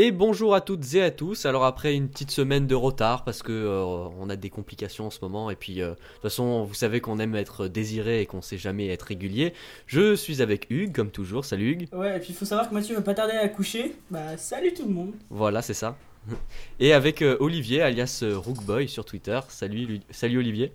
Et 0.00 0.12
bonjour 0.12 0.54
à 0.54 0.60
toutes 0.60 0.94
et 0.94 1.02
à 1.02 1.10
tous. 1.10 1.44
Alors 1.44 1.64
après 1.64 1.92
une 1.92 2.08
petite 2.08 2.30
semaine 2.30 2.68
de 2.68 2.76
retard 2.76 3.24
parce 3.24 3.42
que 3.42 3.50
euh, 3.50 3.82
on 4.20 4.30
a 4.30 4.36
des 4.36 4.48
complications 4.48 5.06
en 5.08 5.10
ce 5.10 5.18
moment 5.22 5.50
et 5.50 5.56
puis 5.56 5.82
euh, 5.82 5.90
de 5.90 5.94
toute 5.94 6.22
façon 6.22 6.62
vous 6.62 6.74
savez 6.74 7.00
qu'on 7.00 7.18
aime 7.18 7.34
être 7.34 7.66
désiré 7.66 8.20
et 8.20 8.26
qu'on 8.26 8.40
sait 8.40 8.58
jamais 8.58 8.86
être 8.90 9.02
régulier. 9.02 9.54
Je 9.88 10.14
suis 10.14 10.40
avec 10.40 10.68
Hugues 10.70 10.94
comme 10.94 11.10
toujours. 11.10 11.44
Salut 11.44 11.72
Hugues. 11.72 11.88
Ouais 11.92 12.16
et 12.16 12.20
puis 12.20 12.28
il 12.30 12.36
faut 12.36 12.44
savoir 12.44 12.68
que 12.68 12.74
Mathieu 12.74 12.94
va 12.94 13.02
pas 13.02 13.14
tarder 13.14 13.32
à 13.32 13.48
coucher. 13.48 13.96
Bah 14.08 14.36
salut 14.36 14.72
tout 14.72 14.86
le 14.86 14.94
monde. 14.94 15.14
Voilà 15.30 15.62
c'est 15.62 15.74
ça. 15.74 15.96
Et 16.78 16.92
avec 16.92 17.20
euh, 17.20 17.36
Olivier 17.40 17.82
alias 17.82 18.22
Rookboy 18.22 18.86
sur 18.86 19.04
Twitter. 19.04 19.40
Salut 19.48 19.98
salut 20.12 20.38
Olivier. 20.38 20.72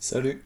Salut. 0.00 0.42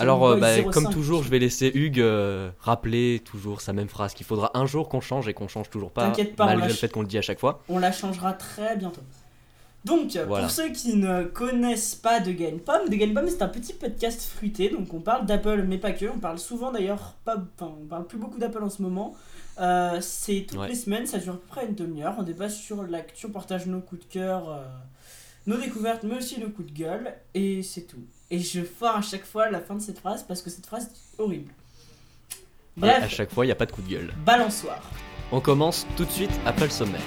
Alors, 0.00 0.26
euh, 0.26 0.36
bah, 0.36 0.62
comme 0.72 0.90
toujours, 0.90 1.22
je 1.22 1.30
vais 1.30 1.38
laisser 1.38 1.70
Hugues 1.74 2.00
euh, 2.00 2.50
rappeler 2.60 3.20
toujours 3.24 3.60
sa 3.60 3.72
même 3.72 3.88
phrase 3.88 4.14
qu'il 4.14 4.26
faudra 4.26 4.50
un 4.54 4.66
jour 4.66 4.88
qu'on 4.88 5.00
change 5.00 5.28
et 5.28 5.34
qu'on 5.34 5.48
change 5.48 5.70
toujours 5.70 5.90
pas, 5.90 6.12
pas 6.36 6.46
malgré 6.46 6.68
le 6.68 6.74
fait 6.74 6.88
qu'on 6.88 7.02
le 7.02 7.08
dit 7.08 7.18
à 7.18 7.22
chaque 7.22 7.38
fois. 7.38 7.62
On 7.68 7.78
la 7.78 7.92
changera 7.92 8.32
très 8.32 8.76
bientôt. 8.76 9.02
Donc, 9.84 10.18
pour 10.26 10.50
ceux 10.50 10.70
qui 10.70 10.96
ne 10.96 11.24
connaissent 11.24 11.94
pas 11.94 12.20
de 12.20 12.32
Game-Pomme, 12.32 12.88
de 12.88 12.94
Game-Pomme 12.94 13.28
c'est 13.28 13.42
un 13.42 13.48
petit 13.48 13.72
podcast 13.72 14.22
fruité, 14.22 14.68
donc 14.68 14.92
on 14.92 15.00
parle 15.00 15.24
d'Apple, 15.24 15.64
mais 15.66 15.78
pas 15.78 15.92
que, 15.92 16.06
on 16.06 16.18
parle 16.18 16.38
souvent 16.38 16.72
d'ailleurs, 16.72 17.14
pas, 17.24 17.36
enfin, 17.56 17.72
on 17.80 17.86
parle 17.86 18.06
plus 18.06 18.18
beaucoup 18.18 18.38
d'Apple 18.38 18.62
en 18.62 18.70
ce 18.70 18.82
moment. 18.82 19.14
Euh, 19.60 19.98
c'est 20.00 20.46
toutes 20.48 20.68
les 20.68 20.74
semaines, 20.74 21.06
ça 21.06 21.18
dure 21.18 21.34
à 21.34 21.36
peu 21.36 21.46
près 21.46 21.66
une 21.66 21.74
demi-heure, 21.74 22.16
on 22.18 22.22
débat 22.22 22.48
sur 22.48 22.82
l'actu, 22.82 23.26
on 23.26 23.30
partage 23.30 23.66
nos 23.66 23.80
coups 23.80 24.06
de 24.06 24.12
cœur, 24.12 24.62
nos 25.46 25.56
découvertes, 25.56 26.02
mais 26.02 26.16
aussi 26.16 26.38
nos 26.40 26.50
coups 26.50 26.72
de 26.72 26.78
gueule, 26.78 27.14
et 27.34 27.62
c'est 27.62 27.82
tout. 27.82 28.04
Et 28.30 28.40
je 28.40 28.62
foire 28.62 28.96
à 28.96 29.02
chaque 29.02 29.24
fois 29.24 29.50
la 29.50 29.58
fin 29.58 29.74
de 29.74 29.80
cette 29.80 30.00
phrase 30.00 30.22
parce 30.22 30.42
que 30.42 30.50
cette 30.50 30.66
phrase 30.66 30.84
est 30.84 31.22
horrible. 31.22 31.50
Bref, 32.76 33.04
à 33.04 33.08
chaque 33.08 33.32
fois, 33.32 33.44
il 33.44 33.48
n'y 33.48 33.52
a 33.52 33.56
pas 33.56 33.64
de 33.64 33.72
coup 33.72 33.80
de 33.80 33.88
gueule. 33.88 34.12
Balançoire. 34.24 34.82
On 35.32 35.40
commence 35.40 35.86
tout 35.96 36.04
de 36.04 36.10
suite 36.10 36.30
après 36.44 36.66
le 36.66 36.70
sommaire. 36.70 37.00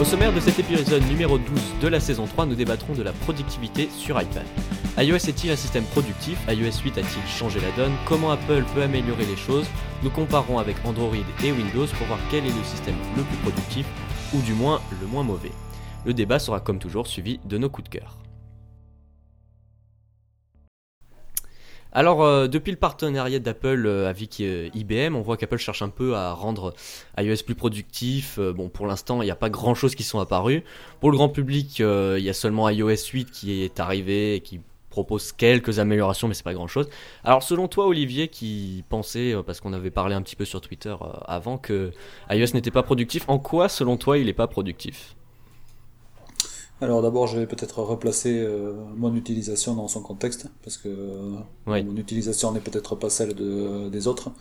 Au 0.00 0.04
sommaire 0.04 0.32
de 0.32 0.40
cet 0.40 0.58
épisode 0.58 1.02
numéro 1.08 1.38
12 1.38 1.48
de 1.80 1.88
la 1.88 1.98
saison 1.98 2.26
3, 2.26 2.46
nous 2.46 2.54
débattrons 2.54 2.94
de 2.94 3.02
la 3.02 3.12
productivité 3.12 3.88
sur 3.96 4.20
iPad. 4.20 4.46
iOS 4.98 5.16
est-il 5.28 5.50
un 5.50 5.56
système 5.56 5.84
productif? 5.84 6.38
iOS 6.48 6.82
8 6.84 6.98
a-t-il 6.98 7.28
changé 7.28 7.60
la 7.60 7.70
donne? 7.72 7.92
Comment 8.06 8.30
Apple 8.30 8.64
peut 8.74 8.82
améliorer 8.82 9.26
les 9.26 9.36
choses? 9.36 9.66
Nous 10.04 10.10
comparons 10.10 10.58
avec 10.58 10.76
Android 10.84 11.14
et 11.44 11.52
Windows 11.52 11.86
pour 11.86 12.06
voir 12.06 12.18
quel 12.30 12.44
est 12.46 12.56
le 12.56 12.64
système 12.64 12.96
le 13.16 13.22
plus 13.22 13.36
productif, 13.38 13.86
ou 14.34 14.40
du 14.42 14.54
moins 14.54 14.80
le 15.00 15.06
moins 15.08 15.24
mauvais. 15.24 15.52
Le 16.04 16.14
débat 16.14 16.40
sera 16.40 16.60
comme 16.60 16.80
toujours 16.80 17.06
suivi 17.06 17.38
de 17.44 17.58
nos 17.58 17.70
coups 17.70 17.88
de 17.88 17.98
cœur. 17.98 18.18
Alors, 21.94 22.22
euh, 22.22 22.48
depuis 22.48 22.70
le 22.70 22.78
partenariat 22.78 23.38
d'Apple 23.38 23.86
euh, 23.86 24.08
avec 24.08 24.40
euh, 24.40 24.70
IBM, 24.74 25.14
on 25.14 25.20
voit 25.20 25.36
qu'Apple 25.36 25.58
cherche 25.58 25.82
un 25.82 25.90
peu 25.90 26.16
à 26.16 26.32
rendre 26.32 26.74
iOS 27.18 27.44
plus 27.44 27.54
productif. 27.54 28.40
bon, 28.40 28.70
pour 28.70 28.86
l'instant, 28.86 29.20
il 29.20 29.26
n'y 29.26 29.30
a 29.30 29.36
pas 29.36 29.50
grand 29.50 29.74
chose 29.74 29.94
qui 29.94 30.02
sont 30.02 30.18
apparus. 30.18 30.62
Pour 31.00 31.10
le 31.10 31.18
grand 31.18 31.28
public, 31.28 31.80
il 31.80 32.22
y 32.22 32.30
a 32.30 32.32
seulement 32.32 32.68
iOS 32.68 33.10
8 33.12 33.30
qui 33.30 33.62
est 33.62 33.78
arrivé 33.78 34.36
et 34.36 34.40
qui 34.40 34.60
propose 34.88 35.32
quelques 35.32 35.78
améliorations, 35.78 36.28
mais 36.28 36.34
c'est 36.34 36.42
pas 36.42 36.54
grand 36.54 36.66
chose. 36.66 36.88
Alors, 37.24 37.42
selon 37.42 37.68
toi, 37.68 37.86
Olivier, 37.86 38.28
qui 38.28 38.84
pensait, 38.88 39.34
parce 39.46 39.60
qu'on 39.60 39.72
avait 39.72 39.90
parlé 39.90 40.14
un 40.14 40.22
petit 40.22 40.36
peu 40.36 40.44
sur 40.46 40.60
Twitter 40.60 40.94
avant, 41.26 41.58
que 41.58 41.92
iOS 42.30 42.54
n'était 42.54 42.70
pas 42.70 42.82
productif, 42.82 43.24
en 43.28 43.38
quoi, 43.38 43.68
selon 43.68 43.96
toi, 43.98 44.18
il 44.18 44.26
n'est 44.26 44.32
pas 44.32 44.48
productif? 44.48 45.14
Alors 46.82 47.00
d'abord, 47.00 47.28
je 47.28 47.38
vais 47.38 47.46
peut-être 47.46 47.80
replacer 47.80 48.40
euh, 48.40 48.72
mon 48.96 49.14
utilisation 49.14 49.74
dans 49.76 49.86
son 49.86 50.02
contexte, 50.02 50.48
parce 50.64 50.76
que 50.76 50.88
euh, 50.88 51.36
mon 51.66 51.96
utilisation 51.96 52.50
n'est 52.50 52.60
peut-être 52.60 52.96
pas 52.96 53.08
celle 53.08 53.34
de, 53.34 53.88
des 53.88 54.08
autres. 54.08 54.32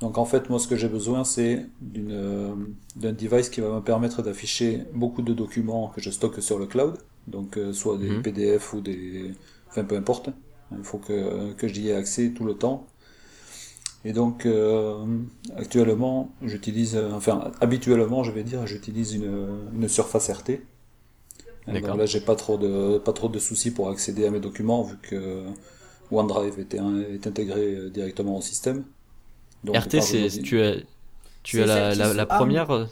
Donc 0.00 0.18
en 0.18 0.24
fait, 0.24 0.50
moi, 0.50 0.58
ce 0.58 0.66
que 0.66 0.74
j'ai 0.74 0.88
besoin, 0.88 1.22
c'est 1.22 1.64
euh, 1.96 2.52
d'un 2.96 3.12
device 3.12 3.48
qui 3.48 3.60
va 3.60 3.76
me 3.76 3.80
permettre 3.80 4.22
d'afficher 4.22 4.82
beaucoup 4.92 5.22
de 5.22 5.32
documents 5.32 5.92
que 5.94 6.00
je 6.00 6.10
stocke 6.10 6.42
sur 6.42 6.58
le 6.58 6.66
cloud, 6.66 6.98
donc 7.28 7.56
soit 7.72 7.96
des 7.96 8.10
mhm. 8.10 8.22
PDF 8.22 8.72
ou 8.72 8.80
des... 8.80 9.30
Enfin, 9.68 9.84
peu 9.84 9.96
importe. 9.96 10.30
Il 10.76 10.82
faut 10.82 10.98
que, 10.98 11.52
que 11.52 11.68
j'y 11.68 11.90
ai 11.90 11.94
accès 11.94 12.30
tout 12.30 12.44
le 12.44 12.54
temps. 12.54 12.88
Et 14.04 14.12
donc, 14.12 14.48
actuellement, 15.56 16.32
j'utilise, 16.42 17.00
enfin, 17.12 17.52
habituellement, 17.60 18.24
je 18.24 18.32
vais 18.32 18.42
dire, 18.42 18.66
j'utilise 18.66 19.14
une, 19.14 19.70
une 19.74 19.86
Surface 19.86 20.28
RT 20.28 20.58
donc 21.66 21.96
là, 21.96 22.06
j'ai 22.06 22.20
pas 22.20 22.34
trop 22.34 22.56
de 22.56 22.98
pas 22.98 23.12
trop 23.12 23.28
de 23.28 23.38
soucis 23.38 23.70
pour 23.70 23.88
accéder 23.88 24.26
à 24.26 24.30
mes 24.30 24.40
documents 24.40 24.82
vu 24.82 24.96
que 25.00 25.44
OneDrive 26.10 26.58
était 26.58 26.78
est 26.78 27.26
intégré 27.26 27.74
euh, 27.74 27.90
directement 27.90 28.36
au 28.36 28.42
système. 28.42 28.84
RT, 29.66 30.00
c'est 30.00 30.28
tu 30.42 30.60
as 30.60 30.74
tu 31.42 31.62
as 31.62 31.66
la, 31.66 32.14
la, 32.14 32.26
première. 32.26 32.70
Euh 32.70 32.86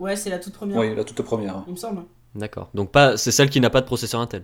ouais, 0.00 0.16
c'est 0.16 0.30
la 0.30 0.38
toute 0.38 0.54
première. 0.54 0.78
Oui, 0.78 0.94
la 0.94 1.04
toute 1.04 1.22
première. 1.22 1.62
Il 1.66 1.72
me 1.72 1.78
semble. 1.78 2.02
D'accord. 2.34 2.70
Donc 2.74 2.90
pas, 2.90 3.16
c'est 3.16 3.32
celle 3.32 3.50
qui 3.50 3.60
n'a 3.60 3.70
pas 3.70 3.80
de 3.80 3.86
processeur 3.86 4.20
Intel. 4.20 4.42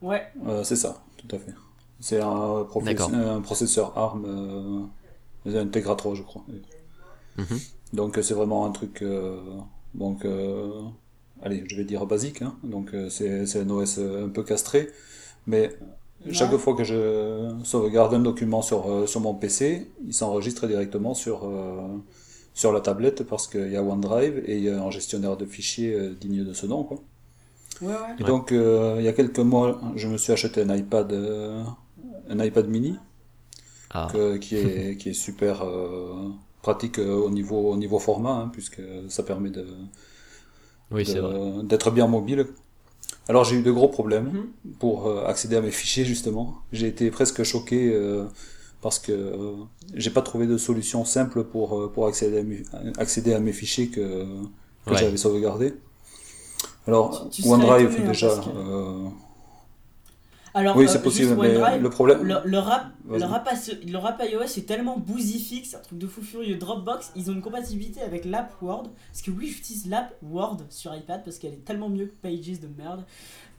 Ouais. 0.00 0.26
Euh, 0.46 0.62
c'est 0.62 0.76
ça, 0.76 1.02
tout 1.16 1.34
à 1.34 1.38
fait. 1.38 1.52
C'est 2.00 2.20
un, 2.20 2.60
un, 2.60 3.40
processeur 3.40 3.98
ARM 3.98 4.88
euh, 5.46 5.60
Integra 5.60 5.96
3, 5.96 6.14
je 6.14 6.22
crois. 6.22 6.44
Mhm. 7.36 7.58
Donc 7.92 8.18
c'est 8.22 8.34
vraiment 8.34 8.64
un 8.64 8.70
truc. 8.70 9.04
donc 9.94 10.24
allez, 11.42 11.64
je 11.68 11.76
vais 11.76 11.84
dire 11.84 12.06
basique, 12.06 12.42
hein. 12.42 12.54
donc 12.62 12.94
euh, 12.94 13.08
c'est 13.10 13.60
un 13.60 13.70
OS 13.70 13.98
euh, 13.98 14.26
un 14.26 14.28
peu 14.28 14.42
castré, 14.42 14.88
mais 15.46 15.70
chaque 16.32 16.54
fois 16.56 16.74
que 16.74 16.84
je 16.84 17.54
sauvegarde 17.62 18.12
un 18.14 18.20
document 18.20 18.60
sur, 18.60 18.90
euh, 18.90 19.06
sur 19.06 19.20
mon 19.20 19.34
PC, 19.34 19.90
il 20.06 20.12
s'enregistre 20.12 20.66
directement 20.66 21.14
sur, 21.14 21.48
sur 22.54 22.72
la 22.72 22.80
tablette 22.80 23.22
parce 23.22 23.46
qu'il 23.46 23.70
y 23.70 23.76
a 23.76 23.82
OneDrive 23.82 24.42
et 24.44 24.56
il 24.56 24.64
y 24.64 24.68
a 24.68 24.82
un 24.82 24.90
gestionnaire 24.90 25.36
de 25.36 25.46
fichiers 25.46 26.10
digne 26.20 26.44
de 26.44 26.52
ce 26.52 26.66
nom. 26.66 26.82
Quoi. 26.82 26.98
Ouais, 27.80 27.88
ouais. 27.88 27.94
Et 28.18 28.24
donc, 28.24 28.50
il 28.50 29.02
y 29.02 29.08
a 29.08 29.12
quelques 29.12 29.38
mois, 29.38 29.80
je 29.94 30.08
me 30.08 30.16
suis 30.16 30.32
acheté 30.32 30.60
un 30.62 30.74
iPad, 30.74 31.12
un 32.28 32.44
iPad 32.44 32.68
mini, 32.68 32.96
ah. 33.90 34.08
qui, 34.40 34.56
est, 34.56 34.96
qui 34.98 35.10
est 35.10 35.14
super 35.14 35.64
pratique 36.62 36.98
au 36.98 37.30
niveau, 37.30 37.70
au 37.70 37.76
niveau 37.76 38.00
format, 38.00 38.32
hein, 38.32 38.50
puisque 38.52 38.82
ça 39.08 39.22
permet 39.22 39.50
de, 39.50 39.64
oui, 40.90 41.06
d'être 41.64 41.90
bien 41.90 42.06
mobile. 42.06 42.46
Alors 43.28 43.44
j'ai 43.44 43.56
eu 43.56 43.62
de 43.62 43.70
gros 43.70 43.88
problèmes 43.88 44.30
mhm. 44.32 44.72
pour 44.78 45.06
euh, 45.06 45.26
accéder 45.26 45.56
à 45.56 45.60
mes 45.60 45.70
fichiers 45.70 46.04
justement. 46.04 46.58
J'ai 46.72 46.86
été 46.86 47.10
presque 47.10 47.42
choqué 47.42 47.90
euh, 47.92 48.24
parce 48.80 48.98
que 48.98 49.12
euh, 49.12 49.52
j'ai 49.94 50.10
pas 50.10 50.22
trouvé 50.22 50.46
de 50.46 50.56
solution 50.56 51.04
simple 51.04 51.44
pour 51.44 51.92
pour 51.92 52.06
accéder 52.06 52.38
à 52.38 52.42
mes, 52.42 52.62
accéder 52.96 53.34
à 53.34 53.40
mes 53.40 53.52
fichiers 53.52 53.88
que, 53.88 54.24
que 54.86 54.96
j'avais 54.96 55.18
sauvegardés. 55.18 55.74
Alors 56.86 57.28
OneDrive 57.44 58.06
déjà. 58.06 58.40
Alors, 60.58 60.76
oui, 60.76 60.88
c'est 60.88 61.02
possible, 61.02 61.36
mais 61.40 61.78
le 61.78 61.90
problème. 61.90 62.22
Le, 62.24 62.34
rap, 62.58 62.86
le, 63.08 63.24
rap, 63.24 63.48
le 63.86 63.96
rap 63.96 64.22
iOS 64.24 64.42
est 64.42 64.66
tellement 64.66 65.02
c'est 65.64 65.76
un 65.76 65.80
truc 65.80 65.98
de 65.98 66.06
fou 66.06 66.22
furieux. 66.22 66.56
Dropbox, 66.56 67.12
ils 67.14 67.30
ont 67.30 67.34
une 67.34 67.42
compatibilité 67.42 68.00
avec 68.00 68.24
l'app 68.24 68.52
Word. 68.60 68.88
Parce 69.12 69.22
que 69.22 69.30
oui, 69.30 69.46
j'utilise 69.46 69.86
l'app 69.86 70.14
Word 70.22 70.58
sur 70.70 70.94
iPad 70.94 71.22
parce 71.24 71.38
qu'elle 71.38 71.52
est 71.52 71.64
tellement 71.64 71.88
mieux 71.88 72.06
que 72.06 72.14
Pages 72.22 72.60
de 72.60 72.68
merde. 72.76 73.04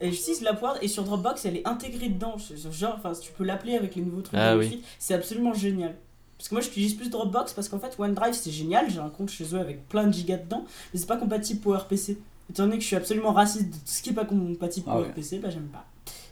Et 0.00 0.12
j'utilise 0.12 0.42
l'app 0.42 0.60
Word 0.62 0.76
et 0.82 0.88
sur 0.88 1.04
Dropbox, 1.04 1.44
elle 1.46 1.56
est 1.56 1.66
intégrée 1.66 2.08
dedans. 2.08 2.36
Genre, 2.38 2.96
enfin, 2.96 3.12
tu 3.18 3.32
peux 3.32 3.44
l'appeler 3.44 3.76
avec 3.76 3.94
les 3.94 4.02
nouveaux 4.02 4.22
trucs 4.22 4.38
ah, 4.38 4.56
oui. 4.56 4.82
C'est 4.98 5.14
absolument 5.14 5.54
génial. 5.54 5.94
Parce 6.36 6.48
que 6.48 6.54
moi 6.54 6.62
j'utilise 6.62 6.94
plus 6.94 7.10
Dropbox 7.10 7.52
parce 7.52 7.68
qu'en 7.68 7.78
fait 7.78 7.94
OneDrive 7.98 8.32
c'est 8.32 8.50
génial, 8.50 8.88
j'ai 8.88 8.98
un 8.98 9.10
compte 9.10 9.28
chez 9.28 9.54
eux 9.54 9.58
avec 9.58 9.86
plein 9.90 10.06
de 10.06 10.12
gigas 10.14 10.38
dedans, 10.38 10.64
mais 10.92 10.98
c'est 10.98 11.06
pas 11.06 11.18
compatible 11.18 11.60
PowerPC. 11.60 12.16
Étant 12.48 12.62
donné 12.64 12.76
que 12.76 12.82
je 12.82 12.86
suis 12.86 12.96
absolument 12.96 13.34
raciste 13.34 13.66
de 13.66 13.74
tout 13.74 13.80
ce 13.84 14.02
qui 14.02 14.08
est 14.08 14.14
pas 14.14 14.24
compatible 14.24 14.86
ah 14.88 14.94
PowerPC, 14.94 15.38
bah 15.38 15.50
j'aime 15.50 15.68
pas 15.68 15.84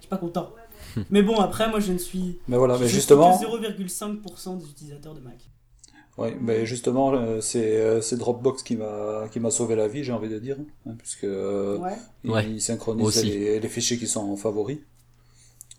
pas 0.08 0.18
content. 0.18 0.50
mais 1.10 1.22
bon, 1.22 1.36
après, 1.38 1.68
moi, 1.68 1.80
je 1.80 1.92
ne 1.92 1.98
suis. 1.98 2.38
Mais 2.48 2.56
voilà, 2.56 2.78
mais 2.78 2.88
justement. 2.88 3.38
0,5% 3.38 4.58
des 4.58 4.64
utilisateurs 4.64 5.14
de 5.14 5.20
Mac. 5.20 5.48
Oui, 6.18 6.30
mais 6.40 6.66
justement, 6.66 7.14
euh, 7.14 7.40
euh, 7.54 8.00
c'est 8.00 8.16
Dropbox 8.16 8.64
qui 8.64 8.76
m'a 8.76 9.28
qui 9.30 9.38
m'a 9.38 9.52
sauvé 9.52 9.76
la 9.76 9.86
vie, 9.86 10.02
j'ai 10.02 10.12
envie 10.12 10.28
de 10.28 10.40
dire, 10.40 10.56
hein, 10.84 10.94
puisque 10.98 11.22
euh, 11.22 11.78
il, 12.24 12.60
synchronise 12.60 13.24
les, 13.24 13.60
les, 13.60 13.68
fichiers 13.68 13.98
qui 13.98 14.08
sont 14.08 14.28
en 14.28 14.36
favoris. 14.36 14.78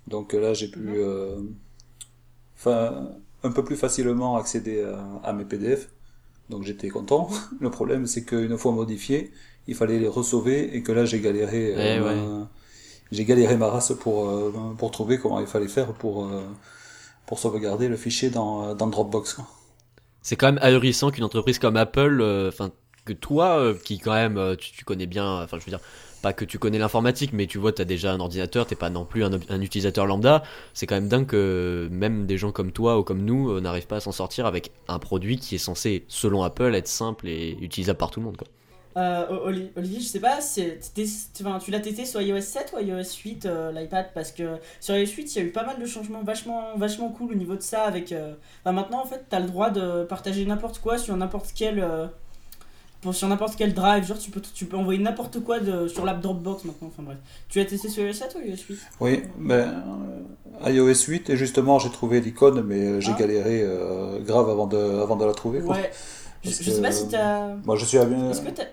Donc 0.08 0.32
là, 0.32 0.54
j'ai 0.54 0.70
pu, 0.70 1.02
enfin, 2.56 3.10
un 3.44 3.52
peu 3.52 3.66
plus 3.66 3.76
facilement 3.76 4.38
accéder 4.38 4.82
à, 5.24 5.34
mes 5.34 5.44
PDF. 5.44 5.90
Donc 6.50 6.64
j'étais 6.64 6.88
content. 6.88 7.30
Le 7.60 7.70
problème, 7.70 8.08
c'est 8.08 8.24
qu'une 8.24 8.58
fois 8.58 8.72
modifié, 8.72 9.32
il 9.68 9.76
fallait 9.76 10.00
les 10.00 10.08
resauver 10.08 10.74
et 10.74 10.84
que 10.84 10.94
là, 10.94 11.04
j'ai 11.04 11.20
galéré. 11.20 11.98
Eh 11.98 12.00
j'ai 13.12 13.26
galéré 13.26 13.58
ma 13.58 13.68
race 13.68 13.94
pour, 14.00 14.30
euh, 14.30 14.54
pour 14.78 14.92
trouver 14.92 15.18
comment 15.18 15.40
il 15.40 15.48
fallait 15.48 15.68
faire 15.68 15.94
pour, 15.94 16.26
euh, 16.26 16.44
pour 17.26 17.40
sauvegarder 17.40 17.88
le 17.88 17.98
fichier 17.98 18.30
dans, 18.30 18.76
dans 18.76 18.88
Dropbox. 18.88 19.38
C'est 20.22 20.36
quand 20.36 20.48
même 20.48 20.60
ahurissant 20.62 21.12
qu'une 21.12 21.24
entreprise 21.24 21.60
comme 21.60 21.78
Apple, 21.78 22.20
euh, 22.22 22.50
enfin 22.50 22.72
que 23.06 23.14
toi, 23.14 23.74
qui 23.84 23.98
quand 23.98 24.14
même, 24.14 24.56
tu, 24.58 24.86
connais 24.86 25.08
bien, 25.08 25.42
enfin 25.42 25.58
je 25.58 25.66
veux 25.66 25.72
dire, 25.72 25.80
pas 26.22 26.34
que 26.34 26.46
tu 26.46 26.60
connais 26.60 26.78
l'informatique, 26.78 27.32
mais 27.34 27.48
tu 27.48 27.58
vois, 27.58 27.72
tu 27.72 27.82
as 27.82 27.86
déjà 27.86 28.12
un 28.12 28.20
ordinateur, 28.20 28.66
t'es 28.66 28.76
pas 28.76 28.90
non 28.90 29.06
plus 29.06 29.24
un, 29.24 29.62
utilisateur 29.62 30.06
lambda. 30.06 30.44
C'est 30.74 30.86
quand 30.86 30.96
même 30.96 31.08
dingue 31.08 31.28
que 31.28 31.88
même 31.92 32.26
des 32.26 32.38
gens 32.38 32.52
comme 32.52 32.72
toi 32.72 33.00
ou 33.00 33.04
comme 33.04 33.24
nous 33.24 33.52
euh, 33.52 33.62
n'arrivent 33.62 33.88
pas 33.88 33.98
à 33.98 34.00
s'en 34.00 34.12
sortir 34.12 34.46
avec 34.46 34.72
un 34.88 35.00
produit 35.00 35.38
qui 35.38 35.56
est 35.56 35.60
censé, 35.60 36.06
selon 36.08 36.44
Apple, 36.44 36.76
être 36.76 36.88
simple 36.88 37.28
et 37.28 37.58
utilisable 37.62 37.98
par 37.98 38.12
tout 38.12 38.20
le 38.20 38.28
monde. 38.28 38.38
Euh, 39.00 39.70
Olivier, 39.76 40.00
je 40.00 40.08
sais 40.08 40.20
pas, 40.20 40.40
tu 41.60 41.72
l'as 41.72 41.80
testé 41.80 42.06
sur 42.06 42.22
iOS 42.22 42.42
7 42.42 42.74
ou 42.76 42.80
iOS 42.80 43.04
8 43.24 43.46
euh, 43.46 43.72
l'iPad? 43.72 44.08
Parce 44.14 44.32
que 44.32 44.58
sur 44.80 44.96
iOS 44.96 45.12
8, 45.16 45.36
il 45.36 45.40
y 45.40 45.42
a 45.42 45.48
eu 45.48 45.52
pas 45.52 45.66
mal 45.66 45.80
de 45.80 45.86
changements 45.86 46.24
vachement, 46.24 46.78
vachement 46.78 47.10
cool 47.10 47.32
au 47.32 47.36
niveau 47.36 47.56
de 47.56 47.62
ça. 47.62 47.84
Avec, 47.84 48.14
maintenant, 48.66 49.02
en 49.02 49.06
fait, 49.06 49.26
tu 49.30 49.36
as 49.36 49.40
le 49.40 49.48
droit 49.48 49.70
de 49.70 50.04
partager 50.04 50.46
n'importe 50.46 50.80
quoi 50.80 50.98
sur 50.98 51.16
n'importe 51.16 51.52
quel 51.56 51.84
pour, 53.02 53.16
sur 53.16 53.28
n'importe 53.30 53.56
quel 53.56 53.74
drive, 53.74 54.06
genre 54.06 54.18
tu 54.18 54.30
peux, 54.30 54.42
tu 54.42 54.66
peux 54.66 54.76
envoyer 54.76 55.00
n'importe 55.00 55.42
quoi 55.42 55.60
de, 55.60 55.88
sur 55.88 56.04
l'app 56.04 56.20
Dropbox 56.22 56.66
maintenant, 56.66 56.90
enfin 56.90 57.04
bref. 57.04 57.18
Tu 57.48 57.60
as 57.62 57.66
testé 57.66 57.88
sur 57.88 58.04
iOS 58.04 58.14
7 58.14 58.36
ou 58.38 58.46
iOS 58.46 58.58
8 58.70 58.80
Oui, 59.00 59.24
ben, 59.38 59.84
euh, 60.62 60.70
iOS 60.70 61.06
8 61.08 61.30
et 61.30 61.38
justement 61.38 61.80
j'ai 61.80 61.90
trouvé 61.90 62.20
l'icône 62.20 62.62
mais 62.62 62.80
euh, 62.80 63.00
j'ai 63.00 63.14
ah. 63.16 63.20
galéré 63.20 63.62
euh, 63.64 64.20
grave 64.20 64.50
avant 64.50 64.68
de, 64.68 64.78
avant 64.78 65.16
de 65.16 65.24
la 65.24 65.34
trouver. 65.34 65.62
Quoi. 65.62 65.76
Ouais, 65.76 65.92
je, 66.44 66.50
sais 66.50 66.82
pas 66.82 66.92
si 66.92 67.08
t'as... 67.08 67.56
Moi 67.66 67.78
je 67.78 67.86
suis 67.86 67.98
à 67.98 68.06
bien... 68.06 68.32
Est-ce 68.32 68.42
que 68.42 68.50
t'as... 68.50 68.66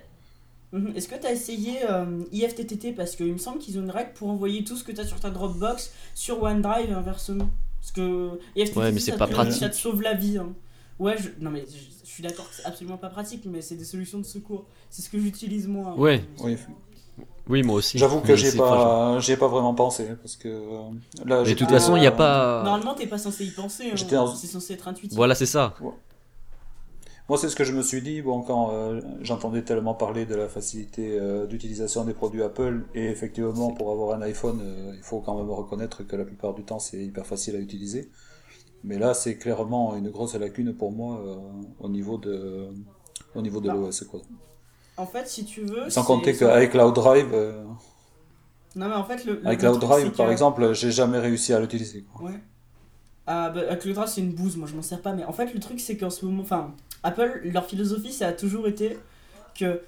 Mhm. 0.73 0.93
Est-ce 0.97 1.09
que 1.09 1.15
tu 1.15 1.27
as 1.27 1.33
essayé 1.33 1.81
IFTTT 2.33 2.95
Parce 2.95 3.17
qu'il 3.17 3.33
me 3.33 3.39
semble 3.39 3.59
qu'ils 3.59 3.79
ont 3.79 3.83
une 3.83 3.91
règle 3.91 4.13
pour 4.15 4.29
envoyer 4.29 4.65
tout 4.65 4.77
ce 4.77 4.85
que 4.85 4.93
tu 4.93 5.01
as 5.01 5.07
sur 5.07 5.21
ta 5.21 5.31
Dropbox 5.31 5.93
sur 6.15 6.43
OneDrive 6.43 6.91
et 6.91 6.95
inversement. 6.95 7.49
Parce 7.81 7.93
que 7.93 8.39
IFTTT, 8.57 8.77
ouais, 8.77 8.93
mais 8.93 9.01
c'est 9.01 9.17
pas 9.17 9.29
pratique. 9.29 9.61
ça 9.61 9.69
te 9.69 9.77
sauve 9.77 10.03
la 10.03 10.15
vie. 10.15 10.39
Hein. 10.39 10.55
Ouais, 10.99 11.17
je... 11.19 11.29
non 11.41 11.51
mais 11.51 11.65
suis 12.17 12.23
d'accord 12.23 12.49
que 12.49 12.55
c'est 12.55 12.65
absolument 12.65 12.97
pas 12.97 13.11
pratique, 13.11 13.45
mais 13.45 13.61
c'est 13.61 13.75
des 13.75 13.85
solutions 13.85 14.19
de 14.19 14.25
secours. 14.25 14.65
C'est 14.89 15.03
ce 15.03 15.11
que 15.11 15.19
j'utilise 15.19 15.69
moi. 15.69 15.95
Ouais. 15.97 16.25
Oui. 17.49 17.63
moi 17.63 17.77
aussi. 17.77 17.99
J'avoue 17.99 18.21
que 18.21 18.35
j'ai 18.35 18.53
pas, 18.57 19.19
j'ai 19.21 19.37
pas 19.37 19.49
vraiment 19.49 19.75
pensé 19.75 20.09
parce 20.23 20.37
que 20.37 20.49
là. 21.27 21.43
Mais 21.45 21.53
de 21.53 21.59
toute 21.59 21.69
façon, 21.69 21.95
il 21.97 22.01
n'y 22.01 22.07
a 22.07 22.13
pas. 22.13 22.63
Normalement, 22.65 22.95
t'es 22.95 23.07
pas 23.07 23.19
censé 23.19 23.45
y 23.45 23.51
penser. 23.51 23.93
Hein. 23.93 24.35
C'est 24.35 24.47
censé 24.47 24.73
être 24.73 24.89
intuitif. 24.89 25.17
Voilà, 25.17 25.35
c'est 25.35 25.47
ça. 25.47 25.75
Moi, 27.29 27.39
c'est 27.39 27.49
ce 27.49 27.57
que 27.57 27.65
je 27.65 27.73
me 27.73 27.83
suis 27.83 28.03
dit. 28.03 28.23
Bon, 28.23 28.43
quand 28.43 28.73
euh, 28.73 29.01
j'entendais 29.21 29.63
tellement 29.63 29.95
parler 29.95 30.27
de 30.27 30.37
la 30.37 30.49
facilité 30.49 31.19
euh, 31.19 31.47
d'utilisation 31.47 32.05
des 32.05 32.15
produits 32.15 32.43
Apple, 32.43 32.85
et 32.95 33.07
effectivement, 33.07 33.73
pour 33.73 33.91
avoir 33.91 34.17
un 34.17 34.23
iPhone, 34.23 34.61
euh, 34.63 34.93
il 34.97 35.03
faut 35.03 35.21
quand 35.21 35.37
même 35.37 35.51
reconnaître 35.51 36.05
que 36.05 36.15
la 36.15 36.25
plupart 36.25 36.55
du 36.55 36.63
temps, 36.63 36.79
c'est 36.79 36.99
hyper 36.99 37.27
facile 37.27 37.57
à 37.57 37.59
utiliser. 37.59 38.11
Mais 38.85 38.99
là, 38.99 39.15
c'est 39.15 39.37
clairement 39.37 39.97
une 39.97 40.11
grosse 40.11 40.37
lacune 40.37 40.73
pour 40.73 40.93
moi 40.93 41.21
au 41.81 41.89
niveau 41.89 42.19
de, 42.19 42.69
au 43.35 43.43
niveau 43.43 43.61
de 43.61 43.69
bah, 43.69 43.75
l'OS. 43.75 44.05
Quoi. 44.05 44.21
En 44.97 45.07
fait, 45.07 45.27
si 45.27 45.45
tu 45.45 45.63
veux. 45.63 45.91
Sans 45.91 46.05
compter 46.05 46.37
qu'avec 46.37 46.71
Cloud 46.71 46.95
Drive. 46.95 47.33
Non, 48.77 48.89
mais 48.89 48.95
en 48.95 49.03
fait, 49.03 49.25
le. 49.25 49.45
avec 49.45 49.59
Cloud 49.59 49.81
Drive, 49.81 50.13
par 50.13 50.31
exemple, 50.31 50.73
j'ai 50.75 50.93
jamais 50.93 51.19
réussi 51.19 51.53
à 51.53 51.59
l'utiliser. 51.59 52.05
Ouais. 52.21 52.39
Ah, 53.27 53.51
bah, 53.51 53.63
Drive, 53.75 54.07
c'est 54.07 54.21
une 54.21 54.33
bouse, 54.33 54.57
moi 54.57 54.69
je 54.69 54.75
m'en 54.75 54.83
sers 54.83 55.01
pas. 55.01 55.13
Mais 55.13 55.25
en 55.25 55.33
fait, 55.33 55.53
le 55.53 55.61
truc, 55.61 55.81
c'est 55.81 55.97
qu'en 55.97 56.11
ce 56.11 56.25
moment. 56.25 56.43
Enfin, 56.43 56.75
Apple, 57.03 57.41
leur 57.45 57.67
philosophie, 57.67 58.13
ça 58.13 58.29
a 58.29 58.33
toujours 58.33 58.69
été 58.69 58.99
que 59.59 59.81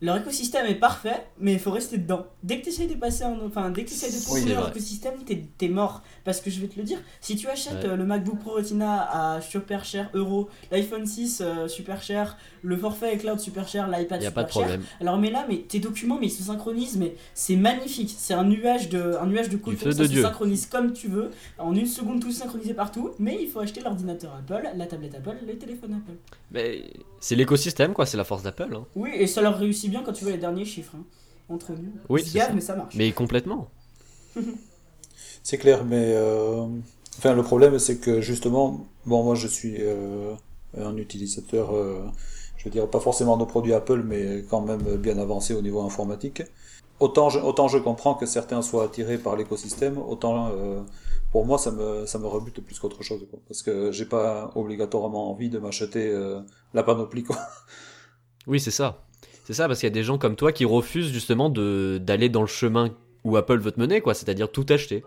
leur 0.00 0.16
écosystème 0.16 0.66
est 0.66 0.76
parfait, 0.76 1.26
mais 1.40 1.54
il 1.54 1.58
faut 1.58 1.72
rester 1.72 1.98
dedans. 1.98 2.26
Dès 2.42 2.58
que 2.58 2.64
tu 2.64 2.68
essaies 2.68 2.86
de 2.86 2.94
passer 2.94 3.24
un, 3.24 3.36
enfin, 3.44 3.70
dès 3.70 3.84
que 3.84 3.90
tu 3.90 3.94
de 3.94 4.22
trouver 4.22 4.44
leur 4.54 4.68
écosystème, 4.68 5.14
t'es 5.24 5.44
es 5.60 5.68
mort. 5.68 6.02
Parce 6.24 6.40
que 6.40 6.50
je 6.50 6.60
vais 6.60 6.68
te 6.68 6.78
le 6.78 6.84
dire, 6.84 6.98
si 7.20 7.34
tu 7.36 7.48
achètes 7.48 7.84
euh, 7.84 7.96
le 7.96 8.04
MacBook 8.04 8.38
Pro 8.38 8.52
Retina 8.52 9.08
à 9.10 9.40
super 9.40 9.84
cher 9.84 10.08
euro, 10.14 10.48
l'iPhone 10.70 11.04
6 11.04 11.40
euh, 11.40 11.68
super 11.68 12.02
cher, 12.02 12.36
le 12.62 12.76
forfait 12.76 13.16
cloud 13.18 13.40
super 13.40 13.66
cher, 13.66 13.88
l'iPad 13.88 14.20
super 14.20 14.32
pas 14.32 14.44
de 14.44 14.52
cher. 14.52 14.78
Alors 15.00 15.18
mais 15.18 15.30
là, 15.30 15.46
mais 15.48 15.58
tes 15.58 15.80
documents, 15.80 16.18
mais 16.20 16.26
ils 16.26 16.32
se 16.32 16.44
synchronisent, 16.44 16.96
mais 16.96 17.16
c'est 17.34 17.56
magnifique. 17.56 18.14
C'est 18.16 18.34
un 18.34 18.44
nuage 18.44 18.88
de, 18.88 19.16
un 19.20 19.26
nuage 19.26 19.48
de 19.48 19.56
coton, 19.56 19.90
ça 19.90 20.06
se 20.06 20.22
synchronise 20.22 20.66
comme 20.66 20.92
tu 20.92 21.08
veux. 21.08 21.30
En 21.58 21.74
une 21.74 21.86
seconde, 21.86 22.20
tout 22.20 22.30
synchronisé 22.30 22.74
partout. 22.74 23.10
Mais 23.18 23.38
il 23.40 23.48
faut 23.48 23.60
acheter 23.60 23.80
l'ordinateur 23.80 24.32
Apple, 24.34 24.68
la 24.76 24.86
tablette 24.86 25.16
Apple, 25.16 25.38
le 25.46 25.56
téléphone 25.56 25.94
Apple. 25.94 26.16
Mais 26.52 26.84
c'est 27.20 27.34
l'écosystème, 27.34 27.92
quoi. 27.92 28.06
C'est 28.06 28.16
la 28.16 28.24
force 28.24 28.42
d'Apple. 28.42 28.74
Hein. 28.74 28.86
Oui, 28.94 29.10
et 29.14 29.26
ça 29.26 29.42
leur 29.42 29.58
réussit 29.58 29.87
bien 29.88 30.02
quand 30.02 30.12
tu 30.12 30.24
vois 30.24 30.32
les 30.32 30.38
derniers 30.38 30.64
chiffres. 30.64 30.94
Hein, 30.96 31.04
entre 31.48 31.72
nous. 31.72 31.92
Oui, 32.08 32.24
c'est 32.24 32.52
mais 32.52 32.60
ça 32.60 32.76
marche. 32.76 32.94
Mais 32.94 33.12
complètement. 33.12 33.70
c'est 35.42 35.58
clair, 35.58 35.84
mais 35.84 36.12
euh, 36.14 36.66
enfin 37.18 37.34
le 37.34 37.42
problème 37.42 37.78
c'est 37.78 37.98
que 37.98 38.20
justement, 38.20 38.86
bon 39.06 39.24
moi 39.24 39.34
je 39.34 39.46
suis 39.46 39.76
euh, 39.78 40.34
un 40.76 40.96
utilisateur, 40.96 41.74
euh, 41.74 42.04
je 42.56 42.64
veux 42.64 42.70
dire 42.70 42.88
pas 42.88 43.00
forcément 43.00 43.36
de 43.36 43.44
produits 43.44 43.72
Apple, 43.74 44.02
mais 44.04 44.44
quand 44.48 44.60
même 44.60 44.96
bien 44.96 45.18
avancé 45.18 45.54
au 45.54 45.62
niveau 45.62 45.80
informatique. 45.80 46.42
Autant 47.00 47.30
je, 47.30 47.38
autant 47.38 47.68
je 47.68 47.78
comprends 47.78 48.14
que 48.14 48.26
certains 48.26 48.60
soient 48.60 48.84
attirés 48.84 49.18
par 49.18 49.36
l'écosystème, 49.36 49.98
autant 49.98 50.50
pour 51.30 51.46
moi 51.46 51.56
ça 51.56 51.70
me 51.70 52.06
ça 52.06 52.18
me 52.18 52.26
rebute 52.26 52.60
plus 52.60 52.78
qu'autre 52.78 53.04
chose, 53.04 53.26
parce 53.46 53.62
que 53.62 53.92
j'ai 53.92 54.04
pas 54.04 54.50
obligatoirement 54.56 55.30
envie 55.30 55.48
de 55.48 55.60
m'acheter 55.60 56.12
la 56.74 56.82
panoplie 56.82 57.22
quoi. 57.22 57.36
Oui 58.48 58.58
c'est 58.58 58.72
ça. 58.72 59.07
C'est 59.48 59.54
ça, 59.54 59.66
parce 59.66 59.80
qu'il 59.80 59.86
y 59.86 59.92
a 59.92 59.94
des 59.94 60.02
gens 60.02 60.18
comme 60.18 60.36
toi 60.36 60.52
qui 60.52 60.66
refusent 60.66 61.10
justement 61.10 61.48
d'aller 61.48 62.28
dans 62.28 62.42
le 62.42 62.46
chemin 62.46 62.90
où 63.24 63.34
Apple 63.38 63.56
veut 63.60 63.72
te 63.72 63.80
mener, 63.80 64.02
quoi, 64.02 64.12
c'est-à-dire 64.12 64.52
tout 64.52 64.66
acheter. 64.68 65.04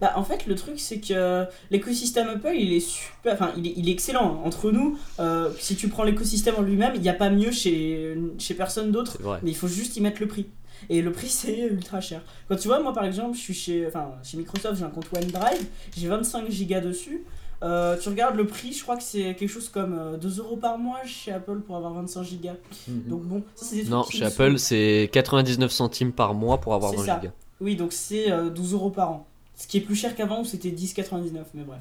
Bah, 0.00 0.12
en 0.14 0.22
fait, 0.22 0.46
le 0.46 0.54
truc, 0.54 0.78
c'est 0.78 1.00
que 1.00 1.46
l'écosystème 1.72 2.28
Apple, 2.28 2.54
il 2.54 2.72
est 2.72 2.78
super, 2.78 3.32
enfin, 3.32 3.50
il 3.56 3.66
est, 3.66 3.72
il 3.76 3.88
est 3.88 3.92
excellent. 3.92 4.40
Entre 4.44 4.70
nous, 4.70 4.96
euh, 5.18 5.50
si 5.58 5.74
tu 5.74 5.88
prends 5.88 6.04
l'écosystème 6.04 6.54
en 6.58 6.62
lui-même, 6.62 6.92
il 6.94 7.00
n'y 7.00 7.08
a 7.08 7.12
pas 7.12 7.28
mieux 7.28 7.50
chez, 7.50 8.16
chez 8.38 8.54
personne 8.54 8.92
d'autre, 8.92 9.18
mais 9.42 9.50
il 9.50 9.56
faut 9.56 9.66
juste 9.66 9.96
y 9.96 10.00
mettre 10.00 10.20
le 10.20 10.28
prix. 10.28 10.46
Et 10.88 11.02
le 11.02 11.10
prix, 11.10 11.28
c'est 11.28 11.58
ultra 11.58 12.00
cher. 12.00 12.22
Quand 12.48 12.54
tu 12.54 12.68
vois, 12.68 12.78
moi 12.78 12.92
par 12.92 13.04
exemple, 13.04 13.36
je 13.36 13.42
suis 13.42 13.54
chez, 13.54 13.84
enfin, 13.84 14.12
chez 14.22 14.36
Microsoft, 14.36 14.78
j'ai 14.78 14.84
un 14.84 14.90
compte 14.90 15.08
OneDrive, 15.12 15.66
j'ai 15.96 16.06
25 16.06 16.44
Go 16.44 16.80
dessus. 16.86 17.24
Euh, 17.62 17.96
tu 17.98 18.08
regardes 18.08 18.36
le 18.36 18.46
prix, 18.46 18.72
je 18.72 18.82
crois 18.82 18.96
que 18.96 19.02
c'est 19.02 19.34
quelque 19.34 19.48
chose 19.48 19.68
comme 19.68 20.18
2 20.18 20.40
euh, 20.40 20.42
euros 20.42 20.56
par 20.56 20.78
mois 20.78 21.00
chez 21.04 21.30
Apple 21.30 21.60
pour 21.60 21.76
avoir 21.76 21.92
25 21.92 22.22
gigas. 22.22 22.56
Mhm. 22.88 23.02
Donc 23.06 23.22
bon, 23.24 23.42
ça 23.54 23.66
c'est 23.66 23.82
des 23.82 23.90
Non, 23.90 24.04
chez 24.04 24.24
Apple 24.24 24.58
c'est 24.58 25.10
99 25.12 25.70
centimes 25.70 26.12
par 26.12 26.34
mois 26.34 26.58
pour 26.58 26.74
avoir 26.74 26.92
20 26.92 27.02
gigas. 27.02 27.32
Oui, 27.60 27.76
donc 27.76 27.92
c'est 27.92 28.30
12 28.50 28.72
euh, 28.72 28.76
euros 28.76 28.90
par 28.90 29.10
an. 29.10 29.26
Ce 29.56 29.66
qui 29.66 29.76
est 29.76 29.82
plus 29.82 29.94
cher 29.94 30.16
qu'avant 30.16 30.40
où 30.40 30.44
c'était 30.46 30.70
10,99, 30.70 31.40
mais 31.52 31.64
bref. 31.64 31.80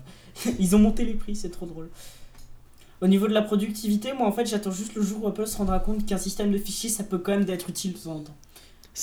Ils 0.60 0.76
ont 0.76 0.80
monté 0.80 1.06
les 1.06 1.14
prix, 1.14 1.36
c'est 1.36 1.50
trop 1.50 1.66
drôle. 1.66 1.90
Au 3.02 3.08
niveau 3.08 3.30
de 3.30 3.34
la 3.34 3.42
productivité, 3.42 4.12
moi 4.12 4.28
en 4.28 4.34
fait 4.34 4.46
j'attends 4.46 4.72
juste 4.72 4.96
le 4.96 5.02
jour 5.02 5.24
où 5.24 5.28
Apple 5.28 5.48
se 5.48 5.56
rendra 5.56 5.80
compte 5.80 6.06
qu'un 6.06 6.18
système 6.18 6.52
de 6.52 6.58
fichiers 6.58 6.90
ça 6.90 7.06
peut 7.06 7.18
quand 7.18 7.32
même 7.32 7.50
être 7.50 7.70
utile 7.70 7.94
de 7.94 7.98
temps 7.98 8.16
en 8.18 8.20
temps. 8.20 8.36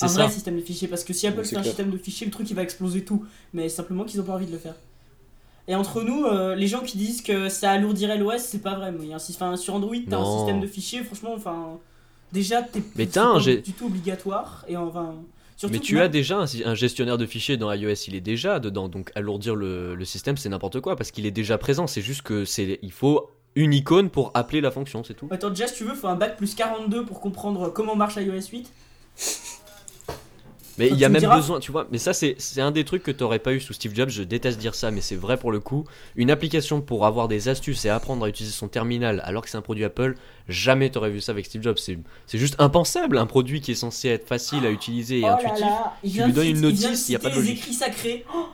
Un 0.02 0.06
vrai 0.08 0.31
système 0.31 0.56
de 0.56 0.61
fichiers, 0.61 0.88
parce 0.88 1.05
que 1.05 1.12
si 1.12 1.26
Apple 1.26 1.44
fait 1.44 1.56
un 1.56 1.62
système 1.62 1.90
de 1.90 1.96
fichiers, 1.96 2.26
le 2.26 2.32
truc 2.32 2.50
il 2.50 2.55
va 2.55 2.62
exploser 2.62 3.05
tout. 3.05 3.25
Mais 3.55 3.69
simplement 3.69 4.05
qu'ils 4.05 4.20
ont 4.20 4.25
pas 4.25 4.34
envie 4.34 4.46
de 4.46 4.52
le 4.52 4.58
faire. 4.58 4.75
Et 5.68 5.74
entre 5.74 6.02
nous, 6.02 6.24
euh, 6.24 6.54
les 6.54 6.68
gens 6.68 6.80
qui 6.80 6.96
disent 6.96 7.22
que 7.22 7.48
ça 7.48 7.72
alourdirait 7.72 8.18
l'OS, 8.18 8.40
c'est 8.40 8.62
pas 8.62 8.74
vrai. 8.74 8.92
Mais 8.92 9.14
enfin, 9.14 9.56
sur 9.56 9.74
Android, 9.74 9.96
t'as 10.08 10.18
un 10.18 10.38
système 10.38 10.60
de 10.60 10.66
fichiers, 10.66 11.02
franchement, 11.02 11.34
enfin, 11.34 11.78
déjà, 12.32 12.62
t'es 12.62 12.80
pas 12.80 13.38
du 13.40 13.73
tout 13.73 13.87
obligatoire. 13.87 14.64
Et 14.68 14.76
enfin, 14.76 15.16
mais 15.70 15.78
tu 15.78 16.00
as 16.00 16.08
déjà 16.08 16.44
un, 16.64 16.75
gestionnaire 16.75 17.18
de 17.18 17.26
fichiers 17.26 17.56
dans 17.56 17.73
iOS, 17.73 17.94
il 18.08 18.14
est 18.14 18.20
déjà 18.20 18.61
dedans. 18.61 18.88
Donc 18.88 19.11
alourdir 19.14 19.54
le, 19.56 20.04
système, 20.04 20.37
c'est 20.37 20.49
n'importe 20.49 20.80
quoi 20.80 20.96
parce 20.96 21.11
qu'il 21.11 21.26
est 21.26 21.30
déjà 21.30 21.58
présent. 21.58 21.87
C'est 21.87 22.02
juste 22.02 22.23
que 22.23 22.44
c'est, 22.44 22.78
il 22.82 22.92
faut 22.92 23.30
une 23.54 23.73
icône 23.73 24.11
pour 24.11 24.32
appeler 24.35 24.61
la 24.61 24.70
fonction, 24.70 25.02
c'est 25.02 25.14
tout. 25.14 25.28
Attends, 25.30 25.49
déjà, 25.49 25.66
si 25.66 25.76
tu 25.76 25.85
veux, 25.85 25.94
faut 25.94 26.08
un 26.08 26.16
bac 26.16 26.37
plus 26.37 26.54
42 26.54 27.06
pour 27.06 27.20
comprendre 27.20 27.70
comment 27.70 27.96
marche 27.96 28.16
iOS 28.16 28.49
8. 28.52 28.70
Mais 30.78 30.88
il 30.88 30.99
y 30.99 31.04
a 31.04 31.09
même 31.09 31.28
besoin, 31.30 31.61
tu 31.61 31.73
vois, 31.73 31.87
mais 31.90 31.99
ça 31.99 32.12
c'est 32.12 32.61
un 32.61 32.71
des 32.71 32.85
trucs 32.85 33.02
que 33.02 33.11
tu 33.11 33.23
n'aurais 33.23 33.38
pas 33.38 33.52
eu 33.52 33.61
sous 33.61 33.73
Steve 33.73 33.95
Jobs, 33.95 34.11
je 34.11 34.23
déteste 34.23 34.59
dire 34.59 34.75
ça, 34.75 34.90
mais 34.90 35.00
c'est 35.00 35.16
vrai 35.16 35.37
pour 35.37 35.52
le 35.52 35.61
coup. 35.61 35.85
Une 36.16 36.30
application 36.30 36.80
pour 36.80 37.06
avoir 37.06 37.28
des 37.28 37.49
astuces 37.49 37.85
et 37.85 37.88
apprendre 37.88 38.25
à 38.25 38.28
utiliser 38.28 38.54
son 38.54 38.68
terminal 38.68 39.23
alors 39.25 39.42
que 39.42 39.50
c'est 39.50 39.56
un 39.56 39.62
produit 39.62 39.85
Apple, 39.85 40.14
jamais 40.49 40.90
tu 40.90 40.99
aurais 40.99 41.11
vu 41.11 41.21
ça 41.21 41.33
avec 41.33 41.47
Steve 41.47 41.62
Jobs. 41.62 41.78
C'est 41.78 42.38
juste 42.38 42.56
impensable, 42.59 43.18
un 43.18 43.26
produit 43.26 43.61
qui 43.61 43.73
est 43.73 43.76
censé 43.76 44.09
être 44.09 44.26
facile 44.26 44.66
à 44.66 44.71
utiliser 44.71 45.21
et 45.21 45.25
oh 45.25 45.28
intuitif. 45.28 45.66
tu 46.02 46.23
lui 46.25 46.33
donnes 46.33 46.49
une 46.49 46.61
notice, 46.61 47.09
il 47.09 47.12
n'y 47.12 47.16
a 47.16 47.21
pas 47.21 47.30
de 47.30 47.37
logique. 47.37 47.59
écrits 47.59 47.75
sacrés. 47.75 48.25
Oh 48.35 48.47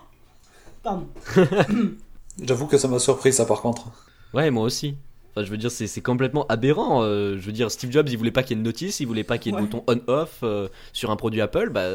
Pardon. 0.82 1.06
J'avoue 2.42 2.66
que 2.66 2.78
ça 2.78 2.88
m'a 2.88 2.98
surpris 2.98 3.32
ça 3.32 3.46
par 3.46 3.60
contre. 3.60 3.88
Ouais, 4.34 4.50
moi 4.50 4.64
aussi. 4.64 4.96
Enfin, 5.34 5.46
je 5.46 5.50
veux 5.50 5.56
dire, 5.56 5.70
c'est 5.70 6.00
complètement 6.02 6.46
aberrant. 6.48 7.02
Euh, 7.02 7.38
je 7.38 7.46
veux 7.46 7.52
dire, 7.52 7.70
Steve 7.70 7.90
Jobs, 7.90 8.08
il 8.10 8.18
voulait 8.18 8.30
pas 8.30 8.42
qu'il 8.42 8.54
y 8.54 8.58
ait 8.58 8.60
une 8.60 8.64
notice, 8.64 9.00
il 9.00 9.06
voulait 9.06 9.24
pas 9.24 9.38
qu'il 9.38 9.52
y 9.52 9.54
ait 9.54 9.58
de 9.58 9.64
bouton 9.64 9.82
on-off 9.86 10.40
euh, 10.42 10.68
sur 10.92 11.10
un 11.10 11.16
produit 11.16 11.40
Apple. 11.40 11.70
Bah, 11.70 11.88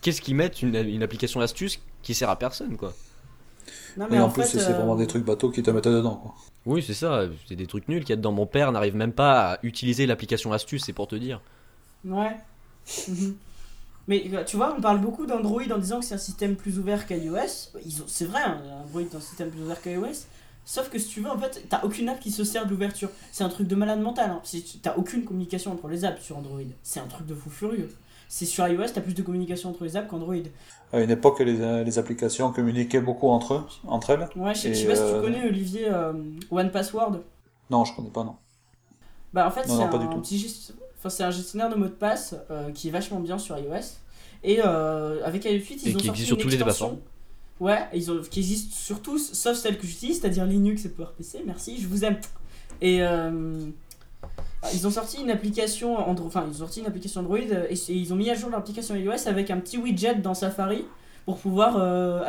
qu'est-ce 0.00 0.20
qu'ils 0.20 0.36
mettent 0.36 0.62
une, 0.62 0.76
une, 0.76 1.02
application 1.02 1.40
astuce 1.40 1.80
qui 2.02 2.14
sert 2.14 2.30
à 2.30 2.38
personne, 2.38 2.76
quoi? 2.76 2.92
Non, 3.96 4.06
mais 4.08 4.20
en, 4.20 4.30
plus, 4.30 4.44
c'est 4.44 4.60
euh, 4.60 4.74
vraiment 4.74 4.94
des 4.94 5.08
trucs 5.08 5.24
bateaux 5.24 5.50
qui 5.50 5.60
te 5.60 5.72
mettent 5.72 5.88
dedans, 5.88 6.16
quoi. 6.16 6.34
Oui, 6.66 6.84
c'est 6.86 6.94
ça. 6.94 7.24
C'est 7.48 7.56
des 7.56 7.66
trucs 7.66 7.88
nuls 7.88 8.02
qu'il 8.02 8.10
y 8.10 8.12
a 8.12 8.16
dedans. 8.16 8.30
Mon 8.30 8.46
père 8.46 8.70
n'arrive 8.70 8.94
même 8.94 9.12
pas 9.12 9.54
à 9.54 9.58
utiliser 9.64 10.06
l'application 10.06 10.52
astuce, 10.52 10.84
c'est 10.84 10.92
pour 10.92 11.08
te 11.08 11.16
dire. 11.16 11.40
Ouais. 12.04 12.36
Mais 14.06 14.24
tu 14.46 14.56
vois, 14.56 14.74
on 14.76 14.80
parle 14.80 15.00
beaucoup 15.00 15.26
d'Android 15.26 15.62
en 15.70 15.78
disant 15.78 15.98
que 15.98 16.06
c'est 16.06 16.14
un 16.14 16.18
système 16.18 16.54
plus 16.54 16.78
ouvert 16.78 17.06
qu'iOS. 17.06 17.72
C'est 18.06 18.24
vrai, 18.24 18.40
hein, 18.42 18.60
Android 18.84 19.02
est 19.02 19.14
un 19.14 19.20
système 19.20 19.50
plus 19.50 19.62
ouvert 19.62 19.82
qu'iOS. 19.82 20.26
Sauf 20.68 20.90
que 20.90 20.98
si 20.98 21.08
tu 21.08 21.22
veux, 21.22 21.30
en 21.30 21.38
fait, 21.38 21.64
t'as 21.70 21.82
aucune 21.82 22.10
app 22.10 22.20
qui 22.20 22.30
se 22.30 22.44
sert 22.44 22.66
de 22.66 22.70
l'ouverture. 22.70 23.08
C'est 23.32 23.42
un 23.42 23.48
truc 23.48 23.66
de 23.66 23.74
malade 23.74 24.02
mental. 24.02 24.28
Hein. 24.30 24.42
T'as 24.82 24.96
aucune 24.96 25.24
communication 25.24 25.72
entre 25.72 25.88
les 25.88 26.04
apps 26.04 26.22
sur 26.22 26.36
Android. 26.36 26.60
C'est 26.82 27.00
un 27.00 27.06
truc 27.06 27.26
de 27.26 27.34
fou 27.34 27.48
furieux. 27.48 27.90
C'est 28.28 28.44
sur 28.44 28.68
iOS, 28.68 28.88
t'as 28.92 29.00
plus 29.00 29.14
de 29.14 29.22
communication 29.22 29.70
entre 29.70 29.84
les 29.84 29.96
apps 29.96 30.10
qu'Android. 30.10 30.34
À 30.92 31.00
une 31.00 31.10
époque, 31.10 31.40
les, 31.40 31.84
les, 31.84 31.98
applications 31.98 32.52
communiquaient 32.52 33.00
beaucoup 33.00 33.28
entre, 33.28 33.54
eux, 33.54 33.62
entre 33.86 34.10
elles. 34.10 34.28
Ouais, 34.36 34.54
je 34.54 34.60
sais, 34.60 34.68
pas 34.68 34.94
si 34.94 35.00
tu 35.00 35.08
euh, 35.08 35.22
connais, 35.22 35.48
Olivier, 35.48 35.88
euh, 35.88 36.12
One 36.50 36.70
Password. 36.70 37.20
Non, 37.70 37.86
je 37.86 37.96
connais 37.96 38.10
pas, 38.10 38.24
non. 38.24 38.36
Bah, 39.32 39.46
en 39.46 39.50
fait, 39.50 39.66
c'est 39.66 39.82
un, 39.82 39.88
petit 39.88 40.74
enfin, 40.98 41.08
c'est 41.08 41.24
un 41.24 41.30
gestionnaire 41.30 41.70
de 41.70 41.76
mots 41.76 41.86
de 41.86 41.92
passe 41.92 42.34
euh, 42.50 42.72
qui 42.72 42.88
est 42.88 42.90
vachement 42.90 43.20
bien 43.20 43.38
sur 43.38 43.56
iOS. 43.56 43.96
Et 44.44 44.60
avec 44.60 45.46
iOS 45.46 45.64
8, 45.64 45.82
ils 45.86 45.96
ont 45.96 45.98
sorti 46.00 46.20
une 46.20 46.26
sur 46.26 46.52
extension. 46.52 47.00
Ouais, 47.60 47.86
ils 47.92 48.10
ont, 48.10 48.20
qui 48.20 48.40
existe 48.40 48.72
sur 48.72 49.02
tous, 49.02 49.32
sauf 49.32 49.56
celle 49.56 49.78
que 49.78 49.86
j'utilise, 49.86 50.20
c'est-à-dire 50.20 50.46
Linux 50.46 50.84
et 50.84 50.90
PowerPC. 50.90 51.42
Merci, 51.44 51.80
je 51.80 51.88
vous 51.88 52.04
aime. 52.04 52.16
Et 52.80 53.02
euh, 53.02 53.66
ils 54.72 54.86
ont 54.86 54.90
sorti 54.90 55.20
une 55.20 55.30
application 55.30 55.96
Android, 55.96 56.26
enfin 56.26 56.44
ils 56.46 56.56
ont 56.56 56.58
sorti 56.66 56.80
une 56.80 56.86
application 56.86 57.20
Android 57.20 57.38
et, 57.38 57.74
ils 57.88 58.12
ont 58.12 58.16
mis 58.16 58.30
à 58.30 58.34
jour 58.34 58.50
l'application 58.50 58.94
iOS 58.94 59.26
avec 59.26 59.50
un 59.50 59.58
petit 59.58 59.78
widget 59.78 60.16
dans 60.16 60.34
Safari 60.34 60.84
pour 61.24 61.38
pouvoir, 61.38 61.76
euh, 61.78 62.22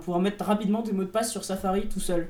pouvoir 0.00 0.20
mettre 0.20 0.44
rapidement 0.44 0.82
des 0.82 0.92
mots 0.92 1.04
de 1.04 1.08
passe 1.08 1.30
sur 1.30 1.44
Safari 1.44 1.88
tout 1.88 2.00
seul. 2.00 2.28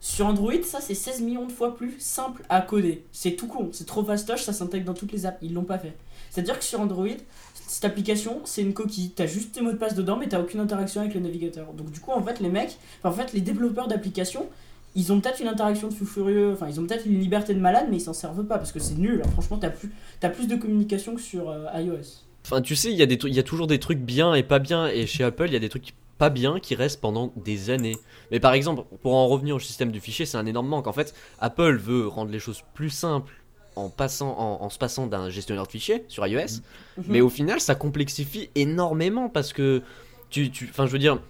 Sur 0.00 0.26
Android, 0.26 0.62
ça 0.62 0.80
c'est 0.80 0.94
16 0.94 1.22
millions 1.22 1.46
de 1.46 1.52
fois 1.52 1.74
plus 1.74 1.98
simple 1.98 2.42
à 2.48 2.60
coder. 2.60 3.04
C'est 3.10 3.32
tout 3.32 3.48
con, 3.48 3.70
c'est 3.72 3.86
trop 3.86 4.04
fastoche, 4.04 4.42
ça 4.42 4.52
s'intègre 4.52 4.86
dans 4.86 4.94
toutes 4.94 5.12
les 5.12 5.26
apps, 5.26 5.38
ils 5.42 5.54
l'ont 5.54 5.64
pas 5.64 5.78
fait. 5.78 5.96
C'est-à-dire 6.30 6.58
que 6.58 6.64
sur 6.64 6.80
Android, 6.80 7.06
cette 7.54 7.84
application, 7.84 8.40
c'est 8.44 8.62
une 8.62 8.74
coquille. 8.74 9.10
T'as 9.10 9.26
juste 9.26 9.52
tes 9.52 9.60
mots 9.60 9.72
de 9.72 9.76
passe 9.76 9.94
dedans, 9.94 10.16
mais 10.16 10.28
t'as 10.28 10.40
aucune 10.40 10.60
interaction 10.60 11.00
avec 11.00 11.14
le 11.14 11.20
navigateur. 11.20 11.72
Donc 11.74 11.90
du 11.90 12.00
coup, 12.00 12.12
en 12.12 12.22
fait, 12.22 12.40
les 12.40 12.48
mecs, 12.48 12.78
en 13.04 13.12
fait, 13.12 13.32
les 13.32 13.40
développeurs 13.40 13.88
d'applications, 13.88 14.48
ils 14.94 15.12
ont 15.12 15.20
peut-être 15.20 15.40
une 15.40 15.48
interaction 15.48 15.88
de 15.88 15.94
fou 15.94 16.06
furieux, 16.06 16.52
enfin, 16.52 16.66
ils 16.68 16.80
ont 16.80 16.86
peut-être 16.86 17.06
une 17.06 17.20
liberté 17.20 17.54
de 17.54 17.60
malade, 17.60 17.86
mais 17.90 17.98
ils 17.98 18.02
s'en 18.02 18.14
servent 18.14 18.44
pas 18.44 18.58
parce 18.58 18.72
que 18.72 18.80
c'est 18.80 18.96
nul. 18.96 19.22
Franchement, 19.32 19.58
t'as 19.58 19.70
plus, 19.70 20.46
de 20.46 20.56
communication 20.56 21.14
que 21.14 21.20
sur 21.20 21.50
euh, 21.50 21.66
iOS. 21.74 22.24
Enfin, 22.46 22.62
tu 22.62 22.74
sais, 22.74 22.90
il 22.92 22.98
y, 22.98 23.34
y 23.34 23.38
a 23.38 23.42
toujours 23.42 23.66
des 23.66 23.78
trucs 23.78 24.00
bien 24.00 24.34
et 24.34 24.42
pas 24.42 24.58
bien, 24.58 24.86
et 24.86 25.06
chez 25.06 25.24
Apple, 25.24 25.46
il 25.46 25.52
y 25.52 25.56
a 25.56 25.60
des 25.60 25.68
trucs 25.68 25.92
pas 26.16 26.30
bien 26.30 26.58
qui 26.58 26.74
restent 26.74 27.00
pendant 27.00 27.32
des 27.36 27.70
années. 27.70 27.96
Mais 28.30 28.40
par 28.40 28.52
exemple, 28.52 28.82
pour 29.02 29.14
en 29.14 29.28
revenir 29.28 29.56
au 29.56 29.60
système 29.60 29.92
du 29.92 30.00
fichier, 30.00 30.26
c'est 30.26 30.36
un 30.36 30.46
énorme 30.46 30.68
manque. 30.68 30.86
En 30.86 30.92
fait, 30.92 31.14
Apple 31.38 31.76
veut 31.76 32.08
rendre 32.08 32.30
les 32.30 32.40
choses 32.40 32.62
plus 32.74 32.90
simples 32.90 33.32
en, 33.78 33.88
passant, 33.88 34.36
en, 34.38 34.68
se 34.68 34.78
passant 34.78 35.06
d'un 35.06 35.30
gestionnaire 35.30 35.66
de 35.66 35.70
fichiers 35.70 36.04
sur 36.08 36.26
iOS. 36.26 36.60
Mhm. 36.96 37.04
Mais 37.08 37.20
au 37.20 37.30
final, 37.30 37.60
ça 37.60 37.74
complexifie 37.74 38.50
énormément 38.54 39.28
parce 39.28 39.52
que 39.52 39.82
tu, 40.30 40.50
tu, 40.50 40.68
enfin, 40.70 40.86
je 40.86 40.92
veux 40.92 40.98
dire, 40.98 41.20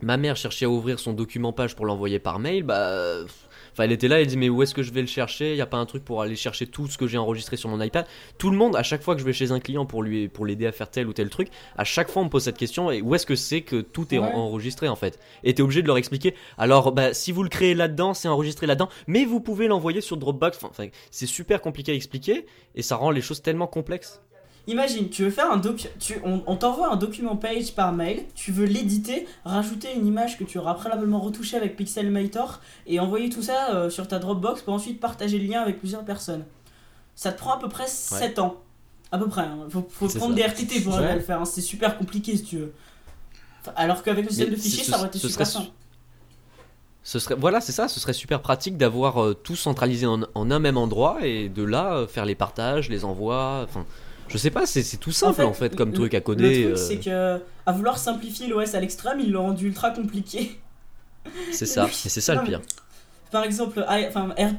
ma 0.00 0.16
mère 0.16 0.36
cherchait 0.36 0.64
à 0.64 0.70
ouvrir 0.70 0.98
son 0.98 1.12
document 1.12 1.52
page 1.52 1.74
pour 1.74 1.86
l'envoyer 1.86 2.18
par 2.18 2.38
mail, 2.38 2.62
bah 2.62 3.18
Enfin, 3.78 3.84
elle 3.84 3.92
était 3.92 4.08
là, 4.08 4.20
elle 4.20 4.26
dit 4.26 4.36
mais 4.36 4.48
où 4.48 4.60
est-ce 4.60 4.74
que 4.74 4.82
je 4.82 4.92
vais 4.92 5.02
le 5.02 5.06
chercher? 5.06 5.52
Il 5.52 5.54
n'y 5.54 5.60
a 5.60 5.66
pas 5.66 5.76
un 5.76 5.86
truc 5.86 6.04
pour 6.04 6.20
aller 6.20 6.34
chercher 6.34 6.66
tout 6.66 6.88
ce 6.88 6.98
que 6.98 7.06
j'ai 7.06 7.16
enregistré 7.16 7.56
sur 7.56 7.68
mon 7.68 7.80
iPad? 7.80 8.08
Tout 8.36 8.50
le 8.50 8.56
monde, 8.56 8.74
à 8.74 8.82
chaque 8.82 9.04
fois 9.04 9.14
que 9.14 9.20
je 9.20 9.24
vais 9.24 9.32
chez 9.32 9.52
un 9.52 9.60
client 9.60 9.86
pour 9.86 10.02
lui 10.02 10.26
pour 10.26 10.46
l'aider 10.46 10.66
à 10.66 10.72
faire 10.72 10.90
tel 10.90 11.06
ou 11.06 11.12
tel 11.12 11.30
truc, 11.30 11.46
à 11.76 11.84
chaque 11.84 12.10
fois 12.10 12.22
on 12.22 12.24
me 12.24 12.28
pose 12.28 12.42
cette 12.42 12.58
question 12.58 12.90
et 12.90 13.02
où 13.02 13.14
est-ce 13.14 13.24
que 13.24 13.36
c'est 13.36 13.60
que 13.60 13.80
tout 13.80 14.12
est 14.12 14.18
enregistré 14.18 14.88
en 14.88 14.96
fait? 14.96 15.20
Et 15.44 15.54
t'es 15.54 15.62
obligé 15.62 15.82
de 15.82 15.86
leur 15.86 15.96
expliquer. 15.96 16.34
Alors 16.56 16.90
bah 16.90 17.14
si 17.14 17.30
vous 17.30 17.44
le 17.44 17.48
créez 17.48 17.74
là-dedans, 17.74 18.14
c'est 18.14 18.26
enregistré 18.26 18.66
là-dedans, 18.66 18.88
mais 19.06 19.24
vous 19.24 19.38
pouvez 19.38 19.68
l'envoyer 19.68 20.00
sur 20.00 20.16
Dropbox. 20.16 20.58
Enfin, 20.64 20.88
c'est 21.12 21.26
super 21.26 21.60
compliqué 21.60 21.92
à 21.92 21.94
expliquer 21.94 22.46
et 22.74 22.82
ça 22.82 22.96
rend 22.96 23.12
les 23.12 23.20
choses 23.20 23.42
tellement 23.42 23.68
complexes. 23.68 24.20
Imagine, 24.68 25.08
tu 25.08 25.24
veux 25.24 25.30
faire 25.30 25.50
un 25.50 25.56
doc, 25.56 25.88
tu, 25.98 26.20
on, 26.24 26.54
t'envoie 26.54 26.92
un 26.92 26.96
document 26.96 27.36
page 27.36 27.72
par 27.74 27.90
mail, 27.90 28.24
tu 28.34 28.52
veux 28.52 28.66
l'éditer, 28.66 29.26
rajouter 29.46 29.88
une 29.96 30.06
image 30.06 30.36
que 30.36 30.44
tu 30.44 30.58
auras 30.58 30.74
préalablement 30.74 31.20
retouchée 31.20 31.56
avec 31.56 31.74
Pixelmator 31.74 32.60
et 32.86 33.00
envoyer 33.00 33.30
tout 33.30 33.42
ça 33.42 33.74
euh, 33.74 33.88
sur 33.88 34.06
ta 34.06 34.18
Dropbox 34.18 34.60
pour 34.60 34.74
ensuite 34.74 35.00
partager 35.00 35.38
le 35.38 35.46
lien 35.46 35.62
avec 35.62 35.78
plusieurs 35.78 36.04
personnes. 36.04 36.44
Ça 37.16 37.32
te 37.32 37.38
prend 37.38 37.54
à 37.54 37.58
peu 37.58 37.70
près 37.70 37.86
7 37.86 38.38
ans. 38.40 38.58
À 39.10 39.16
peu 39.16 39.26
près. 39.26 39.40
Hein. 39.40 39.68
Faut, 39.70 39.80
prendre 40.06 40.34
des 40.34 40.42
RTT 40.42 40.82
pour 40.82 40.98
le 40.98 41.20
faire. 41.20 41.40
Hein. 41.40 41.46
C'est 41.46 41.62
super 41.62 41.96
compliqué 41.96 42.36
si 42.36 42.44
tu 42.44 42.58
veux. 42.58 42.74
Alors 43.74 44.02
qu'avec 44.02 44.26
le 44.26 44.30
système 44.30 44.50
de 44.50 44.56
fichiers, 44.56 44.84
ça 44.84 44.98
aurait 44.98 45.08
été 45.08 45.18
super 45.18 45.46
simple. 45.46 45.70
Ce 47.04 47.18
serait, 47.18 47.36
voilà, 47.36 47.62
c'est 47.62 47.72
ça, 47.72 47.88
ce 47.88 48.00
serait 48.00 48.12
super 48.12 48.42
pratique 48.42 48.76
d'avoir 48.76 49.22
euh, 49.22 49.32
tout 49.32 49.56
centralisé 49.56 50.04
en, 50.04 50.20
un 50.34 50.58
même 50.58 50.76
endroit 50.76 51.26
et 51.26 51.48
de 51.48 51.62
là 51.62 51.94
euh, 51.94 52.06
faire 52.06 52.26
les 52.26 52.34
partages, 52.34 52.90
les 52.90 53.06
envois. 53.06 53.64
Enfin, 53.64 53.86
je 54.28 54.38
sais 54.38 54.50
pas, 54.50 54.66
c'est 54.66 54.96
tout 54.98 55.12
simple 55.12 55.42
en 55.42 55.52
fait, 55.52 55.74
comme 55.74 55.92
truc 55.92 56.14
à 56.14 56.20
coder. 56.20 56.64
Le 56.64 56.74
truc, 56.74 56.78
c'est 56.86 56.98
que 56.98 57.40
à 57.66 57.72
vouloir 57.72 57.98
simplifier 57.98 58.46
l'OS 58.46 58.74
à 58.74 58.80
l'extrême, 58.80 59.20
ils 59.20 59.30
l'ont 59.30 59.42
rendu 59.42 59.66
ultra 59.66 59.90
compliqué. 59.90 60.58
C'est 61.52 61.66
ça, 61.66 61.86
et 61.88 61.92
c'est 61.92 62.20
ça 62.20 62.34
le 62.34 62.42
pire. 62.42 62.60
Par 63.30 63.44
exemple, 63.44 63.84
enfin, 63.86 64.30
Air, 64.38 64.54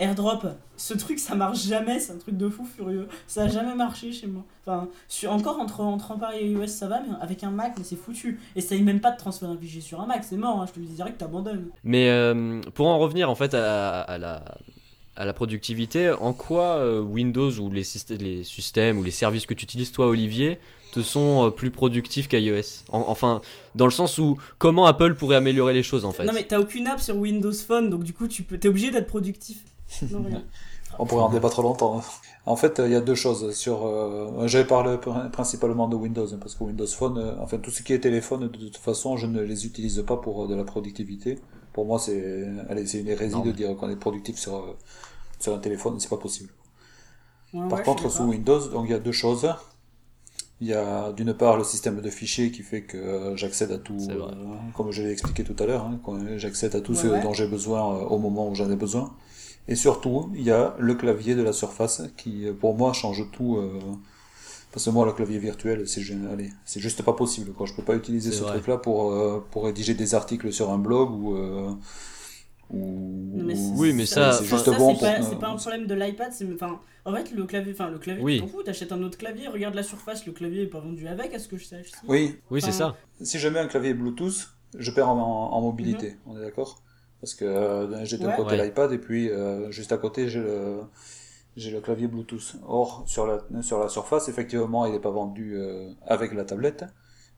AirDrop, 0.00 0.44
ce 0.76 0.94
truc 0.94 1.20
ça 1.20 1.36
marche 1.36 1.64
jamais, 1.64 2.00
c'est 2.00 2.12
un 2.12 2.16
truc 2.16 2.36
de 2.36 2.48
fou 2.48 2.64
furieux. 2.64 3.06
Ça 3.28 3.42
a 3.42 3.48
jamais 3.48 3.76
marché 3.76 4.12
chez 4.12 4.26
moi. 4.26 4.42
Enfin, 4.66 4.88
encore 5.28 5.60
entre, 5.60 5.80
entre 5.82 6.16
et 6.34 6.50
iOS 6.50 6.66
ça 6.66 6.88
va, 6.88 7.00
mais 7.00 7.14
avec 7.20 7.44
un 7.44 7.50
Mac, 7.50 7.74
c'est 7.84 7.96
foutu. 7.96 8.40
Ça 8.58 8.74
même 8.76 9.00
pas 9.00 9.12
de 9.12 9.18
transférer 9.18 9.52
un 9.52 9.56
fichier 9.56 9.80
sur 9.80 10.00
un 10.00 10.06
Mac, 10.06 10.24
c'est 10.24 10.36
mort, 10.36 10.60
hein, 10.60 10.66
je 10.66 10.72
te 10.72 10.80
le 10.80 10.86
dis 10.86 10.94
direct, 10.94 11.18
t'abandonnes. 11.18 11.68
Mais 11.84 12.10
euh, 12.10 12.60
pour 12.74 12.88
en 12.88 12.98
revenir 12.98 13.30
en 13.30 13.36
fait 13.36 13.54
à 13.54 14.18
la 14.18 14.42
à 15.18 15.24
la 15.24 15.32
productivité, 15.32 16.12
en 16.12 16.32
quoi 16.32 16.76
euh, 16.76 17.00
Windows 17.00 17.50
ou 17.58 17.70
les, 17.70 17.82
les, 18.20 18.44
systèmes 18.44 18.98
ou 18.98 19.02
les 19.02 19.10
services 19.10 19.46
que 19.46 19.54
tu 19.54 19.64
utilises 19.64 19.90
toi 19.90 20.06
Olivier 20.06 20.60
te 20.92 21.00
sont 21.00 21.46
euh, 21.46 21.50
plus 21.50 21.72
productifs 21.72 22.28
qu'iOS 22.28 22.84
Enfin, 22.92 23.42
dans 23.74 23.84
le 23.84 23.90
sens 23.90 24.18
où 24.18 24.38
comment 24.58 24.86
Apple 24.86 25.16
pourrait 25.16 25.34
améliorer 25.34 25.74
les 25.74 25.82
choses 25.82 26.04
en 26.04 26.12
fait? 26.12 26.24
Non 26.24 26.32
mais 26.32 26.44
t'as 26.44 26.60
aucune 26.60 26.86
app 26.86 27.00
sur 27.00 27.16
Windows 27.16 27.52
Phone 27.52 27.90
donc 27.90 28.04
du 28.04 28.14
coup 28.14 28.28
tu 28.28 28.44
peux, 28.44 28.58
t'es 28.58 28.68
obligé 28.68 28.92
d'être 28.92 29.08
productif. 29.08 29.64
On 31.00 31.04
pourrait 31.04 31.24
en 31.24 31.30
débattre 31.30 31.62
longtemps. 31.62 31.98
Hein. 31.98 32.02
En 32.46 32.56
fait, 32.56 32.80
il 32.82 32.90
y 32.90 32.94
a 32.94 33.00
deux 33.00 33.14
choses. 33.14 33.54
Sur, 33.54 33.86
euh, 33.86 34.46
j'avais 34.46 34.64
parlé 34.64 34.96
principalement 35.30 35.86
de 35.86 35.94
Windows, 35.94 36.26
hein, 36.32 36.38
parce 36.40 36.54
que 36.54 36.64
Windows 36.64 36.86
Phone, 36.86 37.36
enfin 37.40 37.58
tout 37.58 37.70
ce 37.70 37.82
qui 37.82 37.92
est 37.92 38.00
téléphone, 38.00 38.48
de 38.48 38.48
toute 38.48 38.78
façon, 38.78 39.16
je 39.16 39.26
ne 39.26 39.42
les 39.42 39.66
utilise 39.66 40.02
pas 40.06 40.16
pour 40.16 40.48
de 40.48 40.54
la 40.54 40.64
productivité. 40.64 41.38
Pour 41.78 41.86
moi, 41.86 42.00
c'est, 42.00 42.44
c'est 42.86 42.98
une 42.98 43.06
hérésie 43.06 43.40
de 43.40 43.52
dire 43.52 43.76
qu'on 43.76 43.88
est 43.88 43.94
productif 43.94 44.36
sur, 44.36 44.76
sur 45.38 45.54
un 45.54 45.58
téléphone, 45.58 46.00
c'est 46.00 46.08
pas 46.08 46.16
possible. 46.16 46.50
Par 47.70 47.84
contre, 47.84 48.10
sous 48.10 48.24
Windows, 48.24 48.66
donc 48.70 48.86
il 48.88 48.90
y 48.90 48.94
a 48.94 48.98
deux 48.98 49.12
choses. 49.12 49.48
Il 50.60 50.66
y 50.66 50.74
a 50.74 51.12
d'une 51.12 51.32
part 51.34 51.56
le 51.56 51.62
système 51.62 52.00
de 52.00 52.10
fichiers 52.10 52.50
qui 52.50 52.64
fait 52.64 52.82
que 52.82 53.34
j'accède 53.36 53.70
à 53.70 53.78
tout, 53.78 54.08
euh, 54.10 54.32
comme 54.74 54.90
je 54.90 55.04
l'ai 55.04 55.12
expliqué 55.12 55.44
tout 55.44 55.54
à 55.62 55.66
l'heure, 55.66 55.84
hein, 55.84 56.00
j'accède 56.36 56.74
à 56.74 56.80
tout 56.80 56.96
ce 56.96 57.06
dont 57.22 57.32
j'ai 57.32 57.46
besoin 57.46 57.94
euh, 57.94 58.00
au 58.06 58.18
moment 58.18 58.50
où 58.50 58.56
j'en 58.56 58.68
ai 58.68 58.74
besoin. 58.74 59.14
Et 59.68 59.76
surtout, 59.76 60.32
il 60.34 60.42
y 60.42 60.50
a 60.50 60.74
le 60.80 60.96
clavier 60.96 61.36
de 61.36 61.42
la 61.42 61.52
surface 61.52 62.02
qui, 62.16 62.48
pour 62.58 62.76
moi, 62.76 62.92
change 62.92 63.22
tout. 63.30 63.58
Euh, 63.58 63.78
parce 64.72 64.84
que 64.84 64.90
moi, 64.90 65.06
le 65.06 65.12
clavier 65.12 65.38
virtuel, 65.38 65.88
c'est 65.88 66.02
c'est 66.64 66.80
juste 66.80 67.02
pas 67.02 67.14
possible. 67.14 67.52
Quoi. 67.52 67.66
Je 67.66 67.74
peux 67.74 67.82
pas 67.82 67.96
utiliser 67.96 68.32
ce 68.32 68.44
truc-là 68.44 68.78
pour, 68.78 69.14
pour 69.50 69.64
rédiger 69.64 69.94
des 69.94 70.14
articles 70.14 70.52
sur 70.52 70.70
un 70.70 70.78
blog 70.78 71.10
ou 71.10 71.78
oui, 72.70 73.92
mais 73.94 74.06
ça, 74.06 74.32
c'est 74.32 74.44
juste 74.44 74.68
bon. 74.76 74.94
C'est 74.94 75.38
pas, 75.38 75.48
un 75.48 75.56
problème 75.56 75.86
de 75.86 75.94
l'iPad. 75.94 76.32
Enfin, 76.54 76.80
en 77.04 77.14
fait, 77.14 77.32
le 77.32 77.44
clavier, 77.44 77.72
enfin 77.72 77.90
le 77.90 77.98
clavier, 77.98 78.22
oui. 78.22 78.34
tu 78.36 78.40
t'en 78.42 78.48
fous. 78.48 78.62
T'achètes 78.62 78.92
un 78.92 79.02
autre 79.02 79.16
clavier, 79.16 79.48
regarde 79.48 79.74
la 79.74 79.82
surface, 79.82 80.26
le 80.26 80.32
clavier 80.32 80.62
est 80.62 80.66
pas 80.66 80.80
vendu 80.80 81.08
avec, 81.08 81.34
à 81.34 81.38
ce 81.38 81.48
que 81.48 81.56
je 81.56 81.64
sache. 81.64 81.90
Oui, 82.06 82.36
oui, 82.50 82.60
c'est 82.60 82.72
ça. 82.72 82.96
Si 83.22 83.38
je 83.38 83.48
mets 83.48 83.60
un 83.60 83.68
clavier 83.68 83.94
Bluetooth, 83.94 84.50
je 84.76 84.90
perds 84.90 85.08
en, 85.08 85.60
mobilité. 85.60 86.10
Mhm. 86.10 86.16
On 86.26 86.38
est 86.38 86.42
d'accord? 86.42 86.82
Parce 87.20 87.34
que 87.34 87.44
euh, 87.44 88.04
j'ai 88.04 88.18
d'un 88.18 88.32
côté 88.32 88.56
l'iPad 88.56 88.92
et 88.92 88.98
puis 88.98 89.28
euh, 89.28 89.72
juste 89.72 89.90
à 89.90 89.96
côté 89.96 90.28
j'ai 90.28 90.38
le 90.40 90.82
j'ai 91.58 91.70
le 91.70 91.80
clavier 91.80 92.06
Bluetooth. 92.06 92.56
Or 92.66 93.04
sur 93.06 93.26
la 93.26 93.62
sur 93.62 93.78
la 93.78 93.88
surface, 93.88 94.28
effectivement, 94.28 94.86
il 94.86 94.92
n'est 94.92 95.00
pas 95.00 95.10
vendu 95.10 95.56
euh, 95.56 95.90
avec 96.06 96.32
la 96.32 96.44
tablette, 96.44 96.84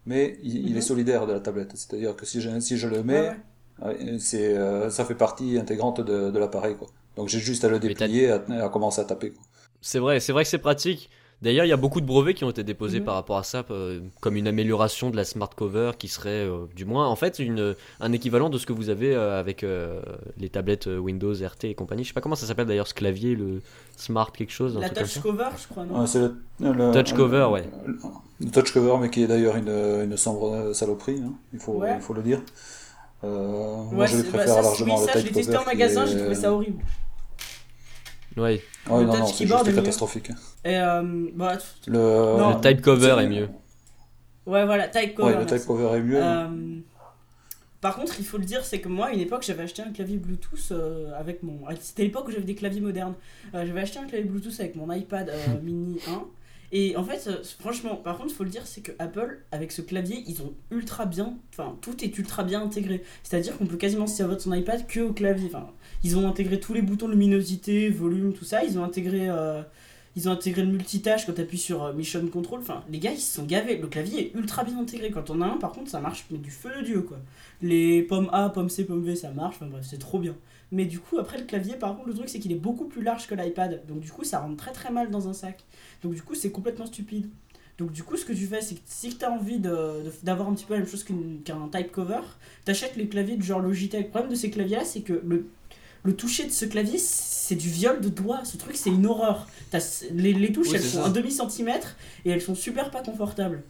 mais 0.06 0.38
il, 0.42 0.72
est 0.72 0.74
mhm. 0.74 0.80
solidaire 0.80 1.26
de 1.26 1.32
la 1.32 1.40
tablette. 1.40 1.72
C'est-à-dire 1.74 2.14
que 2.16 2.26
si 2.26 2.40
je 2.40 2.60
si 2.60 2.76
je 2.76 2.88
le 2.88 3.02
mets 3.02 3.32
c'est, 4.18 4.56
euh, 4.56 4.90
ça 4.90 5.04
fait 5.04 5.14
partie 5.14 5.58
intégrante 5.58 6.00
de, 6.00 6.30
de 6.30 6.38
l'appareil, 6.38 6.76
quoi. 6.76 6.88
Donc 7.16 7.28
j'ai 7.28 7.38
juste 7.38 7.64
à 7.64 7.68
le 7.68 7.78
déplier, 7.78 8.30
à, 8.30 8.42
à, 8.64 8.68
commencer 8.68 9.00
à 9.00 9.04
taper. 9.04 9.32
C'est 9.80 9.98
vrai, 9.98 10.20
c'est 10.20 10.32
vrai 10.32 10.44
que 10.44 10.50
c'est 10.50 10.58
pratique. 10.58 11.10
D'ailleurs, 11.42 11.64
il 11.64 11.68
y 11.68 11.72
a 11.72 11.76
beaucoup 11.76 12.00
de 12.00 12.06
brevets 12.06 12.34
qui 12.34 12.44
ont 12.44 12.50
été 12.50 12.62
déposés 12.64 13.00
mhm. 13.00 13.06
par 13.06 13.14
rapport 13.14 13.38
à 13.38 13.42
ça, 13.42 13.64
euh, 13.70 14.00
comme 14.20 14.36
une 14.36 14.46
amélioration 14.46 15.10
de 15.10 15.16
la 15.16 15.24
smart 15.24 15.48
cover 15.48 15.92
qui 15.98 16.08
serait, 16.08 16.46
euh, 16.46 16.66
du 16.76 16.84
moins, 16.84 17.08
en 17.08 17.16
fait, 17.16 17.38
une, 17.38 17.74
un 18.00 18.12
équivalent 18.12 18.50
de 18.50 18.58
ce 18.58 18.66
que 18.66 18.72
vous 18.72 18.90
avez 18.90 19.14
avec 19.14 19.64
les 20.38 20.48
tablettes 20.48 20.86
Windows, 20.86 21.32
RT 21.32 21.64
et 21.64 21.74
compagnie. 21.74 22.04
Je 22.04 22.08
sais 22.08 22.14
pas 22.14 22.20
comment 22.20 22.34
ça 22.34 22.46
s'appelle 22.46 22.66
d'ailleurs 22.66 22.88
ce 22.88 22.94
clavier, 22.94 23.34
le 23.34 23.62
smart 23.96 24.32
quelque 24.32 24.52
chose. 24.52 24.78
La 24.78 24.90
touch 24.90 25.20
cover, 25.20 25.48
je 25.60 25.68
crois, 25.68 25.84
non 25.84 26.06
c'est 26.06 26.20
le, 26.60 26.92
touch 26.92 27.14
cover, 27.14 27.48
ouais. 27.52 27.64
Le 28.40 28.50
touch 28.50 28.72
cover, 28.72 28.96
mais 29.00 29.10
qui 29.10 29.22
est 29.22 29.26
d'ailleurs 29.26 29.56
une, 29.56 29.68
une 29.68 30.16
sombre 30.16 30.72
saloperie, 30.72 31.22
hein, 31.24 31.32
il, 31.52 31.58
faut, 31.58 31.82
il 31.84 32.00
faut 32.00 32.14
le 32.14 32.22
dire. 32.22 32.40
Euh, 33.22 33.76
moi, 33.92 34.06
je 34.06 34.22
préfère 34.22 34.56
bah, 34.56 34.62
largement 34.62 34.98
oui, 34.98 35.06
ça, 35.06 35.14
le 35.14 35.20
Je 35.20 35.26
l'ai 35.26 35.32
testé 35.32 35.56
en 35.56 35.64
magasin, 35.64 36.06
j'ai 36.06 36.18
trouvé 36.18 36.34
ça 36.34 36.52
horrible. 36.52 36.82
Oui. 38.36 38.42
Ouais, 38.42 38.60
non, 38.88 39.04
non, 39.04 39.26
c'est 39.26 39.46
juste 39.46 39.74
catastrophique. 39.74 40.30
Et 40.64 40.76
euh, 40.76 41.02
bah, 41.34 41.58
le... 41.86 41.92
le 41.92 42.60
type 42.60 42.80
cover 42.82 43.16
est 43.20 43.28
mieux. 43.28 43.48
Ouais, 44.46 44.64
voilà, 44.64 44.88
type 44.88 45.14
cover. 45.14 45.34
Ouais, 45.34 45.40
le 45.40 45.46
type 45.46 45.66
cover 45.66 45.96
est 45.96 46.02
mieux. 46.02 46.22
Euh, 46.22 46.48
Par 47.80 47.96
contre, 47.96 48.14
il 48.18 48.24
faut 48.24 48.38
le 48.38 48.44
dire, 48.44 48.64
c'est 48.64 48.80
que 48.80 48.88
moi, 48.88 49.06
à 49.06 49.10
une 49.12 49.20
époque, 49.20 49.42
j'avais 49.42 49.62
acheté 49.64 49.82
un 49.82 49.92
clavier 49.92 50.16
Bluetooth 50.16 50.72
euh, 50.72 51.12
avec 51.18 51.42
mon. 51.42 51.60
Ah, 51.66 51.72
c'était 51.80 52.04
l'époque 52.04 52.28
où 52.28 52.30
j'avais 52.30 52.44
des 52.44 52.54
claviers 52.54 52.80
modernes. 52.80 53.14
Euh, 53.54 53.64
j'avais 53.66 53.80
acheté 53.80 53.98
un 53.98 54.06
clavier 54.06 54.28
Bluetooth 54.28 54.58
avec 54.60 54.76
mon 54.76 54.90
iPad 54.92 55.30
mini 55.62 55.98
1. 56.08 56.24
Et 56.72 56.96
en 56.96 57.02
fait, 57.02 57.28
franchement, 57.58 57.96
par 57.96 58.16
contre, 58.16 58.28
il 58.30 58.34
faut 58.36 58.44
le 58.44 58.50
dire, 58.50 58.64
c'est 58.64 58.80
que 58.80 58.92
Apple, 59.00 59.40
avec 59.50 59.72
ce 59.72 59.82
clavier, 59.82 60.22
ils 60.28 60.40
ont 60.40 60.54
ultra 60.70 61.04
bien. 61.04 61.34
Enfin, 61.52 61.76
tout 61.80 62.04
est 62.04 62.16
ultra 62.16 62.44
bien 62.44 62.62
intégré. 62.62 63.02
C'est-à-dire 63.24 63.58
qu'on 63.58 63.66
peut 63.66 63.76
quasiment 63.76 64.06
servir 64.06 64.36
de 64.36 64.40
son 64.40 64.52
iPad 64.52 64.86
que 64.86 65.00
au 65.00 65.12
clavier. 65.12 65.48
Enfin, 65.52 65.68
ils 66.04 66.16
ont 66.16 66.28
intégré 66.28 66.60
tous 66.60 66.74
les 66.74 66.82
boutons 66.82 67.08
luminosité, 67.08 67.90
volume, 67.90 68.32
tout 68.32 68.44
ça. 68.44 68.64
Ils 68.64 68.78
ont 68.78 68.84
intégré 68.84 69.28
ils 70.16 70.28
ont 70.28 70.32
intégré 70.32 70.62
le 70.62 70.68
multitâche 70.68 71.24
quand 71.24 71.34
tu 71.34 71.40
appuies 71.40 71.58
sur 71.58 71.84
euh, 71.84 71.92
Mission 71.92 72.26
Control. 72.26 72.60
Enfin, 72.60 72.82
les 72.90 72.98
gars, 72.98 73.12
ils 73.12 73.20
se 73.20 73.34
sont 73.36 73.44
gavés. 73.44 73.76
Le 73.76 73.86
clavier 73.86 74.20
est 74.26 74.34
ultra 74.34 74.64
bien 74.64 74.78
intégré. 74.78 75.10
Quand 75.10 75.30
on 75.30 75.40
a 75.40 75.46
un, 75.46 75.56
par 75.56 75.72
contre, 75.72 75.90
ça 75.90 76.00
marche, 76.00 76.26
mais 76.30 76.38
du 76.38 76.50
feu 76.50 76.70
de 76.80 76.84
Dieu, 76.84 77.02
quoi. 77.02 77.18
Les 77.62 78.02
pommes 78.02 78.28
A, 78.32 78.48
pommes 78.50 78.68
C, 78.68 78.84
pommes 78.84 79.04
V, 79.04 79.14
ça 79.14 79.30
marche. 79.30 79.56
Enfin 79.56 79.66
bref, 79.66 79.86
c'est 79.88 79.98
trop 79.98 80.18
bien. 80.18 80.36
Mais 80.72 80.84
du 80.84 80.98
coup, 80.98 81.18
après, 81.18 81.38
le 81.38 81.44
clavier, 81.44 81.74
par 81.76 81.96
contre, 81.96 82.08
le 82.08 82.14
truc, 82.14 82.28
c'est 82.28 82.40
qu'il 82.40 82.52
est 82.52 82.56
beaucoup 82.56 82.86
plus 82.86 83.02
large 83.02 83.26
que 83.28 83.34
l'iPad. 83.34 83.82
Donc, 83.86 84.00
du 84.00 84.10
coup, 84.10 84.24
ça 84.24 84.40
rentre 84.40 84.56
très 84.56 84.72
très 84.72 84.90
mal 84.90 85.10
dans 85.10 85.28
un 85.28 85.32
sac. 85.32 85.64
Donc, 86.02 86.14
du 86.14 86.22
coup, 86.22 86.34
c'est 86.34 86.50
complètement 86.50 86.86
stupide. 86.86 87.28
Donc, 87.78 87.92
du 87.92 88.02
coup, 88.02 88.16
ce 88.16 88.24
que 88.24 88.32
tu 88.32 88.46
fais, 88.46 88.60
c'est 88.60 88.74
que 88.74 88.80
si 88.84 89.16
tu 89.16 89.24
as 89.24 89.30
envie 89.30 89.58
d'avoir 89.58 90.48
un 90.48 90.54
petit 90.54 90.64
peu 90.64 90.74
la 90.74 90.80
même 90.80 90.88
chose 90.88 91.04
qu'un 91.04 91.68
type 91.72 91.92
cover, 91.92 92.20
t'achètes 92.64 92.96
les 92.96 93.08
claviers 93.08 93.36
de 93.36 93.42
genre 93.42 93.60
Logitech. 93.60 94.06
Le 94.06 94.10
problème 94.10 94.30
de 94.30 94.36
ces 94.36 94.50
claviers-là, 94.50 94.84
c'est 94.84 95.00
que 95.00 95.22
le 95.24 95.46
le 96.02 96.14
toucher 96.14 96.46
de 96.46 96.50
ce 96.50 96.64
clavier, 96.64 96.98
c'est 96.98 97.56
du 97.56 97.68
viol 97.68 98.00
de 98.00 98.08
doigts. 98.08 98.44
Ce 98.44 98.56
truc, 98.56 98.76
c'est 98.76 98.90
une 98.90 99.06
horreur. 99.06 99.46
les, 100.12 100.32
les, 100.32 100.52
touches, 100.52 100.72
elles 100.72 100.80
font 100.80 101.04
un 101.04 101.10
demi 101.10 101.30
centimètre 101.30 101.96
et 102.24 102.30
elles 102.30 102.40
sont 102.40 102.54
super 102.54 102.90
pas 102.90 103.02
confortables. 103.02 103.62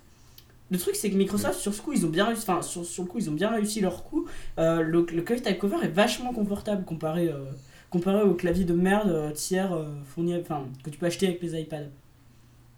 Le 0.70 0.78
truc, 0.78 0.94
c'est 0.94 1.10
que 1.10 1.16
Microsoft, 1.16 1.58
sur 1.58 1.74
ce 1.74 1.82
coup, 1.82 1.92
ils 1.92 2.06
ont 2.06 2.10
bien 2.10 2.26
réussi, 2.26 2.42
enfin, 2.42 2.62
sur, 2.62 2.84
sur 2.84 3.02
le 3.02 3.08
coup, 3.08 3.18
ils 3.18 3.28
ont 3.28 3.34
bien 3.34 3.50
réussi 3.50 3.80
leur 3.80 4.04
coup. 4.04 4.26
Euh, 4.58 4.82
le, 4.82 5.04
le 5.12 5.22
clavier 5.22 5.44
type 5.44 5.58
cover 5.58 5.78
est 5.82 5.88
vachement 5.88 6.32
confortable 6.32 6.84
comparé, 6.84 7.28
euh, 7.28 7.46
comparé 7.90 8.22
au 8.22 8.34
clavier 8.34 8.64
de 8.64 8.74
merde 8.74 9.08
euh, 9.08 9.32
tiers 9.32 9.76
fourni, 10.04 10.36
enfin, 10.36 10.68
que 10.84 10.90
tu 10.90 10.98
peux 10.98 11.06
acheter 11.06 11.26
avec 11.26 11.42
les 11.42 11.60
iPads. 11.60 11.88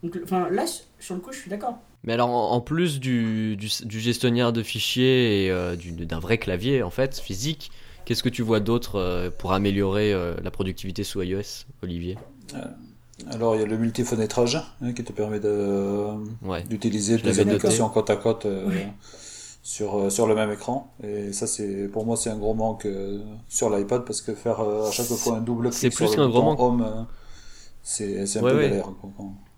Donc, 0.02 0.18
enfin, 0.25 0.49
là, 0.49 0.64
sur 0.99 1.14
le 1.14 1.21
coup, 1.21 1.32
je 1.32 1.38
suis 1.38 1.50
d'accord. 1.50 1.78
Mais 2.04 2.14
alors, 2.14 2.30
en, 2.30 2.61
plus 2.62 2.99
du, 2.99 3.56
du, 3.56 3.68
du, 3.85 4.00
gestionnaire 4.00 4.52
de 4.52 4.62
fichiers 4.62 5.47
et 5.47 5.76
d'un 6.06 6.18
vrai 6.18 6.38
clavier, 6.38 6.82
en 6.82 6.90
fait, 6.90 7.21
physique, 7.21 7.71
Qu'est-ce 8.04 8.23
que 8.23 8.28
tu 8.28 8.42
vois 8.42 8.61
d'autre 8.61 8.97
euh, 8.97 9.30
pour 9.30 9.52
améliorer 9.52 10.12
euh, 10.12 10.35
la 10.42 10.50
productivité 10.50 11.04
sous 11.04 11.23
iOS, 11.23 11.66
Olivier? 11.82 12.18
Euh, 12.54 12.64
Alors, 13.30 13.54
il 13.54 13.61
y 13.61 13.64
a 13.64 13.66
le 13.66 13.78
multifenêtrage 13.78 14.56
hein, 14.56 14.92
qui 14.92 15.04
te 15.04 15.12
permet 15.12 15.40
d'utiliser 16.68 17.18
des 17.18 17.40
applications 17.40 17.88
côte 17.88 18.11
à 18.11 18.16
côte 18.16 18.47
sur, 19.62 20.11
sur 20.11 20.26
le 20.26 20.35
même 20.35 20.50
écran. 20.50 20.92
Et 21.02 21.32
ça, 21.32 21.47
c'est 21.47 21.88
pour 21.88 22.04
moi, 22.04 22.16
c'est 22.16 22.30
un 22.30 22.38
gros 22.38 22.54
manque 22.54 22.87
sur 23.49 23.71
l'iPad 23.71 24.04
parce 24.04 24.21
que 24.21 24.35
faire 24.35 24.61
à 24.61 24.90
chaque 24.90 25.06
fois 25.06 25.37
un 25.37 25.40
double 25.40 25.71
clic 25.71 25.92
sur 25.92 26.11
le 26.11 26.26
bouton 26.26 26.56
Home, 26.59 27.06
c'est 27.82 28.21
un 28.37 28.40
peu 28.40 28.61
galère. 28.61 28.90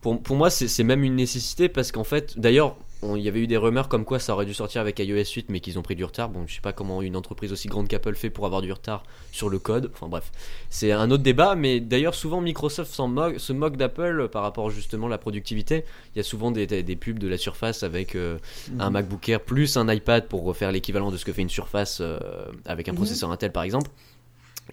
Pour, 0.04 0.20
pour 0.20 0.36
moi, 0.36 0.50
c'est 0.50 0.84
même 0.84 1.02
une 1.02 1.16
nécessité 1.16 1.70
parce 1.70 1.90
qu'en 1.90 2.04
fait, 2.04 2.38
d'ailleurs, 2.38 2.76
il 3.16 3.22
y 3.22 3.28
avait 3.28 3.40
eu 3.40 3.46
des 3.46 3.56
rumeurs 3.56 3.88
comme 3.88 4.04
quoi 4.04 4.18
ça 4.18 4.34
aurait 4.34 4.44
dû 4.44 4.52
sortir 4.52 4.82
avec 4.82 4.98
iOS 4.98 5.24
8 5.34 5.46
mais 5.48 5.60
qu'ils 5.60 5.78
ont 5.78 5.82
pris 5.82 5.96
du 5.96 6.04
retard. 6.04 6.28
Bon, 6.28 6.44
je 6.46 6.54
sais 6.56 6.60
pas 6.60 6.74
comment 6.74 7.00
une 7.00 7.16
entreprise 7.16 7.52
aussi 7.52 7.68
grande 7.68 7.88
qu'Apple 7.88 8.14
fait 8.14 8.28
pour 8.28 8.44
avoir 8.44 8.60
du 8.60 8.70
retard 8.70 9.02
sur 9.32 9.48
le 9.48 9.58
code. 9.58 9.90
Enfin 9.94 10.08
bref, 10.08 10.30
c'est 10.68 10.92
un 10.92 11.10
autre 11.10 11.22
débat. 11.22 11.54
Mais 11.54 11.80
d'ailleurs, 11.80 12.14
souvent 12.14 12.42
Microsoft 12.42 12.92
se 12.92 13.52
moque 13.54 13.78
d'Apple 13.78 14.28
par 14.30 14.42
rapport 14.42 14.68
justement 14.68 15.06
à 15.06 15.10
la 15.10 15.16
productivité. 15.16 15.86
Il 16.14 16.18
y 16.18 16.20
a 16.20 16.22
souvent 16.22 16.50
des, 16.50 16.66
pubs 16.96 17.18
de 17.18 17.26
la 17.26 17.38
Surface 17.38 17.82
avec 17.82 18.14
euh, 18.14 18.36
un 18.78 18.88
mhm. 18.88 18.92
MacBook 18.92 19.26
Air 19.30 19.40
plus 19.40 19.78
un 19.78 19.90
iPad 19.90 20.28
pour 20.28 20.44
refaire 20.44 20.70
l'équivalent 20.70 21.12
de 21.12 21.16
ce 21.16 21.24
que 21.24 21.32
fait 21.32 21.40
une 21.40 21.48
Surface 21.48 22.02
euh, 22.02 22.18
avec 22.66 22.90
un 22.90 22.92
mhm. 22.92 22.98
processeur 22.98 23.30
Intel 23.30 23.52
par 23.52 23.62
exemple. 23.62 23.90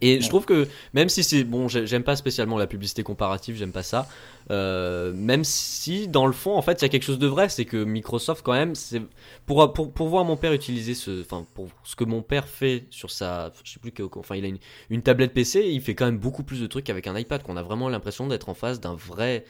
Et 0.01 0.19
je 0.19 0.27
trouve 0.29 0.45
que 0.45 0.67
même 0.93 1.09
si 1.09 1.23
c'est 1.23 1.43
bon, 1.43 1.67
j'aime 1.67 2.03
pas 2.03 2.15
spécialement 2.15 2.57
la 2.57 2.67
publicité 2.67 3.03
comparative, 3.03 3.55
j'aime 3.55 3.71
pas 3.71 3.83
ça. 3.83 4.07
Euh, 4.49 5.13
même 5.13 5.43
si 5.43 6.07
dans 6.07 6.25
le 6.25 6.33
fond, 6.33 6.55
en 6.55 6.61
fait, 6.61 6.81
il 6.81 6.81
y 6.81 6.85
a 6.85 6.89
quelque 6.89 7.03
chose 7.03 7.19
de 7.19 7.27
vrai, 7.27 7.49
c'est 7.49 7.65
que 7.65 7.83
Microsoft 7.83 8.43
quand 8.43 8.53
même, 8.53 8.73
c'est 8.75 9.01
pour, 9.45 9.71
pour, 9.73 9.91
pour 9.91 10.07
voir 10.09 10.25
mon 10.25 10.37
père 10.37 10.53
utiliser 10.53 10.95
ce, 10.95 11.21
enfin 11.21 11.45
pour 11.53 11.67
ce 11.83 11.95
que 11.95 12.03
mon 12.03 12.21
père 12.21 12.47
fait 12.47 12.85
sur 12.89 13.11
sa, 13.11 13.51
je 13.63 13.73
sais 13.73 13.79
plus 13.79 13.93
enfin 14.15 14.35
il 14.35 14.45
a 14.45 14.47
une, 14.47 14.57
une 14.89 15.03
tablette 15.03 15.33
PC, 15.33 15.69
il 15.69 15.81
fait 15.81 15.95
quand 15.95 16.05
même 16.05 16.17
beaucoup 16.17 16.43
plus 16.43 16.59
de 16.59 16.67
trucs 16.67 16.85
qu'avec 16.85 17.07
un 17.07 17.17
iPad, 17.17 17.43
qu'on 17.43 17.57
a 17.57 17.63
vraiment 17.63 17.87
l'impression 17.87 18.27
d'être 18.27 18.49
en 18.49 18.55
face 18.55 18.79
d'un 18.79 18.95
vrai 18.95 19.45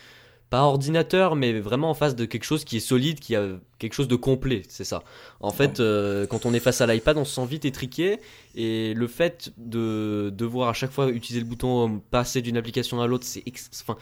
pas 0.52 0.64
ordinateur, 0.64 1.38
mais 1.38 1.62
vraiment 1.62 1.90
en 1.90 1.94
face 1.94 2.14
de 2.14 2.26
quelque 2.26 2.44
chose 2.44 2.66
qui 2.66 2.76
est 2.76 2.82
solide, 2.82 3.22
qui 3.22 3.38
a 3.38 3.48
quelque 3.80 3.94
chose 3.94 4.10
de 4.10 4.18
complet, 4.18 4.64
c'est 4.68 4.84
ça. 4.84 5.02
En 5.40 5.52
fait, 5.52 5.80
euh, 5.80 6.28
quand 6.28 6.46
on 6.46 6.54
est 6.54 6.60
face 6.60 6.82
à 6.82 6.88
l'iPad, 6.88 7.18
on 7.18 7.24
se 7.24 7.34
sent 7.34 7.46
vite 7.46 7.64
étriqué, 7.64 8.20
et 8.54 8.94
le 8.94 9.08
fait 9.08 9.54
de 9.56 10.30
devoir 10.30 10.68
à 10.68 10.74
chaque 10.74 10.92
fois 10.92 11.10
utiliser 11.10 11.40
le 11.40 11.50
bouton 11.50 12.02
passer 12.12 12.42
d'une 12.42 12.58
application 12.58 13.02
à 13.02 13.08
l'autre, 13.08 13.24
c'est 13.26 13.46
enfin, 13.82 13.98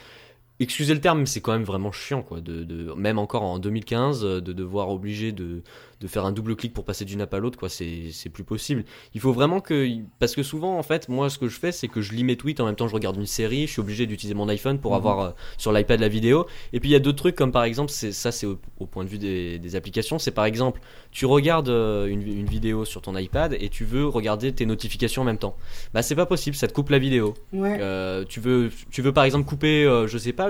excusez 0.59 0.93
le 0.93 1.01
terme, 1.01 1.19
mais 1.19 1.25
c'est 1.25 1.41
quand 1.41 1.53
même 1.53 1.63
vraiment 1.63 1.91
chiant, 1.91 2.21
quoi. 2.21 2.41
De, 2.41 2.63
de, 2.63 2.93
même 2.93 3.19
encore 3.19 3.43
en 3.43 3.59
2015, 3.59 4.21
de 4.21 4.53
devoir 4.53 4.89
obliger 4.89 5.31
de, 5.31 5.63
de 6.01 6.07
faire 6.07 6.25
un 6.25 6.31
double 6.31 6.55
clic 6.55 6.73
pour 6.73 6.85
passer 6.85 7.03
d'une 7.03 7.21
app 7.21 7.33
à 7.33 7.39
l'autre, 7.39 7.57
quoi. 7.57 7.67
C'est 7.69 8.29
plus 8.31 8.43
possible. 8.43 8.85
Il 9.13 9.21
faut 9.21 9.33
vraiment 9.33 9.59
que. 9.59 9.87
Parce 10.19 10.35
que 10.35 10.43
souvent, 10.43 10.77
en 10.77 10.83
fait, 10.83 11.09
moi, 11.09 11.29
ce 11.29 11.37
que 11.37 11.47
je 11.47 11.59
fais, 11.59 11.71
c'est 11.71 11.87
que 11.87 12.01
je 12.01 12.13
lis 12.13 12.23
mes 12.23 12.37
tweets 12.37 12.59
en 12.61 12.65
même 12.65 12.75
temps, 12.75 12.87
je 12.87 12.93
regarde 12.93 13.17
une 13.17 13.25
série, 13.25 13.67
je 13.67 13.73
suis 13.73 13.81
obligé 13.81 14.05
d'utiliser 14.05 14.33
mon 14.33 14.47
iPhone 14.47 14.79
pour 14.79 14.91
mhm. 14.91 14.97
avoir 14.97 15.19
euh, 15.19 15.31
sur 15.57 15.73
l'iPad 15.73 15.99
la 15.99 16.07
vidéo. 16.07 16.45
Et 16.71 16.79
puis, 16.79 16.89
il 16.89 16.93
y 16.93 16.95
a 16.95 16.99
d'autres 16.99 17.17
trucs, 17.17 17.35
comme 17.35 17.51
par 17.51 17.63
exemple, 17.63 17.91
ça, 17.91 18.31
c'est 18.31 18.45
au, 18.45 18.57
point 18.85 19.03
de 19.03 19.09
vue 19.09 19.17
des, 19.17 19.59
des 19.59 19.75
applications. 19.75 20.19
C'est 20.19 20.31
par 20.31 20.45
exemple, 20.45 20.79
tu 21.11 21.25
regardes 21.25 21.69
euh, 21.69 22.07
une, 22.07 22.21
une, 22.21 22.45
vidéo 22.45 22.85
sur 22.85 23.01
ton 23.01 23.15
iPad 23.17 23.55
et 23.59 23.69
tu 23.69 23.83
veux 23.83 24.07
regarder 24.07 24.53
tes 24.53 24.65
notifications 24.65 25.23
en 25.23 25.25
même 25.25 25.37
temps. 25.37 25.57
Bah, 25.93 26.01
c'est 26.01 26.15
pas 26.15 26.25
possible, 26.25 26.55
ça 26.55 26.67
te 26.67 26.73
coupe 26.73 26.89
la 26.89 26.99
vidéo. 26.99 27.33
Euh, 27.53 28.23
tu, 28.27 28.39
veux, 28.39 28.71
tu 28.89 29.01
veux 29.01 29.11
par 29.11 29.25
exemple 29.25 29.47
couper, 29.47 29.83
je 30.07 30.17
sais 30.17 30.33
pas, 30.33 30.48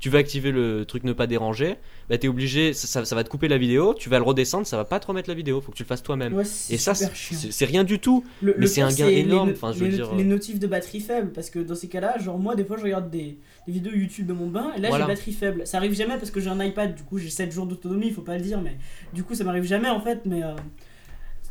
tu 0.00 0.10
veux 0.10 0.18
activer 0.18 0.50
le 0.52 0.84
truc 0.84 1.04
ne 1.04 1.12
pas 1.12 1.26
déranger, 1.26 1.76
bah 2.08 2.18
t'es 2.18 2.28
obligé, 2.28 2.72
ça, 2.72 3.02
va 3.02 3.24
te 3.24 3.28
couper 3.28 3.48
la 3.48 3.58
vidéo, 3.58 3.94
tu 3.94 4.08
vas 4.08 4.18
le 4.18 4.24
redescendre, 4.24 4.66
ça 4.66 4.76
va 4.76 4.84
pas 4.84 5.00
te 5.00 5.06
remettre 5.06 5.28
la 5.28 5.34
vidéo, 5.34 5.60
faut 5.60 5.72
que 5.72 5.76
tu 5.76 5.82
le 5.82 5.88
fasses 5.88 6.02
toi-même. 6.02 6.38
et 6.40 6.78
ça, 6.78 6.94
c'est 6.94 7.64
rien 7.64 7.84
du 7.84 7.98
tout, 7.98 8.24
mais 8.42 8.66
c'est 8.66 8.82
un 8.82 8.92
gain 8.92 9.08
énorme. 9.08 9.50
enfin, 9.50 9.72
je 9.72 9.84
les, 9.84 9.90
dire... 9.90 10.14
les 10.14 10.24
notifs 10.24 10.58
de 10.58 10.66
batterie 10.66 11.00
faible, 11.00 11.32
parce 11.32 11.50
que 11.50 11.58
dans 11.58 11.74
ces 11.74 11.88
cas-là, 11.88 12.18
genre 12.18 12.38
moi, 12.38 12.54
des 12.54 12.64
fois, 12.64 12.76
je 12.76 12.84
regarde 12.84 13.10
des, 13.10 13.38
vidéos 13.66 13.92
YouTube 13.94 14.26
de 14.26 14.32
mon 14.32 14.48
bain, 14.48 14.72
et 14.76 14.80
là, 14.80 14.90
j'ai 14.92 15.06
batterie 15.06 15.32
faible. 15.32 15.66
Ça 15.66 15.76
arrive 15.76 15.94
jamais 15.94 16.16
parce 16.16 16.30
que 16.30 16.40
j'ai 16.40 16.50
un 16.50 16.62
iPad, 16.64 16.94
du 16.94 17.02
coup, 17.02 17.18
j'ai 17.18 17.30
7 17.30 17.52
jours 17.52 17.66
d'autonomie, 17.66 18.08
il 18.08 18.14
faut 18.14 18.22
pas 18.22 18.36
le 18.36 18.42
dire, 18.42 18.60
mais 18.60 18.76
du 19.12 19.22
coup, 19.22 19.34
ça 19.34 19.44
m'arrive 19.44 19.64
jamais 19.64 19.88
en 19.88 20.00
fait, 20.00 20.20
mais. 20.24 20.42
Euh, 20.42 20.54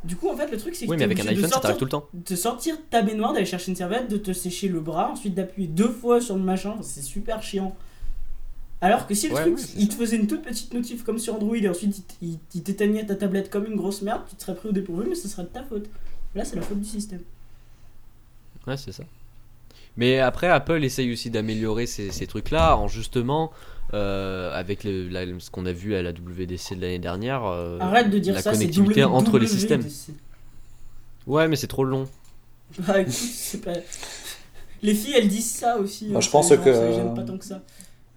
du 0.03 0.15
coup, 0.15 0.29
en 0.29 0.35
fait, 0.35 0.49
le 0.49 0.57
truc, 0.57 0.75
c'est 0.75 0.85
que 0.85 0.91
oui, 0.91 0.97
mais 0.97 1.03
avec 1.03 1.19
un 1.19 1.27
iPhone, 1.27 1.49
ça 1.49 1.73
tout 1.73 1.85
le 1.85 1.91
temps. 1.91 2.07
De 2.13 2.35
sortir 2.35 2.77
ta 2.89 3.01
baignoire, 3.01 3.33
d'aller 3.33 3.45
chercher 3.45 3.71
une 3.71 3.75
serviette, 3.75 4.09
de 4.09 4.17
te 4.17 4.31
sécher 4.31 4.69
le 4.69 4.79
bras, 4.79 5.11
ensuite 5.11 5.33
d'appuyer 5.33 5.67
deux 5.67 5.89
fois 5.89 6.21
sur 6.21 6.37
le 6.37 6.43
machin, 6.43 6.77
c'est 6.81 7.01
super 7.01 7.43
chiant. 7.43 7.75
Alors 8.81 9.07
que 9.07 9.13
si 9.13 9.27
le 9.27 9.35
truc, 9.35 9.59
il 9.77 9.89
te 9.89 9.95
faisait 9.95 10.15
une 10.15 10.27
toute 10.27 10.41
petite 10.41 10.73
notif 10.73 11.03
comme 11.03 11.19
sur 11.19 11.35
Android 11.35 11.55
et 11.55 11.67
ensuite 11.67 12.15
il, 12.21 12.39
t'éteignait 12.63 13.05
ta 13.05 13.15
tablette 13.15 13.49
comme 13.49 13.65
une 13.65 13.75
grosse 13.75 14.01
merde, 14.01 14.21
tu 14.29 14.35
te 14.35 14.41
serais 14.41 14.55
pris 14.55 14.69
au 14.69 14.71
dépourvu, 14.71 15.05
mais 15.09 15.15
ce 15.15 15.27
serait 15.27 15.43
de 15.43 15.49
ta 15.49 15.63
faute. 15.63 15.89
Là, 16.33 16.45
c'est 16.45 16.55
la 16.55 16.61
faute 16.61 16.79
du 16.79 16.87
système. 16.87 17.21
Ouais, 18.67 18.77
c'est 18.77 18.93
ça. 18.93 19.03
Mais 19.97 20.19
après, 20.19 20.47
Apple 20.47 20.83
essaye 20.83 21.11
aussi 21.11 21.29
d'améliorer 21.29 21.85
ces, 21.87 22.27
trucs-là 22.27 22.77
en 22.77 22.87
justement, 22.87 23.51
euh, 23.93 24.57
avec 24.57 24.85
le, 24.85 25.09
ce 25.39 25.49
qu'on 25.49 25.65
a 25.65 25.73
vu 25.73 25.95
à 25.95 26.01
la 26.01 26.11
WDC 26.11 26.75
de 26.75 26.81
l'année 26.81 26.99
dernière, 26.99 27.43
euh, 27.43 27.79
Arrête 27.79 28.09
de 28.09 28.19
dire 28.19 28.33
la 28.33 28.43
connectivité 28.43 29.03
entre 29.03 29.39
les 29.39 29.47
systèmes. 29.47 29.83
Ouais, 31.27 31.47
mais 31.47 31.57
c'est 31.57 31.67
trop 31.67 31.83
long. 31.83 32.07
Bah 32.79 33.01
écoute, 33.01 33.13
c'est 33.13 33.61
pas. 33.61 33.73
Les 34.81 34.95
filles, 34.95 35.13
elles 35.15 35.27
disent 35.27 35.51
ça 35.51 35.77
aussi. 35.77 36.07
Moi, 36.07 36.21
je 36.21 36.29
pense 36.29 36.49
que. 36.49 36.91
J'aime 36.93 37.13
pas 37.13 37.21
tant 37.21 37.37
que 37.37 37.45
ça. 37.45 37.61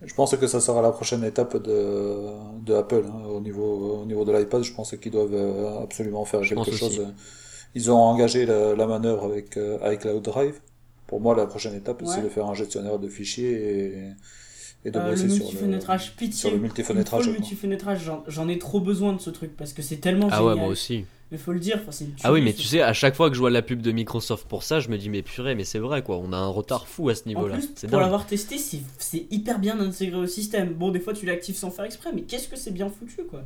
Je 0.04 0.14
pense 0.14 0.36
que 0.36 0.46
ça 0.46 0.60
sera 0.60 0.82
la 0.82 0.90
prochaine 0.90 1.22
étape 1.24 1.62
de, 1.62 2.64
de 2.64 2.74
Apple 2.74 3.04
hein, 3.06 3.24
au, 3.26 3.40
niveau, 3.40 4.00
au 4.02 4.04
niveau 4.04 4.24
de 4.24 4.32
l'iPad. 4.32 4.62
Je 4.62 4.72
pense 4.72 4.96
qu'ils 4.96 5.12
doivent 5.12 5.34
euh, 5.34 5.82
absolument 5.82 6.24
faire 6.24 6.40
quelque 6.40 6.72
chose. 6.72 7.06
Ils 7.74 7.90
ont 7.90 7.98
engagé 7.98 8.44
la, 8.46 8.86
manœuvre 8.86 9.24
avec 9.24 9.56
euh, 9.56 9.78
iCloud 9.92 10.22
Drive. 10.22 10.60
Pour 11.06 11.20
moi, 11.20 11.36
la 11.36 11.46
prochaine 11.46 11.74
étape, 11.74 12.02
c'est 12.06 12.22
de 12.22 12.28
faire 12.28 12.46
un 12.46 12.54
gestionnaire 12.54 12.98
de 12.98 13.08
fichiers 13.08 13.52
et, 13.52 14.08
et 14.84 14.90
de 14.90 14.98
euh, 14.98 15.10
bosser 15.10 15.28
sur, 15.28 15.44
le, 15.44 16.32
sur 16.32 16.50
le 16.50 16.58
multifenêtrage. 16.58 17.26
Le 17.26 17.32
multifenêtrage, 17.32 18.10
j'en 18.26 18.48
ai 18.48 18.58
trop 18.58 18.80
besoin 18.80 19.12
de 19.12 19.20
ce 19.20 19.30
truc 19.30 19.56
parce 19.56 19.72
que 19.72 19.82
c'est 19.82 19.98
tellement 19.98 20.28
ah 20.30 20.44
ouais, 20.44 20.54
moi 20.54 20.68
aussi. 20.68 21.04
Mais 21.32 21.38
faut 21.38 21.52
le 21.52 21.60
dire, 21.60 21.80
Ah 22.24 22.30
oui, 22.30 22.42
mais 22.42 22.52
tu 22.52 22.64
sais, 22.64 22.82
à 22.82 22.92
chaque 22.92 23.14
fois 23.14 23.30
que 23.30 23.34
je 23.34 23.40
vois 23.40 23.48
la 23.48 23.62
pub 23.62 23.80
de 23.80 23.90
Microsoft 23.90 24.46
pour 24.46 24.62
ça, 24.62 24.80
je 24.80 24.90
me 24.90 24.98
dis, 24.98 25.08
mais 25.08 25.22
purée, 25.22 25.54
mais 25.54 25.64
c'est 25.64 25.78
vrai 25.78 26.02
quoi, 26.02 26.18
on 26.18 26.30
a 26.34 26.36
un 26.36 26.48
retard 26.48 26.86
fou 26.86 27.08
à 27.08 27.14
ce 27.14 27.26
niveau-là. 27.26 27.56
Pour 27.88 28.00
l'avoir 28.00 28.26
testé, 28.26 28.58
c'est 28.58 29.26
hyper 29.30 29.58
bien 29.58 29.80
intégré 29.80 30.18
au 30.18 30.26
système. 30.26 30.74
Bon, 30.74 30.90
des 30.90 31.00
fois 31.00 31.14
tu 31.14 31.24
l'actives 31.24 31.56
sans 31.56 31.70
faire 31.70 31.86
exprès, 31.86 32.10
mais 32.14 32.22
qu'est-ce 32.22 32.48
que 32.48 32.56
c'est 32.56 32.70
bien 32.70 32.90
foutu 32.90 33.24
quoi. 33.24 33.42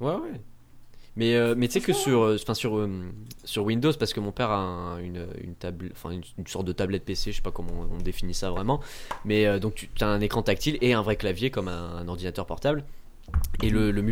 Ouais, 0.00 0.14
ouais. 0.14 0.40
Mais, 1.16 1.34
euh, 1.34 1.54
mais 1.56 1.68
tu 1.68 1.74
sais 1.74 1.80
que 1.80 1.94
sur, 1.94 2.22
euh, 2.22 2.36
sur, 2.36 2.78
euh, 2.78 2.90
sur 3.44 3.64
Windows, 3.64 3.92
parce 3.98 4.12
que 4.12 4.20
mon 4.20 4.32
père 4.32 4.50
a 4.50 4.98
une, 5.02 5.26
une, 5.42 5.54
table, 5.54 5.92
une, 6.10 6.46
sorte 6.46 6.66
de 6.66 6.72
tablette 6.72 7.04
PC, 7.04 7.32
je 7.32 7.36
sais 7.36 7.42
pas 7.42 7.50
comment 7.50 7.86
on, 7.90 7.98
définit 7.98 8.34
ça 8.34 8.50
vraiment, 8.50 8.80
mais 9.24 9.58
donc 9.58 9.88
tu 9.94 10.04
as 10.04 10.08
un 10.08 10.20
écran 10.20 10.42
tactile 10.42 10.76
et 10.82 10.92
un 10.92 11.02
vrai 11.02 11.16
clavier 11.16 11.50
comme 11.50 11.68
un 11.68 12.06
ordinateur 12.08 12.44
portable. 12.44 12.84
Et 13.62 13.70
le, 13.70 13.90
le 13.90 14.02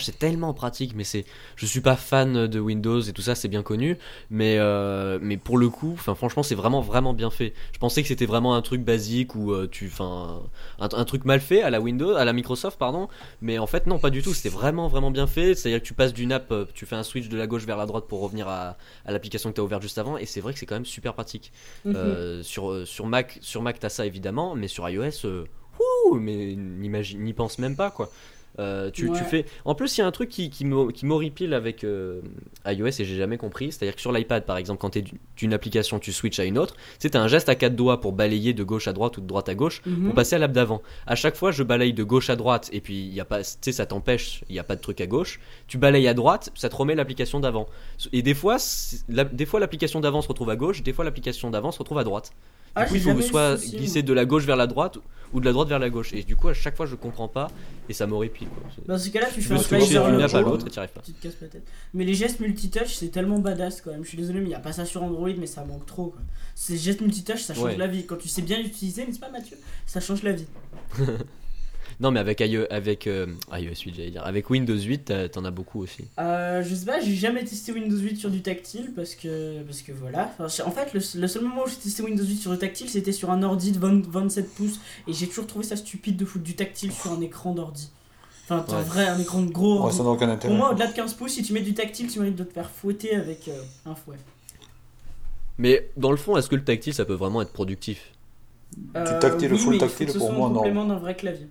c'est 0.00 0.18
tellement 0.18 0.54
pratique, 0.54 0.94
mais 0.94 1.04
c'est, 1.04 1.24
je 1.56 1.66
suis 1.66 1.80
pas 1.80 1.96
fan 1.96 2.46
de 2.46 2.60
Windows 2.60 3.00
et 3.00 3.12
tout 3.12 3.22
ça, 3.22 3.34
c'est 3.34 3.48
bien 3.48 3.62
connu, 3.62 3.98
mais, 4.30 4.56
euh, 4.58 5.18
mais 5.20 5.36
pour 5.36 5.58
le 5.58 5.68
coup, 5.68 5.92
enfin 5.94 6.14
franchement, 6.14 6.42
c'est 6.42 6.54
vraiment 6.54 6.80
vraiment 6.80 7.12
bien 7.12 7.30
fait. 7.30 7.52
Je 7.72 7.78
pensais 7.78 8.02
que 8.02 8.08
c'était 8.08 8.26
vraiment 8.26 8.54
un 8.54 8.62
truc 8.62 8.82
basique 8.82 9.34
ou 9.34 9.52
euh, 9.52 9.68
tu, 9.70 9.86
enfin, 9.86 10.42
un, 10.78 10.88
un, 10.92 11.04
truc 11.04 11.24
mal 11.24 11.40
fait 11.40 11.62
à 11.62 11.70
la 11.70 11.80
Windows, 11.80 12.14
à 12.14 12.24
la 12.24 12.32
Microsoft, 12.32 12.78
pardon, 12.78 13.08
mais 13.40 13.58
en 13.58 13.66
fait 13.66 13.86
non, 13.86 13.98
pas 13.98 14.10
du 14.10 14.22
tout. 14.22 14.34
C'était 14.34 14.54
vraiment 14.54 14.88
vraiment 14.88 15.10
bien 15.10 15.26
fait. 15.26 15.54
C'est-à-dire 15.54 15.80
que 15.80 15.86
tu 15.86 15.94
passes 15.94 16.12
d'une 16.12 16.32
app, 16.32 16.50
euh, 16.52 16.64
tu 16.72 16.86
fais 16.86 16.96
un 16.96 17.02
switch 17.02 17.28
de 17.28 17.36
la 17.36 17.46
gauche 17.46 17.64
vers 17.64 17.76
la 17.76 17.86
droite 17.86 18.06
pour 18.08 18.20
revenir 18.20 18.48
à, 18.48 18.76
à 19.04 19.12
l'application 19.12 19.50
que 19.50 19.56
tu 19.56 19.60
as 19.60 19.64
ouverte 19.64 19.82
juste 19.82 19.98
avant, 19.98 20.16
et 20.16 20.26
c'est 20.26 20.40
vrai 20.40 20.52
que 20.52 20.58
c'est 20.58 20.66
quand 20.66 20.76
même 20.76 20.86
super 20.86 21.14
pratique. 21.14 21.52
Mm 21.84 21.92
-hmm. 21.92 22.42
sur 22.42 22.86
sur 22.86 23.06
Mac, 23.06 23.38
sur 23.40 23.62
Mac, 23.62 23.78
t'as 23.78 23.88
ça 23.88 24.06
évidemment, 24.06 24.54
mais 24.54 24.68
sur 24.68 24.88
iOS, 24.88 25.26
ouh, 25.80 26.14
mais 26.14 26.54
n'y 26.56 27.32
pense 27.32 27.58
même 27.58 27.76
pas 27.76 27.90
quoi. 27.90 28.10
Euh, 28.58 28.90
tu, 28.90 29.08
ouais. 29.08 29.18
tu, 29.18 29.24
fais. 29.24 29.46
En 29.64 29.74
plus, 29.74 29.96
il 29.96 30.00
y 30.00 30.04
a 30.04 30.06
un 30.06 30.10
truc 30.10 30.28
qui, 30.28 30.50
qui 30.50 30.64
m'horripile 30.64 31.54
avec 31.54 31.84
euh, 31.84 32.20
iOS 32.66 32.86
et 32.86 33.04
j'ai 33.04 33.16
jamais 33.16 33.38
compris. 33.38 33.72
C'est-à-dire 33.72 33.94
que 33.94 34.00
sur 34.00 34.12
l'iPad, 34.12 34.44
par 34.44 34.56
exemple, 34.56 34.80
quand 34.80 34.90
tu 34.90 34.98
es 34.98 35.04
d'une 35.36 35.52
application, 35.54 35.98
tu 35.98 36.12
switches 36.12 36.40
à 36.40 36.44
une 36.44 36.58
autre. 36.58 36.76
As 37.02 37.18
un 37.18 37.28
geste 37.28 37.48
à 37.48 37.54
quatre 37.54 37.76
doigts 37.76 38.00
pour 38.00 38.12
balayer 38.12 38.52
de 38.54 38.64
gauche 38.64 38.88
à 38.88 38.92
droite 38.92 39.16
ou 39.18 39.20
de 39.20 39.26
droite 39.26 39.48
à 39.48 39.54
gauche 39.54 39.82
mm 39.84 39.92
-hmm. 39.92 40.04
pour 40.06 40.14
passer 40.14 40.36
à 40.36 40.38
l'app 40.38 40.52
d'avant. 40.52 40.82
À 41.06 41.14
chaque 41.14 41.36
fois, 41.36 41.50
je 41.50 41.62
balaye 41.62 41.92
de 41.92 42.04
gauche 42.04 42.30
à 42.30 42.36
droite 42.36 42.68
et 42.72 42.80
puis 42.80 43.06
y 43.08 43.20
a 43.20 43.24
pas, 43.24 43.42
ça 43.44 43.86
t'empêche. 43.86 44.44
Il 44.48 44.52
n'y 44.52 44.58
a 44.58 44.64
pas 44.64 44.76
de 44.76 44.80
truc 44.80 45.00
à 45.00 45.06
gauche. 45.06 45.40
Tu 45.66 45.78
balayes 45.78 46.08
à 46.08 46.14
droite, 46.14 46.50
ça 46.54 46.68
te 46.68 46.76
remet 46.76 46.94
l'application 46.94 47.40
d'avant. 47.40 47.66
Et 48.12 48.22
des 48.22 48.34
fois, 48.34 48.56
la, 49.08 49.24
des 49.24 49.46
fois 49.46 49.60
l'application 49.60 50.00
d'avant 50.00 50.22
se 50.22 50.28
retrouve 50.28 50.50
à 50.50 50.56
gauche, 50.56 50.82
des 50.82 50.92
fois 50.92 51.04
l'application 51.04 51.50
d'avant 51.50 51.72
se 51.72 51.78
retrouve 51.78 51.98
à 51.98 52.04
droite. 52.04 52.32
Ah, 52.74 52.84
du 52.84 52.88
coup, 52.90 52.94
il 52.96 53.00
faut 53.02 53.20
soit 53.22 53.56
glisser 53.70 54.02
de 54.02 54.12
la 54.12 54.24
gauche 54.24 54.44
vers 54.44 54.56
la 54.56 54.66
droite 54.66 54.98
ou 55.32 55.40
de 55.40 55.44
la 55.46 55.52
droite 55.52 55.68
vers 55.68 55.78
la 55.78 55.90
gauche. 55.90 56.12
Et 56.12 56.22
du 56.22 56.36
coup, 56.36 56.48
à 56.48 56.54
chaque 56.54 56.76
fois, 56.76 56.86
je 56.86 56.94
comprends 56.94 57.28
pas 57.28 57.50
et 57.88 57.92
ça 57.92 58.06
m'horripile. 58.06 58.48
Dans 58.86 58.98
ce 58.98 59.08
cas-là, 59.10 59.28
tu 59.32 59.40
fais 59.42 59.54
un 59.54 59.58
slider 59.58 59.96
à 59.96 60.40
l'autre 60.40 60.66
et 60.66 60.70
tu 60.70 60.78
arrives 60.78 60.90
pas. 60.90 61.00
Tu 61.04 61.12
te 61.12 61.22
casses 61.22 61.36
la 61.40 61.48
tête. 61.48 61.66
Mais 61.94 62.04
les 62.04 62.14
gestes 62.14 62.40
multitouch, 62.40 62.94
c'est 62.94 63.08
tellement 63.08 63.38
badass 63.38 63.80
quand 63.80 63.90
même. 63.90 64.04
Je 64.04 64.08
suis 64.08 64.18
désolé, 64.18 64.40
mais 64.40 64.46
il 64.46 64.48
n'y 64.48 64.54
a 64.54 64.60
pas 64.60 64.72
ça 64.72 64.84
sur 64.84 65.02
Android, 65.02 65.30
mais 65.38 65.46
ça 65.46 65.64
manque 65.64 65.86
trop. 65.86 66.06
Quoi. 66.08 66.20
Ces 66.54 66.76
gestes 66.76 67.00
multitouch, 67.00 67.40
ça 67.42 67.54
change 67.54 67.64
Ouais. 67.64 67.76
la 67.76 67.86
vie. 67.86 68.04
Quand 68.06 68.16
tu 68.16 68.28
sais 68.28 68.42
bien 68.42 68.58
l'utiliser, 68.60 69.06
n'est-ce 69.06 69.20
pas, 69.20 69.30
Mathieu 69.30 69.56
Ça 69.86 70.00
change 70.00 70.22
la 70.22 70.32
vie. 70.32 70.46
Non, 72.02 72.10
mais 72.10 72.18
avec 72.18 72.40
iOS, 72.40 72.64
avec 72.68 73.06
euh, 73.06 73.26
iOS 73.52 73.74
8, 73.86 73.94
j'allais 73.94 74.10
dire. 74.10 74.26
Avec 74.26 74.50
Windows 74.50 74.76
8, 74.76 75.04
t'as- 75.04 75.28
t'en 75.28 75.44
as 75.44 75.52
beaucoup 75.52 75.80
aussi. 75.80 76.04
Euh, 76.18 76.60
je 76.62 76.74
sais 76.74 76.84
pas, 76.84 77.00
j'ai 77.00 77.14
jamais 77.14 77.44
testé 77.44 77.70
Windows 77.72 77.96
8 77.96 78.16
sur 78.16 78.28
du 78.28 78.42
tactile 78.42 78.92
parce 78.96 79.14
que, 79.14 79.62
parce 79.62 79.82
que 79.82 79.92
voilà. 79.92 80.32
Enfin, 80.38 80.64
en 80.66 80.70
fait, 80.72 80.92
le, 80.94 81.20
le 81.20 81.28
seul 81.28 81.42
moment 81.44 81.62
où 81.64 81.68
j'ai 81.68 81.76
testé 81.76 82.02
Windows 82.02 82.24
8 82.24 82.36
sur 82.38 82.50
du 82.50 82.58
tactile, 82.58 82.88
c'était 82.90 83.12
sur 83.12 83.30
un 83.30 83.42
ordi 83.44 83.70
de 83.70 83.78
20 83.78 84.04
27 84.08 84.52
pouces 84.52 84.80
et 85.06 85.12
j'ai 85.12 85.28
toujours 85.28 85.46
trouvé 85.46 85.64
ça 85.64 85.76
stupide 85.76 86.16
de 86.16 86.24
foutre 86.24 86.44
du 86.44 86.56
tactile 86.56 86.90
sur 86.92 87.12
un 87.12 87.20
écran 87.20 87.54
d'ordi. 87.54 87.88
Enfin, 88.48 88.66
un 88.68 88.76
Ouais. 88.78 88.82
vrai 88.82 89.06
un 89.06 89.20
écran 89.20 89.42
de 89.42 89.52
gros 89.52 89.74
Ouais, 89.76 89.80
ordi. 89.84 89.96
ça 89.98 90.02
n'a 90.02 90.08
aucun 90.08 90.26
Pour 90.26 90.34
intérêt. 90.34 90.54
moi, 90.56 90.72
au-delà 90.72 90.88
de 90.88 90.92
15 90.94 91.14
pouces, 91.14 91.34
si 91.34 91.44
tu 91.44 91.52
mets 91.52 91.60
du 91.62 91.72
tactile, 91.74 92.08
tu 92.08 92.18
mérites 92.18 92.34
de 92.34 92.42
te 92.44 92.52
faire 92.52 92.68
fouetter 92.68 93.14
avec 93.14 93.46
euh, 93.46 93.62
un 93.86 93.94
fouet. 93.94 94.16
Mais 95.58 95.88
dans 95.96 96.10
le 96.10 96.16
fond, 96.16 96.36
est-ce 96.36 96.48
que 96.48 96.56
le 96.56 96.64
tactile, 96.64 96.94
ça 96.94 97.04
peut 97.04 97.14
vraiment 97.14 97.42
être 97.42 97.52
productif? 97.52 98.10
Euh, 98.96 99.20
tactile, 99.20 99.52
oui, 99.52 99.58
full 99.58 99.70
mais 99.70 99.76
il 99.76 99.80
faut 99.80 99.86
tactile, 99.86 100.06
que 100.06 100.12
ce 100.14 100.18
pour 100.18 100.26
soit 100.28 100.36
moi, 100.36 100.46
en 100.48 100.50
non. 100.50 100.56
complément 100.56 100.84
d'un 100.84 100.96
vrai 100.98 101.14
clavier. 101.14 101.46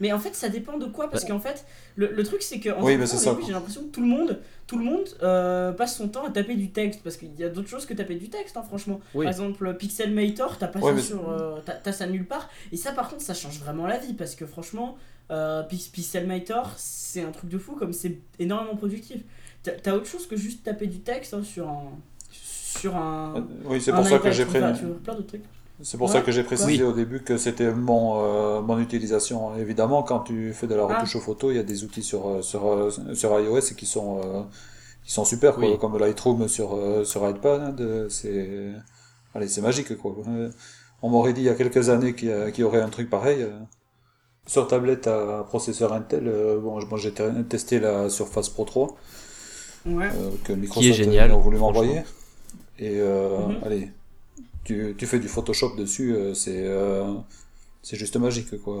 Mais 0.00 0.12
en 0.12 0.18
fait, 0.18 0.34
ça 0.34 0.48
dépend 0.48 0.76
de 0.78 0.86
quoi, 0.86 1.08
parce 1.10 1.22
Bah. 1.24 1.30
qu'en 1.30 1.40
fait, 1.40 1.64
le, 1.96 2.12
le 2.12 2.22
truc 2.22 2.42
c'est 2.42 2.60
que 2.60 2.70
en 2.70 2.82
Oui, 2.82 2.96
quoi. 3.34 3.46
j'ai 3.46 3.52
l'impression 3.52 3.82
que 3.82 3.86
tout 3.88 4.00
le 4.02 4.06
monde, 4.08 4.40
tout 4.66 4.76
le 4.78 4.84
monde 4.84 5.04
euh, 5.22 5.72
passe 5.72 5.96
son 5.96 6.08
temps 6.08 6.24
à 6.26 6.30
taper 6.30 6.54
du 6.54 6.70
texte, 6.70 7.00
parce 7.02 7.16
qu'il 7.16 7.34
y 7.38 7.44
a 7.44 7.48
d'autres 7.48 7.68
choses 7.68 7.86
que 7.86 7.94
taper 7.94 8.16
du 8.16 8.28
texte, 8.28 8.56
hein, 8.56 8.62
franchement. 8.62 9.00
Oui. 9.14 9.24
Par 9.24 9.32
exemple, 9.32 9.74
Pixelmator, 9.74 10.58
t'as 10.58 10.66
pas 10.68 10.80
Ouais, 10.80 10.90
ça 10.90 10.96
mais- 10.96 11.02
sur, 11.02 11.30
euh, 11.30 11.60
t'as- 11.82 11.92
ça 11.92 12.06
nulle 12.06 12.26
part. 12.26 12.48
Et 12.72 12.76
ça, 12.76 12.92
par 12.92 13.08
contre, 13.08 13.22
ça 13.22 13.34
change 13.34 13.58
vraiment 13.60 13.86
la 13.86 13.98
vie, 13.98 14.12
parce 14.12 14.34
que 14.34 14.44
franchement, 14.46 14.96
euh, 15.30 15.62
Pix- 15.62 15.88
Pixelmator, 15.88 16.72
c'est 16.76 17.22
un 17.22 17.30
truc 17.32 17.48
de 17.50 17.58
fou, 17.58 17.72
comme 17.72 17.92
c'est 17.92 18.18
énormément 18.38 18.76
productif. 18.76 19.22
T'as 19.62 19.72
t'as 19.72 19.92
autre 19.94 20.06
chose 20.06 20.26
que 20.26 20.36
juste 20.36 20.62
taper 20.62 20.86
du 20.86 21.00
texte 21.00 21.34
hein, 21.34 21.42
sur 21.42 21.68
un, 21.68 21.90
sur 22.30 22.94
un. 22.96 23.34
Euh, 23.36 23.40
Oui, 23.64 23.80
c'est 23.80 23.92
pour 23.92 24.06
ça 24.06 24.18
que 24.18 24.30
j'ai 24.30 24.44
plein 24.44 24.72
d'autres 24.72 25.26
trucs. 25.26 25.42
C'est 25.82 25.98
pour 25.98 26.06
Ouais. 26.08 26.12
ça 26.14 26.22
que 26.22 26.32
j'ai 26.32 26.42
précisé 26.42 26.82
Oui. 26.82 26.82
au 26.82 26.92
début 26.92 27.22
que 27.22 27.36
c'était 27.36 27.70
mon, 27.72 28.22
euh, 28.22 28.60
mon 28.62 28.78
utilisation. 28.78 29.54
Évidemment, 29.56 30.02
quand 30.02 30.20
tu 30.20 30.52
fais 30.54 30.66
de 30.66 30.74
la 30.74 30.86
Ah. 30.88 30.94
retouche 30.98 31.16
aux 31.16 31.20
photos, 31.20 31.52
il 31.52 31.56
y 31.56 31.60
a 31.60 31.62
des 31.62 31.84
outils 31.84 32.02
sur, 32.02 32.26
euh, 32.28 32.42
sur, 32.42 32.66
euh, 32.66 32.90
sur 33.14 33.38
iOS 33.38 33.74
qui 33.76 33.84
sont, 33.84 34.20
euh, 34.24 34.42
qui 35.04 35.12
sont 35.12 35.24
super, 35.26 35.54
quoi, 35.56 35.68
Oui. 35.70 35.78
comme 35.78 35.98
Lightroom 35.98 36.48
sur, 36.48 36.78
sur 37.04 37.28
iPad. 37.28 37.78
euh, 37.80 38.08
C'est 38.08 38.72
allez, 39.34 39.48
c'est 39.48 39.60
magique. 39.60 39.94
Quoi. 39.98 40.14
On 41.02 41.10
m'aurait 41.10 41.34
dit 41.34 41.42
il 41.42 41.46
y 41.46 41.50
a 41.50 41.54
quelques 41.54 41.90
années 41.90 42.14
qu'il 42.14 42.30
y, 42.58 42.62
aurait 42.62 42.80
un 42.80 42.88
truc 42.88 43.10
pareil. 43.10 43.46
Sur 44.46 44.66
tablette 44.68 45.06
à 45.08 45.44
processeur 45.46 45.92
Intel, 45.92 46.24
bon, 46.62 46.80
moi 46.88 46.98
j'ai 46.98 47.12
te- 47.12 47.42
testé 47.42 47.80
la 47.80 48.08
Surface 48.08 48.48
Pro 48.48 48.64
3 48.64 48.96
Ouais. 49.84 50.06
euh, 50.06 50.30
que 50.44 50.52
Microsoft 50.54 50.94
génial, 50.94 51.32
a 51.32 51.34
voulu 51.36 51.58
m'envoyer. 51.58 52.02
Et 52.78 52.98
euh, 53.00 53.46
Mhm. 53.48 53.56
allez, 53.64 53.90
tu, 54.66 54.94
tu 54.98 55.06
fais 55.06 55.18
du 55.18 55.28
Photoshop 55.28 55.76
dessus, 55.76 56.14
euh, 56.14 56.34
c'est 56.34 56.62
euh, 56.64 57.04
c'est 57.82 57.96
juste 57.96 58.16
magique 58.16 58.60
quoi. 58.62 58.76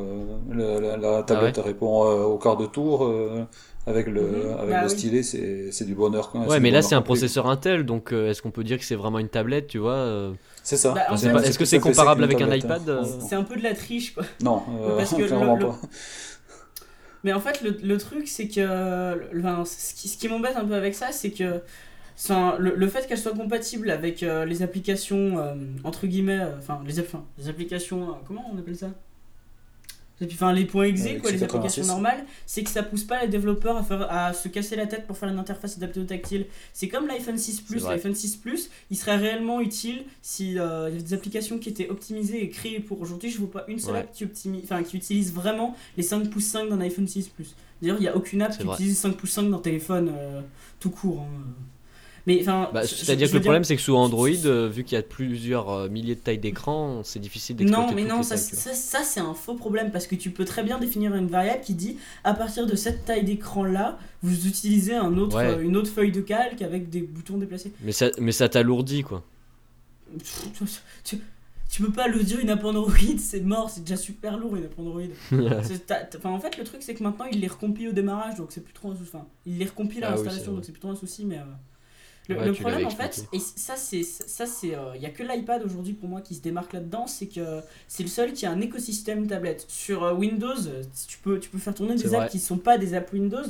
Le- 0.50 0.80
la, 0.80 0.96
la 0.96 1.22
tablette 1.22 1.58
répond 1.58 2.04
euh, 2.04 2.24
au 2.24 2.38
quart 2.38 2.56
de 2.56 2.66
tour 2.66 3.04
euh, 3.04 3.44
avec 3.86 4.06
le 4.08 4.20
Mhm. 4.22 4.58
avec 4.58 4.70
Bah 4.70 4.80
le 4.82 4.88
oui. 4.88 4.90
stylet, 4.90 5.22
c'est 5.22 5.70
c'est 5.70 5.84
du 5.84 5.94
bonheur. 5.94 6.30
quoi. 6.30 6.40
Ouais, 6.42 6.60
mais 6.60 6.70
là, 6.72 6.82
c'est 6.82 6.96
un 6.96 7.02
processeur 7.02 7.46
Intel, 7.48 7.84
donc 7.84 8.12
euh, 8.12 8.30
est-ce 8.30 8.42
qu'on 8.42 8.50
peut 8.50 8.64
dire 8.64 8.78
que 8.78 8.84
c'est 8.84 8.96
vraiment 8.96 9.20
une 9.20 9.28
tablette, 9.28 9.68
tu 9.68 9.78
vois 9.78 10.32
C'est 10.64 10.76
ça. 10.76 10.92
Bah, 10.92 11.06
Est-ce 11.44 11.58
que 11.58 11.64
c'est 11.64 11.78
comparable 11.80 12.24
avec 12.24 12.40
un 12.40 12.52
iPad 12.52 12.82
hein. 12.90 13.02
euh, 13.04 13.20
C'est 13.28 13.36
un 13.36 13.44
peu 13.44 13.56
de 13.56 13.62
la 13.62 13.74
triche, 13.74 14.12
quoi. 14.14 14.24
Non, 14.42 14.62
euh, 14.82 14.96
Parce 14.96 15.12
que 15.14 15.20
le- 15.22 15.26
clairement 15.28 15.56
le- 15.56 15.66
pas. 15.66 15.78
Mais 17.24 17.32
en 17.32 17.40
fait, 17.40 17.62
le, 17.62 17.76
le 17.82 17.98
truc, 17.98 18.28
c'est 18.28 18.48
que. 18.48 18.60
le- 19.32 19.40
enfin, 19.40 19.64
ce 19.64 19.94
qui, 19.94 20.08
ce 20.08 20.16
qui 20.18 20.28
m'embête 20.28 20.56
un 20.56 20.64
peu 20.64 20.74
avec 20.74 20.94
ça, 20.94 21.12
c'est 21.12 21.30
que. 21.30 21.60
Le, 22.58 22.74
le 22.74 22.88
fait 22.88 23.06
qu'elle 23.06 23.18
soit 23.18 23.34
compatible 23.34 23.90
avec 23.90 24.22
euh, 24.22 24.44
les 24.44 24.62
applications, 24.62 25.38
euh, 25.38 25.54
entre 25.84 26.06
guillemets, 26.06 26.40
euh, 26.40 26.58
enfin, 26.58 26.80
les, 26.86 26.98
enfin, 27.00 27.24
les 27.38 27.48
applications. 27.48 28.16
comment 28.26 28.44
on 28.52 28.58
appelle 28.58 28.76
ça? 28.76 28.90
Enfin, 30.24 30.54
les 30.54 30.64
points 30.64 30.84
exe, 30.84 31.02
quoi, 31.20 31.30
les 31.30 31.36
X86. 31.40 31.44
applications 31.44 31.84
normales, 31.84 32.24
c'est 32.46 32.62
que 32.64 32.70
ça 32.70 32.82
pousse 32.82 33.04
pas 33.04 33.20
les 33.20 33.28
développeurs 33.28 33.76
à, 33.76 33.82
faire, 33.82 34.10
à 34.10 34.32
se 34.32 34.48
casser 34.48 34.74
la 34.74 34.86
tête 34.86 35.06
pour 35.06 35.18
faire 35.18 35.28
une 35.28 35.38
interface 35.38 35.76
adaptée 35.76 36.00
au 36.00 36.04
tactile. 36.04 36.46
C'est 36.72 36.88
comme 36.88 37.06
l'iPhone 37.06 37.36
6 37.36 37.60
Plus. 37.60 37.84
L'iPhone 37.84 38.14
6 38.14 38.36
Plus, 38.36 38.70
il 38.90 38.96
serait 38.96 39.16
réellement 39.18 39.60
utile 39.60 40.04
si 40.22 40.58
euh, 40.58 40.88
il 40.88 40.92
y 40.94 40.96
avait 40.96 41.02
des 41.06 41.12
applications 41.12 41.58
qui 41.58 41.68
étaient 41.68 41.90
optimisées 41.90 42.42
et 42.42 42.48
créées 42.48 42.80
pour 42.80 42.98
aujourd'hui. 43.02 43.28
Je 43.30 43.36
vois 43.36 43.50
pas 43.50 43.64
une 43.68 43.78
seule 43.78 43.92
Ouais. 43.92 44.00
app 44.00 44.12
qui, 44.12 44.26
enfin, 44.64 44.82
qui 44.82 44.96
utilise 44.96 45.34
vraiment 45.34 45.76
les 45.98 46.02
5 46.02 46.30
pouces 46.30 46.46
5 46.46 46.70
d'un 46.70 46.80
iPhone 46.80 47.06
6 47.06 47.28
Plus. 47.28 47.54
D'ailleurs, 47.82 47.98
il 47.98 48.02
n'y 48.02 48.08
a 48.08 48.16
aucune 48.16 48.40
app 48.40 48.56
qui 48.56 48.64
vrai. 48.64 48.72
utilise 48.76 48.96
5 48.96 49.18
pouces 49.18 49.32
5 49.32 49.50
dans 49.50 49.58
téléphone 49.58 50.10
euh, 50.16 50.40
tout 50.80 50.88
court. 50.88 51.20
hein. 51.20 51.42
Mais 52.26 52.38
enfin. 52.40 52.70
Bah, 52.74 52.84
C'est-à-dire 52.86 53.28
que 53.28 53.34
le 53.34 53.38
dire- 53.38 53.46
problème, 53.46 53.62
c'est 53.64 53.76
que 53.76 53.82
sous 53.82 53.94
Android, 53.94 54.28
euh, 54.46 54.68
vu 54.68 54.82
qu'il 54.82 54.96
y 54.96 54.98
a 54.98 55.02
plusieurs 55.02 55.70
euh, 55.70 55.88
milliers 55.88 56.16
de 56.16 56.20
tailles 56.20 56.38
d'écran, 56.38 57.02
c'est 57.04 57.20
difficile 57.20 57.54
d'exploiter 57.56 57.86
Non, 57.88 57.94
mais 57.94 58.04
non, 58.04 58.22
ça, 58.24 58.36
ça, 58.36 58.74
ça, 58.74 59.02
c'est 59.04 59.20
un 59.20 59.34
faux 59.34 59.54
problème 59.54 59.92
parce 59.92 60.06
que 60.08 60.16
tu 60.16 60.30
peux 60.30 60.44
très 60.44 60.64
bien 60.64 60.78
définir 60.80 61.14
une 61.14 61.28
variable 61.28 61.60
qui 61.62 61.74
dit 61.74 61.98
à 62.24 62.34
partir 62.34 62.66
de 62.66 62.74
cette 62.74 63.04
taille 63.04 63.22
d'écran 63.24 63.62
là, 63.64 63.98
vous 64.22 64.46
utilisez 64.48 64.94
un 64.96 65.16
autre, 65.18 65.36
Ouais. 65.36 65.46
euh, 65.46 65.60
une 65.62 65.76
autre 65.76 65.90
feuille 65.90 66.10
de 66.10 66.20
calque 66.20 66.62
avec 66.62 66.90
des 66.90 67.02
boutons 67.02 67.38
déplacés. 67.38 67.72
Mais 67.82 67.92
ça, 67.92 68.10
mais 68.18 68.32
ça 68.32 68.48
t'alourdit, 68.48 69.02
quoi. 69.04 69.22
Pff, 70.18 70.48
Tu, 70.52 70.64
tu- 71.16 71.22
tu 71.68 71.82
peux 71.82 71.92
pas 71.92 72.08
le 72.08 72.22
dire 72.22 72.38
une 72.40 72.48
app 72.50 72.64
Android, 72.64 72.90
c'est 73.18 73.40
mort, 73.40 73.70
c'est 73.70 73.82
déjà 73.82 73.96
super 73.96 74.38
lourd 74.38 74.56
une 74.56 74.64
app 74.64 74.78
Android. 74.78 75.02
Enfin, 75.30 76.30
en 76.30 76.40
fait, 76.40 76.56
le 76.58 76.64
truc 76.64 76.82
c'est 76.82 76.94
que 76.94 77.02
maintenant 77.02 77.26
il 77.30 77.40
les 77.40 77.48
recompile 77.48 77.88
au 77.88 77.92
démarrage 77.92 78.36
donc 78.36 78.48
c'est 78.50 78.62
plus 78.64 78.72
trop 78.72 78.90
un 78.90 78.96
souci. 78.96 79.10
Enfin, 79.14 79.26
il 79.46 79.58
les 79.58 79.64
recompile 79.66 80.04
à 80.04 80.08
Ah 80.08 80.10
l'installation 80.16 80.52
donc 80.52 80.64
c'est 80.64 80.72
plus 80.72 80.80
trop 80.80 80.90
un 80.90 80.96
souci, 80.96 81.24
mais. 81.24 81.38
euh, 81.38 81.42
le, 82.28 82.36
Ouais, 82.36 82.46
le 82.46 82.52
tu 82.52 82.62
problème 82.62 82.86
en 82.86 82.90
fait, 82.90 83.26
et 83.32 83.38
ça 83.38 83.76
c'est 83.76 84.02
ça 84.02 84.46
c'est 84.46 84.72
il 84.94 85.02
y 85.02 85.06
a 85.06 85.10
que 85.10 85.22
l'iPad 85.22 85.62
aujourd'hui 85.64 85.92
pour 85.92 86.08
moi 86.08 86.20
qui 86.20 86.34
se 86.34 86.42
démarque 86.42 86.72
là-dedans, 86.72 87.06
c'est 87.06 87.26
que 87.26 87.60
c'est 87.88 88.02
le 88.02 88.08
seul 88.08 88.32
qui 88.32 88.46
a 88.46 88.50
un 88.50 88.60
écosystème 88.60 89.26
tablette. 89.26 89.64
Sur 89.68 90.04
euh, 90.04 90.14
Windows, 90.14 90.66
euh, 90.66 90.82
tu 91.08 91.18
peux 91.18 91.38
tu 91.38 91.50
peux 91.50 91.58
faire 91.58 91.74
tourner 91.74 91.94
des 91.94 92.14
apps 92.14 92.30
qui 92.30 92.38
sont 92.38 92.58
pas 92.58 92.78
des 92.78 92.94
apps 92.94 93.12
Windows, 93.12 93.46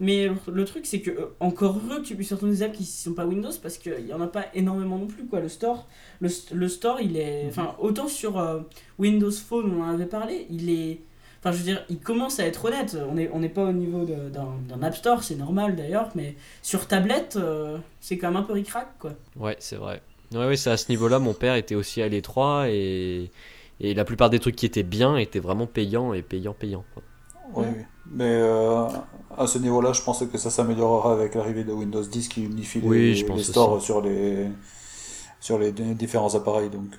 mais 0.00 0.30
le, 0.48 0.64
truc 0.64 0.86
c'est 0.86 1.00
que 1.00 1.10
euh, 1.10 1.26
encore 1.40 1.78
heureux 1.84 2.00
que 2.00 2.06
tu 2.06 2.14
puisses 2.14 2.28
faire 2.28 2.38
tourner 2.38 2.54
des 2.54 2.62
apps 2.62 2.76
qui 2.76 2.84
sont 2.84 3.14
pas 3.14 3.26
Windows 3.26 3.52
parce 3.62 3.78
qu'il 3.78 4.06
y 4.06 4.12
en 4.12 4.20
a 4.20 4.26
pas 4.26 4.46
énormément 4.54 4.98
non 4.98 5.06
plus 5.06 5.26
quoi. 5.26 5.40
Le 5.40 5.48
store 5.48 5.86
le, 6.20 6.28
le 6.52 6.68
store 6.68 7.00
il 7.00 7.16
est 7.16 7.46
enfin 7.48 7.76
autant 7.78 8.08
sur 8.08 8.38
euh, 8.38 8.60
Windows 8.98 9.30
Phone 9.30 9.72
on 9.74 9.82
en 9.82 9.88
avait 9.90 10.06
parlé, 10.06 10.46
il 10.50 10.70
est 10.70 11.00
Enfin, 11.42 11.52
je 11.52 11.58
veux 11.58 11.64
dire, 11.64 11.84
il 11.88 11.98
commence 11.98 12.38
à 12.38 12.46
être 12.46 12.66
honnête. 12.66 12.96
On 13.10 13.14
n'est 13.14 13.30
on 13.32 13.38
n'est 13.40 13.48
pas 13.48 13.64
au 13.64 13.72
niveau 13.72 14.04
d'un 14.04 14.28
d'un 14.68 14.82
App 14.82 14.94
Store, 14.94 15.22
c'est 15.22 15.36
normal 15.36 15.74
d'ailleurs, 15.74 16.10
mais 16.14 16.36
sur 16.62 16.86
tablette, 16.86 17.36
euh, 17.36 17.78
c'est 18.00 18.18
quand 18.18 18.28
même 18.28 18.36
un 18.36 18.42
peu 18.42 18.52
ric-rac, 18.52 18.88
quoi. 18.98 19.12
Ouais, 19.38 19.56
c'est 19.58 19.76
vrai. 19.76 20.02
Ouais, 20.34 20.46
ouais, 20.46 20.56
c'est 20.56 20.70
à 20.70 20.76
ce 20.76 20.90
niveau-là, 20.90 21.18
mon 21.18 21.32
père 21.34 21.54
était 21.54 21.74
aussi 21.74 22.02
à 22.02 22.08
l'étroit 22.08 22.68
et, 22.68 23.30
et 23.80 23.94
la 23.94 24.04
plupart 24.04 24.28
des 24.30 24.38
trucs 24.38 24.54
qui 24.54 24.66
étaient 24.66 24.82
bien 24.82 25.16
étaient 25.16 25.40
vraiment 25.40 25.66
payants 25.66 26.12
et 26.12 26.22
payants, 26.22 26.54
payants. 26.58 26.84
quoi. 26.94 27.02
Oui, 27.54 27.66
oui. 27.68 27.82
Mais 28.12 28.24
euh, 28.26 28.84
à 29.36 29.46
ce 29.46 29.58
niveau-là, 29.58 29.92
je 29.92 30.02
pense 30.02 30.24
que 30.24 30.38
ça 30.38 30.50
s'améliorera 30.50 31.12
avec 31.14 31.34
l'arrivée 31.34 31.64
de 31.64 31.72
Windows 31.72 32.02
10 32.02 32.28
qui 32.28 32.44
unifie 32.44 32.80
Oui, 32.82 32.98
les, 32.98 33.14
je 33.16 33.24
pense 33.24 33.38
les 33.38 33.44
stores 33.44 33.72
aussi. 33.72 33.86
sur 33.86 34.00
les 34.02 34.46
sur 35.40 35.58
les 35.58 35.72
différents 35.72 36.34
appareils. 36.34 36.68
Donc, 36.68 36.98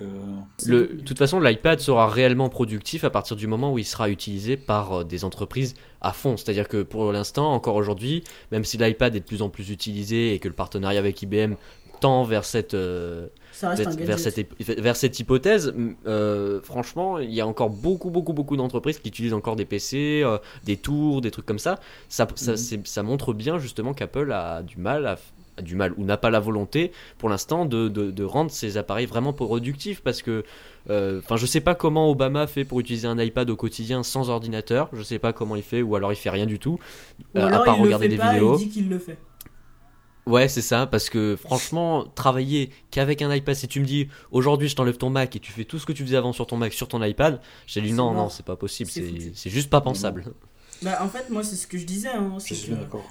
le, 0.66 0.88
de 0.88 1.02
toute 1.02 1.18
façon, 1.18 1.40
l'iPad 1.40 1.80
sera 1.80 2.08
réellement 2.08 2.50
productif 2.50 3.04
à 3.04 3.10
partir 3.10 3.36
du 3.36 3.48
moment 3.48 3.72
où 3.72 3.78
il 3.78 3.86
sera 3.86 4.10
utilisé 4.10 4.58
par 4.58 5.06
des 5.06 5.24
entreprises 5.24 5.76
à 6.02 6.12
fond. 6.12 6.38
C'est-à-dire 6.38 6.68
que 6.68 6.82
pour 6.82 7.12
l'instant, 7.12 7.54
encore 7.54 7.76
aujourd'hui, 7.76 8.24
même 8.52 8.64
si 8.64 8.78
l'iPad 8.78 9.16
est 9.16 9.20
de 9.20 9.26
plus 9.26 9.42
en 9.42 9.50
plus 9.50 9.70
utilisé 9.70 10.34
et 10.34 10.40
que 10.40 10.48
le 10.48 10.56
partenariat 10.56 11.00
avec 11.00 11.22
IBM 11.22 11.54
tend 12.02 12.24
vers 12.24 12.44
cette, 12.44 12.74
vers, 12.74 14.20
cette, 14.20 14.60
vers 14.60 14.96
cette 14.96 15.20
hypothèse, 15.20 15.74
euh, 16.08 16.60
franchement, 16.62 17.20
il 17.20 17.32
y 17.32 17.40
a 17.40 17.48
encore 17.48 17.70
beaucoup, 17.70 18.10
beaucoup, 18.10 18.34
beaucoup 18.34 18.58
d'entreprises 18.58 19.00
qui 19.00 19.08
utilisent 19.08 19.34
encore 19.34 19.56
des 19.56 19.66
PC, 19.66 20.22
euh, 20.24 20.40
des 20.66 20.78
tours, 20.78 21.22
des 21.22 21.32
trucs 21.32 21.46
comme 21.46 21.60
ça. 21.60 21.80
Ça, 22.10 22.28
ça, 22.36 22.54
mhm. 22.54 22.86
ça 22.86 23.04
montre 23.04 23.34
bien 23.34 23.60
justement 23.60 23.94
qu'Apple 23.94 24.32
a 24.34 24.64
du 24.64 24.78
mal 24.78 25.06
à 25.06 25.18
du 25.62 25.76
mal 25.76 25.94
ou 25.98 26.04
n'a 26.04 26.18
pas 26.18 26.30
la 26.30 26.40
volonté 26.40 26.92
pour 27.18 27.30
l'instant 27.30 27.66
de, 27.66 27.88
de, 27.88 28.24
rendre 28.24 28.52
ses 28.52 28.78
appareils 28.78 29.06
vraiment 29.06 29.34
productifs 29.34 30.02
parce 30.02 30.22
que 30.22 30.44
euh, 30.90 31.20
enfin 31.20 31.36
je 31.36 31.46
sais 31.46 31.62
pas 31.62 31.76
comment 31.76 32.10
Obama 32.10 32.48
fait 32.48 32.66
pour 32.66 32.80
utiliser 32.80 33.08
un 33.08 33.20
iPad 33.20 33.50
au 33.50 33.56
quotidien 33.56 34.04
sans 34.04 34.30
ordinateur 34.30 34.90
je 34.94 35.04
sais 35.04 35.20
pas 35.20 35.34
comment 35.34 35.56
il 35.56 35.64
fait 35.64 35.82
ou 35.82 35.96
alors 35.96 36.14
il 36.14 36.16
fait 36.16 36.30
rien 36.30 36.46
du 36.46 36.60
tout 36.60 36.80
ou 37.36 37.40
alors 37.40 37.62
à 37.62 37.64
part 37.64 37.78
il 37.78 37.84
regarder 37.84 38.08
le 38.08 38.12
fait 38.12 38.18
des 38.18 38.22
pas, 38.22 38.34
vidéos. 38.34 38.58
il 38.58 38.66
dit 38.66 38.70
qu'il 38.70 38.90
le 38.90 39.00
fait. 39.00 39.18
Ouais, 40.28 40.48
c'est 40.48 40.62
ça, 40.62 40.86
parce 40.86 41.10
que 41.10 41.36
franchement, 41.36 42.06
travailler 42.14 42.70
qu'avec 42.92 43.24
un 43.24 43.34
iPad, 43.34 43.56
si 43.56 43.68
tu 43.68 43.80
me 43.80 43.86
dis 43.86 44.08
aujourd'hui 44.30 44.68
je 44.68 44.76
t'enlève 44.76 44.98
ton 44.98 45.10
Mac 45.10 45.36
et 45.36 45.40
tu 45.40 45.52
fais 45.52 45.66
tout 45.66 45.80
ce 45.80 45.86
que 45.86 45.94
tu 45.94 46.04
faisais 46.04 46.16
avant 46.16 46.32
sur 46.32 46.46
ton 46.46 46.58
Mac 46.58 46.74
sur 46.74 46.88
ton 46.88 47.04
iPad, 47.04 47.42
j'ai 47.66 47.82
dit 47.82 47.92
non, 47.92 48.14
non, 48.14 48.30
c'est 48.30 48.46
pas 48.46 48.56
possible, 48.56 48.90
c'est 48.90 49.50
juste 49.50 49.70
pas 49.70 49.82
pensable. 49.82 50.26
Bah, 50.84 51.00
en 51.02 51.08
fait, 51.08 51.30
moi, 51.30 51.44
c'est 51.44 51.56
ce 51.56 51.68
que 51.68 51.78
je 51.78 51.86
disais. 51.86 52.10
Hein, 52.10 52.38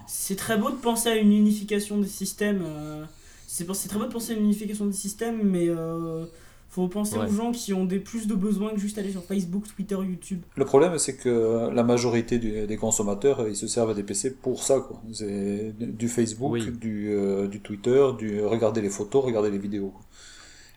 c'est 0.07 0.37
très 0.37 0.59
beau 0.59 0.71
de 0.71 0.77
penser 0.77 1.09
à 1.09 1.17
une 1.17 1.33
unification 1.33 1.99
des 1.99 2.09
systèmes. 2.09 2.63
Euh, 2.65 3.05
c'est 3.47 3.89
très 3.89 3.99
beau 3.99 4.07
de 4.07 4.13
penser 4.13 4.33
à 4.33 4.37
une 4.37 4.45
unification 4.45 4.87
des 4.87 4.93
systèmes, 4.93 5.41
mais 5.43 5.69
euh, 5.69 6.25
faut 6.69 6.87
penser 6.89 7.17
aux 7.17 7.27
gens 7.27 7.53
qui 7.53 7.73
ont 7.73 7.85
des 7.85 7.99
plus 7.99 8.27
de 8.27 8.35
besoins 8.35 8.71
que 8.71 8.79
juste 8.79 8.99
aller 8.99 9.11
sur 9.11 9.25
Facebook, 9.25 9.65
Twitter, 9.75 9.97
YouTube. 9.97 10.43
Le 10.57 10.65
problème, 10.65 10.99
c'est 10.99 11.17
que 11.17 11.69
la 11.73 11.83
majorité 11.83 12.39
des 12.39 12.77
consommateurs, 12.77 13.49
ils 13.49 13.57
se 13.57 13.67
servent 13.67 13.95
des 13.95 14.05
PC 14.05 14.35
pour 14.35 14.63
ça. 14.63 14.81
Quoi. 14.81 15.01
C'est 15.13 15.73
du 15.77 16.09
Facebook, 16.09 16.59
du, 16.59 17.11
euh, 17.11 17.47
du, 17.49 17.61
Twitter, 17.61 18.05
du 18.19 18.41
regarder 18.45 18.81
les 18.81 18.91
photos, 18.91 19.25
regarder 19.25 19.51
les 19.51 19.59
vidéos. 19.59 19.93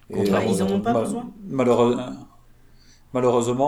Et, 0.10 0.24
ils 0.24 0.64
en 0.64 0.72
ont 0.72 0.82
pas 0.82 0.94
besoin. 0.94 1.32
Malheureusement, 1.48 2.28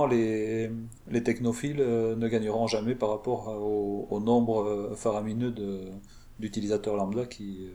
les, 0.09 0.71
les 1.09 1.23
technophiles 1.23 1.79
euh, 1.79 2.15
ne 2.15 2.27
gagneront 2.27 2.67
jamais 2.67 2.95
par 2.95 3.09
rapport 3.09 3.47
au, 3.47 4.07
au 4.09 4.19
nombre 4.19 4.63
euh, 4.63 4.95
faramineux 4.95 5.51
de, 5.51 5.81
d'utilisateurs 6.39 6.95
lambda 6.95 7.25
qui, 7.25 7.67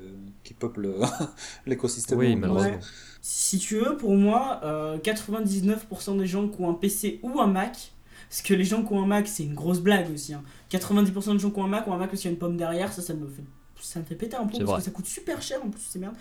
qui 0.42 0.54
peuplent 0.54 0.94
l'écosystème. 1.66 2.18
Oui, 2.18 2.36
malheureusement. 2.36 2.78
Si 3.22 3.58
tu 3.58 3.76
veux, 3.76 3.96
pour 3.96 4.14
moi, 4.14 4.60
99% 5.02 6.14
euh, 6.14 6.18
des 6.18 6.26
gens 6.26 6.48
qui 6.48 6.60
ont 6.60 6.70
un 6.70 6.74
PC 6.74 7.20
ou 7.22 7.40
un 7.40 7.46
Mac, 7.46 7.92
parce 8.28 8.42
que 8.42 8.54
les 8.54 8.64
gens 8.64 8.82
qui 8.82 8.92
ont 8.92 9.02
un 9.02 9.06
Mac, 9.06 9.28
c'est 9.28 9.44
une 9.44 9.54
grosse 9.54 9.80
blague 9.80 10.10
aussi. 10.12 10.34
90% 10.70 11.30
hein. 11.30 11.32
des 11.34 11.38
gens 11.38 11.50
qui 11.50 11.58
ont 11.58 11.64
un 11.64 11.68
Mac 11.68 11.86
ont 11.88 11.92
un 11.92 11.98
Mac 11.98 12.12
aussi, 12.12 12.28
a 12.28 12.30
une 12.30 12.38
pomme 12.38 12.56
derrière, 12.56 12.92
ça, 12.92 13.02
ça 13.02 13.14
me 13.14 13.26
fait, 13.26 13.42
ça 13.80 14.00
me 14.00 14.04
fait 14.04 14.14
péter 14.14 14.36
un 14.36 14.46
peu 14.46 14.64
parce 14.64 14.78
que 14.78 14.84
ça 14.84 14.90
coûte 14.90 15.06
super 15.06 15.40
cher 15.42 15.60
en 15.64 15.68
plus, 15.68 15.82
c'est 15.82 15.98
merde. 15.98 16.14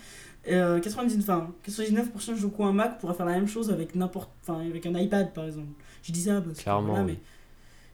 Euh, 0.48 0.80
99, 0.80 1.26
99% 1.66 2.34
des 2.34 2.40
gens 2.40 2.48
qui 2.48 2.60
ont 2.60 2.66
un 2.66 2.72
Mac 2.72 2.98
pourraient 2.98 3.14
faire 3.14 3.26
la 3.26 3.34
même 3.34 3.46
chose 3.48 3.70
avec 3.70 3.94
n'importe, 3.94 4.30
enfin 4.42 4.60
avec 4.60 4.86
un 4.86 4.98
iPad 4.98 5.32
par 5.34 5.44
exemple. 5.44 5.68
Je 6.02 6.12
dis 6.12 6.22
ça 6.22 6.40
parce 6.40 6.56
que 6.56 6.62
Clairement, 6.62 7.04
mais 7.04 7.18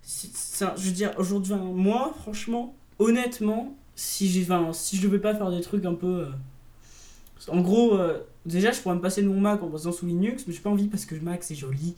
ça, 0.03 0.75
je 0.77 0.87
veux 0.87 0.93
dire 0.93 1.13
aujourd'hui, 1.19 1.55
moi 1.55 2.15
franchement, 2.21 2.75
honnêtement, 3.01 3.75
si 3.97 4.29
j'ai, 4.29 4.47
si 4.73 4.97
je 4.97 5.03
devais 5.03 5.19
pas 5.19 5.35
faire 5.35 5.51
des 5.51 5.61
trucs 5.61 5.85
un 5.85 5.95
peu, 5.95 6.27
euh, 6.27 7.49
en 7.49 7.61
gros. 7.61 7.97
Euh, 7.97 8.23
Déjà, 8.47 8.71
je 8.71 8.81
pourrais 8.81 8.95
me 8.95 9.01
passer 9.01 9.23
de 9.23 9.29
mon 9.29 9.41
Mac 9.41 9.61
en 9.63 9.69
passant 9.69 9.91
sous 9.91 10.07
Linux, 10.07 10.45
mais 10.47 10.55
j'ai 10.55 10.61
pas 10.61 10.71
envie 10.71 10.87
parce 10.87 11.05
que 11.05 11.17
le 11.17 11.21
Mac 11.21 11.43
c'est 11.43 11.57
joli. 11.57 11.97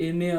Et 0.00 0.12
mais 0.12 0.34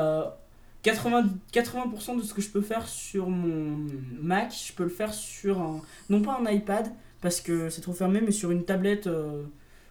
80, 0.83 1.23
euh, 1.23 1.27
80% 1.53 2.17
de 2.17 2.21
ce 2.21 2.33
que 2.33 2.41
je 2.41 2.49
peux 2.49 2.61
faire 2.61 2.85
sur 2.87 3.29
mon 3.29 3.87
Mac, 4.21 4.53
je 4.53 4.73
peux 4.73 4.83
le 4.83 4.89
faire 4.89 5.13
sur 5.13 5.61
un. 5.61 5.79
Non 6.09 6.21
pas 6.21 6.37
un 6.37 6.51
iPad, 6.51 6.91
parce 7.21 7.41
que 7.41 7.69
c'est 7.69 7.81
trop 7.81 7.93
fermé, 7.93 8.21
mais 8.21 8.31
sur 8.31 8.51
une 8.51 8.63
tablette 8.63 9.07
euh, 9.07 9.43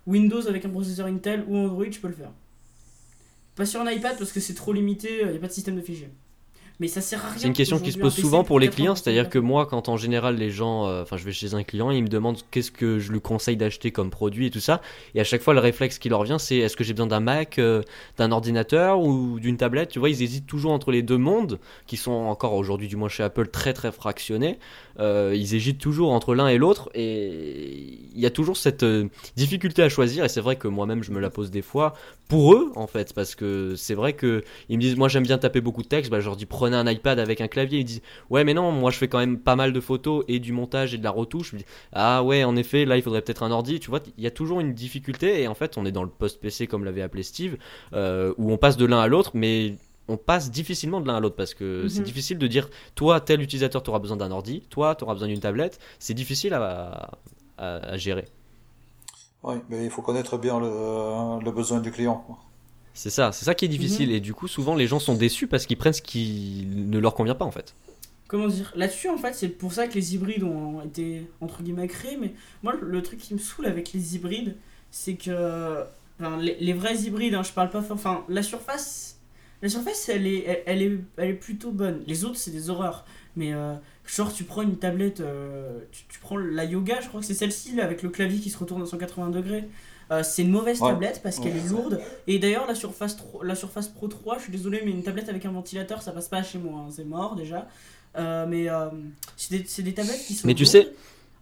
Windows 0.06 0.46
avec 0.46 0.64
un 0.64 0.70
processeur 0.70 1.06
Intel 1.06 1.44
ou 1.48 1.56
Android, 1.56 1.90
je 1.90 1.98
peux 1.98 2.08
le 2.08 2.14
faire. 2.14 2.32
Pas 3.54 3.66
sur 3.66 3.80
un 3.80 3.90
iPad 3.90 4.18
parce 4.18 4.32
que 4.32 4.40
c'est 4.40 4.54
trop 4.54 4.72
limité, 4.72 5.20
il 5.22 5.30
n'y 5.30 5.36
a 5.36 5.40
pas 5.40 5.48
de 5.48 5.52
système 5.52 5.76
de 5.76 5.80
fichiers. 5.80 6.10
Mais 6.78 6.88
ça 6.88 7.00
sert 7.00 7.24
à 7.24 7.28
rien. 7.30 7.38
C'est 7.38 7.46
une 7.46 7.54
question 7.54 7.78
qui 7.78 7.90
se 7.90 7.98
pose 7.98 8.14
souvent 8.14 8.44
pour 8.44 8.60
les 8.60 8.68
clients, 8.68 8.94
c'est-à-dire 8.94 9.30
que 9.30 9.38
moi, 9.38 9.64
quand 9.64 9.88
en 9.88 9.96
général 9.96 10.36
les 10.36 10.50
gens, 10.50 10.86
euh, 10.86 11.02
enfin 11.02 11.16
je 11.16 11.24
vais 11.24 11.32
chez 11.32 11.54
un 11.54 11.62
client, 11.62 11.90
ils 11.90 12.02
me 12.02 12.08
demandent 12.08 12.38
qu'est-ce 12.50 12.70
que 12.70 12.98
je 12.98 13.12
lui 13.12 13.20
conseille 13.22 13.56
d'acheter 13.56 13.92
comme 13.92 14.10
produit 14.10 14.48
et 14.48 14.50
tout 14.50 14.60
ça, 14.60 14.82
et 15.14 15.20
à 15.20 15.24
chaque 15.24 15.40
fois 15.40 15.54
le 15.54 15.60
réflexe 15.60 15.98
qui 15.98 16.10
leur 16.10 16.22
vient, 16.24 16.38
c'est 16.38 16.58
est-ce 16.58 16.76
que 16.76 16.84
j'ai 16.84 16.92
besoin 16.92 17.06
d'un 17.06 17.20
Mac, 17.20 17.58
euh, 17.58 17.82
d'un 18.18 18.30
ordinateur 18.30 19.00
ou 19.00 19.40
d'une 19.40 19.56
tablette? 19.56 19.88
Tu 19.88 19.98
vois, 19.98 20.10
ils 20.10 20.22
hésitent 20.22 20.46
toujours 20.46 20.72
entre 20.72 20.90
les 20.90 21.02
deux 21.02 21.16
mondes, 21.16 21.58
qui 21.86 21.96
sont 21.96 22.12
encore 22.12 22.52
aujourd'hui 22.52 22.88
du 22.88 22.96
moins 22.96 23.08
chez 23.08 23.22
Apple 23.22 23.48
très 23.48 23.72
très 23.72 23.90
fractionnés. 23.90 24.58
Euh, 24.98 25.32
ils 25.34 25.54
hésitent 25.54 25.78
toujours 25.78 26.12
entre 26.12 26.34
l'un 26.34 26.48
et 26.48 26.58
l'autre, 26.58 26.90
et 26.94 27.98
il 28.14 28.20
y 28.20 28.26
a 28.26 28.30
toujours 28.30 28.58
cette 28.58 28.84
difficulté 29.34 29.82
à 29.82 29.88
choisir, 29.88 30.26
et 30.26 30.28
c'est 30.28 30.42
vrai 30.42 30.56
que 30.56 30.68
moi-même 30.68 31.02
je 31.02 31.10
me 31.10 31.20
la 31.20 31.30
pose 31.30 31.50
des 31.50 31.62
fois 31.62 31.94
pour 32.28 32.54
eux 32.54 32.72
en 32.74 32.86
fait, 32.86 33.14
parce 33.14 33.34
que 33.34 33.76
c'est 33.76 33.94
vrai 33.94 34.12
que 34.12 34.42
ils 34.68 34.76
me 34.76 34.82
disent 34.82 34.96
moi 34.96 35.08
j'aime 35.08 35.22
bien 35.22 35.38
taper 35.38 35.60
beaucoup 35.60 35.82
de 35.82 35.88
texte, 35.88 36.10
bah 36.10 36.20
je 36.20 36.26
leur 36.26 36.36
dis 36.36 36.44
prenez 36.66 36.76
un 36.76 36.90
iPad 36.90 37.18
avec 37.18 37.40
un 37.40 37.46
clavier, 37.46 37.80
ils 37.80 37.84
disent 37.84 38.02
ouais 38.30 38.42
mais 38.42 38.54
non, 38.54 38.72
moi 38.72 38.90
je 38.90 38.98
fais 38.98 39.08
quand 39.08 39.18
même 39.18 39.38
pas 39.38 39.54
mal 39.54 39.72
de 39.72 39.80
photos 39.80 40.24
et 40.26 40.40
du 40.40 40.52
montage 40.52 40.94
et 40.94 40.98
de 40.98 41.04
la 41.04 41.10
retouche. 41.10 41.52
Je 41.52 41.58
dis 41.58 41.64
ah 41.92 42.24
ouais 42.24 42.42
en 42.44 42.56
effet 42.56 42.84
là 42.84 42.96
il 42.96 43.02
faudrait 43.02 43.22
peut-être 43.22 43.42
un 43.42 43.50
ordi. 43.52 43.78
Tu 43.78 43.88
vois, 43.88 44.00
il 44.18 44.24
y 44.24 44.26
a 44.26 44.30
toujours 44.30 44.60
une 44.60 44.74
difficulté 44.74 45.42
et 45.42 45.48
en 45.48 45.54
fait 45.54 45.78
on 45.78 45.86
est 45.86 45.92
dans 45.92 46.02
le 46.02 46.08
post 46.08 46.40
PC 46.40 46.66
comme 46.66 46.84
l'avait 46.84 47.02
appelé 47.02 47.22
Steve, 47.22 47.56
euh, 47.92 48.34
où 48.36 48.52
on 48.52 48.56
passe 48.56 48.76
de 48.76 48.84
l'un 48.84 48.98
à 48.98 49.06
l'autre, 49.06 49.32
mais 49.34 49.76
on 50.08 50.16
passe 50.16 50.50
difficilement 50.50 51.00
de 51.00 51.06
l'un 51.06 51.16
à 51.16 51.20
l'autre 51.20 51.36
parce 51.36 51.54
que 51.54 51.86
c'est 51.88 52.00
mhm. 52.00 52.04
difficile 52.04 52.38
de 52.38 52.46
dire 52.46 52.68
toi 52.94 53.20
tel 53.20 53.40
utilisateur 53.40 53.82
tu 53.82 53.90
auras 53.90 54.00
besoin 54.00 54.16
d'un 54.16 54.32
ordi, 54.32 54.62
toi 54.68 54.96
tu 54.96 55.04
auras 55.04 55.14
besoin 55.14 55.28
d'une 55.28 55.40
tablette. 55.40 55.78
C'est 56.00 56.14
difficile 56.14 56.54
à, 56.54 57.10
à, 57.58 57.96
gérer. 57.96 58.26
Oui, 59.44 59.54
mais 59.68 59.84
il 59.84 59.90
faut 59.90 60.02
connaître 60.02 60.36
bien 60.38 60.58
le, 60.58 61.44
le 61.44 61.50
besoin 61.52 61.80
du 61.80 61.92
client. 61.92 62.24
C'est 62.96 63.10
ça, 63.10 63.30
c'est 63.30 63.44
ça 63.44 63.54
qui 63.54 63.66
est 63.66 63.68
difficile. 63.68 64.08
Mhm. 64.08 64.14
Et 64.14 64.20
du 64.20 64.32
coup, 64.32 64.48
souvent, 64.48 64.74
les 64.74 64.86
gens 64.86 64.98
sont 64.98 65.14
déçus 65.14 65.46
parce 65.46 65.66
qu'ils 65.66 65.76
prennent 65.76 65.92
ce 65.92 66.00
qui 66.00 66.66
ne 66.74 66.98
leur 66.98 67.14
convient 67.14 67.34
pas, 67.34 67.44
en 67.44 67.50
fait. 67.50 67.74
Comment 68.26 68.48
dire? 68.48 68.72
Là-dessus, 68.74 69.10
en 69.10 69.18
fait, 69.18 69.34
c'est 69.34 69.50
pour 69.50 69.74
ça 69.74 69.86
que 69.86 69.94
les 69.94 70.14
hybrides 70.14 70.42
ont 70.42 70.82
été, 70.82 71.26
entre 71.42 71.62
guillemets, 71.62 71.88
créés. 71.88 72.16
Mais 72.16 72.32
moi, 72.62 72.74
le 72.80 73.02
truc 73.02 73.20
qui 73.20 73.34
me 73.34 73.38
saoule 73.38 73.66
avec 73.66 73.92
les 73.92 74.16
hybrides, 74.16 74.56
c'est 74.90 75.14
que. 75.14 75.84
les, 76.40 76.72
vrais 76.72 76.96
hybrides, 76.96 77.34
hein, 77.34 77.42
je 77.42 77.52
parle 77.52 77.68
pas. 77.68 77.84
Enfin, 77.90 78.24
la 78.30 78.42
surface. 78.42 79.18
La 79.60 79.68
surface, 79.68 80.08
elle 80.08 80.26
est, 80.26 80.62
elle, 80.66 80.80
est, 80.82 80.98
elle 81.18 81.30
est 81.30 81.34
plutôt 81.34 81.72
bonne. 81.72 82.02
Les 82.06 82.24
autres, 82.24 82.36
c'est 82.36 82.50
des 82.50 82.70
horreurs. 82.70 83.04
Mais 83.36 83.52
euh, 83.52 83.74
genre, 84.06 84.32
tu 84.32 84.44
prends 84.44 84.62
une 84.62 84.78
tablette, 84.78 85.20
euh, 85.20 85.80
tu, 85.92 86.18
prends 86.20 86.38
la 86.38 86.64
Yoga, 86.64 87.00
je 87.02 87.08
crois 87.08 87.20
que 87.20 87.26
c'est 87.26 87.34
celle-ci, 87.34 87.78
avec 87.78 88.02
le 88.02 88.08
clavier 88.08 88.40
qui 88.40 88.48
se 88.48 88.56
retourne 88.56 88.82
à 88.82 88.86
180 88.86 89.28
degrés. 89.28 89.68
Euh, 90.10 90.22
c'est 90.22 90.42
une 90.42 90.50
mauvaise 90.50 90.78
tablette 90.78 91.20
parce 91.22 91.38
qu'elle 91.38 91.56
est 91.56 91.68
lourde. 91.68 92.00
Et 92.26 92.38
d'ailleurs, 92.38 92.66
la 92.66 92.74
Surface, 92.74 93.16
la 93.42 93.54
Surface 93.54 93.88
Pro 93.88 94.08
3, 94.08 94.38
je 94.38 94.42
suis 94.44 94.52
désolé, 94.52 94.82
mais 94.84 94.92
une 94.92 95.02
tablette 95.02 95.28
avec 95.28 95.44
un 95.44 95.50
ventilateur, 95.50 96.02
ça 96.02 96.12
passe 96.12 96.28
pas 96.28 96.42
chez 96.42 96.58
moi. 96.58 96.82
Hein, 96.82 96.90
c'est 96.90 97.04
mort 97.04 97.34
déjà. 97.34 97.66
Euh, 98.16 98.46
mais 98.48 98.68
euh, 98.68 98.88
c'est 99.36 99.50
des, 99.58 99.82
des, 99.82 99.94
tablettes 99.94 100.24
qui 100.26 100.34
sont. 100.34 100.46
Mais 100.46 100.54
tu 100.54 100.64
sais. 100.64 100.92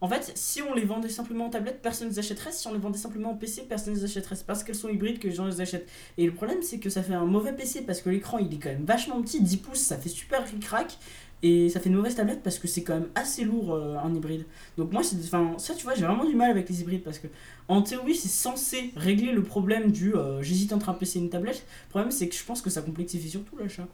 En 0.01 0.09
fait, 0.09 0.33
si 0.35 0.61
on 0.61 0.75
les 0.75 0.85
vendait 0.85 1.09
simplement 1.09 1.47
en 1.47 1.51
tablette, 1.51 1.81
personne 1.81 2.09
ne 2.09 2.13
les 2.13 2.19
achèterait. 2.19 2.53
Si 2.53 2.67
on 2.67 2.73
les 2.73 2.79
vendait 2.79 2.99
simplement 2.99 3.31
en 3.31 3.37
PC, 3.37 3.63
personne 3.69 3.95
ne 3.95 3.99
les 3.99 4.05
achèterait. 4.05 4.35
C'est 4.35 4.47
parce 4.47 4.65
qu'elles 4.65 4.75
sont 4.75 4.89
hybrides 4.89 5.19
que 5.19 5.29
les 5.29 5.35
gens 5.35 5.47
les 5.47 5.61
achètent. 5.61 5.89
Et 6.19 6.27
le 6.27 6.33
problème, 6.33 6.63
c'est 6.63 6.79
que 6.79 6.91
ça 6.91 7.03
fait 7.03 7.15
un 7.15 7.25
mauvais 7.25 7.53
PC 7.53 7.83
parce 7.83 8.03
que 8.03 8.11
l'écran 8.11 8.39
il 8.39 8.53
est 8.53 8.59
quand 8.59 8.71
même 8.71 8.85
vachement 8.85 9.23
petit, 9.23 9.43
10 9.43 9.57
pouces, 9.59 9.79
ça 9.79 9.97
fait 9.97 10.09
super 10.09 10.45
ric-rac. 10.45 10.99
Et 11.43 11.69
ça 11.69 11.79
fait 11.79 11.91
une 11.91 11.97
mauvaise 11.97 12.15
tablette 12.15 12.43
parce 12.43 12.59
que 12.59 12.67
c'est 12.67 12.83
quand 12.83 12.95
même 12.95 13.09
assez 13.15 13.45
lourd 13.45 13.71
en 14.03 14.15
hybride. 14.15 14.47
Donc, 14.79 14.93
moi, 14.93 15.03
c'est, 15.03 15.23
ça, 15.23 15.75
tu 15.75 15.85
vois, 15.85 15.95
j'ai 15.95 16.07
vraiment 16.07 16.25
du 16.25 16.35
mal 16.35 16.51
avec 16.51 16.69
les 16.71 16.81
hybrides 16.81 17.03
parce 17.03 17.19
que 17.19 17.27
en 17.69 17.83
théorie, 17.83 18.15
c'est 18.15 18.29
censé 18.29 18.93
régler 18.97 19.33
le 19.33 19.43
problème 19.43 19.91
du 19.91 20.15
euh, 20.15 20.43
j'hésite 20.43 20.73
entre 20.73 20.91
un 20.91 20.95
PC 20.95 21.19
et 21.19 21.23
une 21.23 21.31
tablette. 21.31 21.65
Le 21.87 21.91
problème, 21.91 22.11
c'est 22.11 22.29
que 22.29 22.35
je 22.35 22.45
pense 22.45 22.61
que 22.61 22.71
ça 22.71 22.83
complexifie 22.83 23.31
surtout 23.31 23.57
l'achat. 23.57 23.87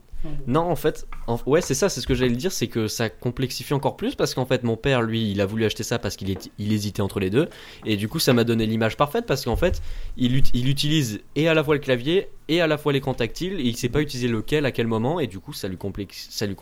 Non, 0.46 0.61
en 0.61 0.76
fait, 0.76 1.06
ouais, 1.46 1.62
c'est 1.62 1.74
ça, 1.74 1.88
c'est 1.88 2.00
ce 2.00 2.06
que 2.06 2.14
j'allais 2.14 2.37
dire, 2.37 2.52
c'est 2.52 2.66
que 2.66 2.88
ça 2.88 3.09
complexifie 3.09 3.72
encore 3.72 3.96
plus 3.96 4.14
parce 4.14 4.35
qu'en 4.35 4.44
fait, 4.44 4.64
mon 4.64 4.76
père, 4.76 5.00
lui, 5.00 5.30
il 5.30 5.40
a 5.40 5.46
voulu 5.46 5.64
acheter 5.64 5.83
ça 5.83 5.98
parce 5.98 6.16
qu'il 6.16 6.37
il 6.59 6.72
hésitait 6.72 7.00
entre 7.00 7.20
les 7.20 7.30
deux. 7.30 7.48
Et 7.87 7.96
du 7.96 8.09
coup, 8.09 8.18
ça 8.18 8.35
m'a 8.35 8.44
donné 8.44 8.66
l'image 8.66 8.96
parfaite 8.96 9.24
parce 9.24 9.44
qu'en 9.44 9.56
fait, 9.56 9.80
il, 10.18 10.42
il 10.52 10.68
utilise 10.68 11.20
et 11.37 11.48
à 11.48 11.54
la 11.54 11.64
fois 11.64 11.74
le 11.74 11.80
clavier 11.80 12.28
et 12.48 12.61
à 12.61 12.66
la 12.66 12.76
fois 12.76 12.92
l'écran 12.92 13.14
tactile 13.14 13.61
et 13.61 13.62
il 13.62 13.76
sait 13.76 13.88
pas 13.88 14.02
utiliser 14.02 14.28
lequel 14.28 14.66
à 14.66 14.72
quel 14.72 14.87
moment. 14.87 15.20
Et 15.20 15.26
du 15.26 15.38
coup, 15.38 15.54
ça 15.54 15.68
lui, 15.68 15.78
complexe, 15.78 16.26
ça 16.30 16.46
lui, 16.46 16.56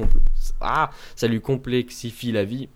ah, 0.61 0.90
ça 1.16 1.27
lui 1.27 1.40
complexifie 1.40 2.31
la 2.31 2.44
vie 2.44 2.68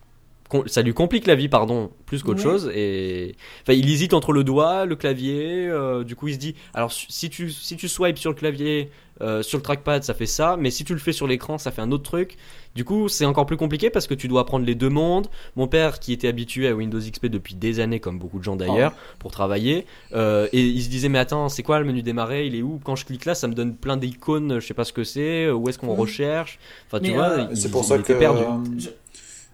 ça 0.67 0.83
lui 0.83 0.95
complique 0.95 1.27
la 1.27 1.35
vie, 1.35 1.49
pardon, 1.49 1.91
plus 2.07 2.23
qu'autre 2.23 2.41
chose. 2.41 2.71
Et 2.75 3.35
enfin, 3.63 3.73
il 3.73 3.91
hésite 3.91 4.15
entre 4.15 4.33
le 4.33 4.45
doigt, 4.45 4.85
le 4.85 4.97
clavier. 4.97 5.67
Euh, 5.69 6.05
du 6.05 6.17
coup, 6.17 6.29
il 6.29 6.35
se 6.35 6.39
dit, 6.39 6.55
alors 6.75 6.93
si 6.93 7.31
tu 7.31 7.51
si 7.51 7.77
tu 7.77 7.89
swipes 7.89 8.19
sur 8.19 8.31
le 8.31 8.37
clavier, 8.37 8.91
euh, 9.21 9.43
sur 9.43 9.59
le 9.59 9.63
trackpad, 9.63 10.03
ça 10.03 10.15
fait 10.15 10.27
ça, 10.27 10.57
mais 10.59 10.71
si 10.71 10.85
tu 10.85 10.95
le 10.95 10.99
fais 10.99 11.13
sur 11.13 11.27
l'écran, 11.27 11.59
ça 11.59 11.71
fait 11.71 11.83
un 11.83 11.93
autre 11.93 12.03
truc. 12.03 12.37
Du 12.75 12.85
coup, 12.85 13.09
c'est 13.09 13.25
encore 13.25 13.47
plus 13.47 13.57
compliqué 13.57 13.91
parce 13.91 14.07
que 14.07 14.15
tu 14.15 14.27
dois 14.27 14.41
apprendre 14.41 14.65
les 14.65 14.75
deux 14.75 14.89
mondes. 14.89 15.29
Mon 15.55 15.69
père, 15.69 16.01
qui 16.01 16.13
était 16.13 16.29
habitué 16.29 16.67
à 16.67 16.75
Windows 16.75 16.99
XP 16.99 17.27
depuis 17.27 17.55
des 17.55 17.79
années, 17.79 18.01
comme 18.01 18.19
beaucoup 18.19 18.39
de 18.39 18.45
gens 18.45 18.57
d'ailleurs, 18.57 18.93
oh. 18.95 19.17
pour 19.19 19.31
travailler, 19.31 19.87
euh, 20.13 20.49
et 20.53 20.63
il 20.63 20.83
se 20.83 20.89
disait 20.89 21.09
mais 21.09 21.19
attends, 21.19 21.49
c'est 21.49 21.63
quoi 21.63 21.79
le 21.79 21.85
menu 21.85 22.03
démarrer? 22.03 22.47
Il 22.47 22.57
est 22.57 22.63
où? 22.63 22.81
Quand 22.83 22.97
je 22.97 23.05
clique 23.05 23.25
là, 23.27 23.35
ça 23.35 23.47
me 23.47 23.55
donne 23.55 23.77
plein 23.77 23.97
d'icônes, 23.97 24.59
je 24.59 24.67
sais 24.67 24.75
pas 24.75 24.85
ce 24.85 24.93
que 24.93 25.05
c'est. 25.05 25.51
Où 25.51 25.69
est-ce 25.69 25.79
qu'on 25.79 25.95
recherche? 25.95 26.59
Enfin, 26.87 27.01
tu 27.01 27.13
vois, 27.13 27.55
c'est 27.55 27.71
pour 27.71 27.85
ça 27.85 27.99
que 27.99 28.13
perdu. 28.13 28.43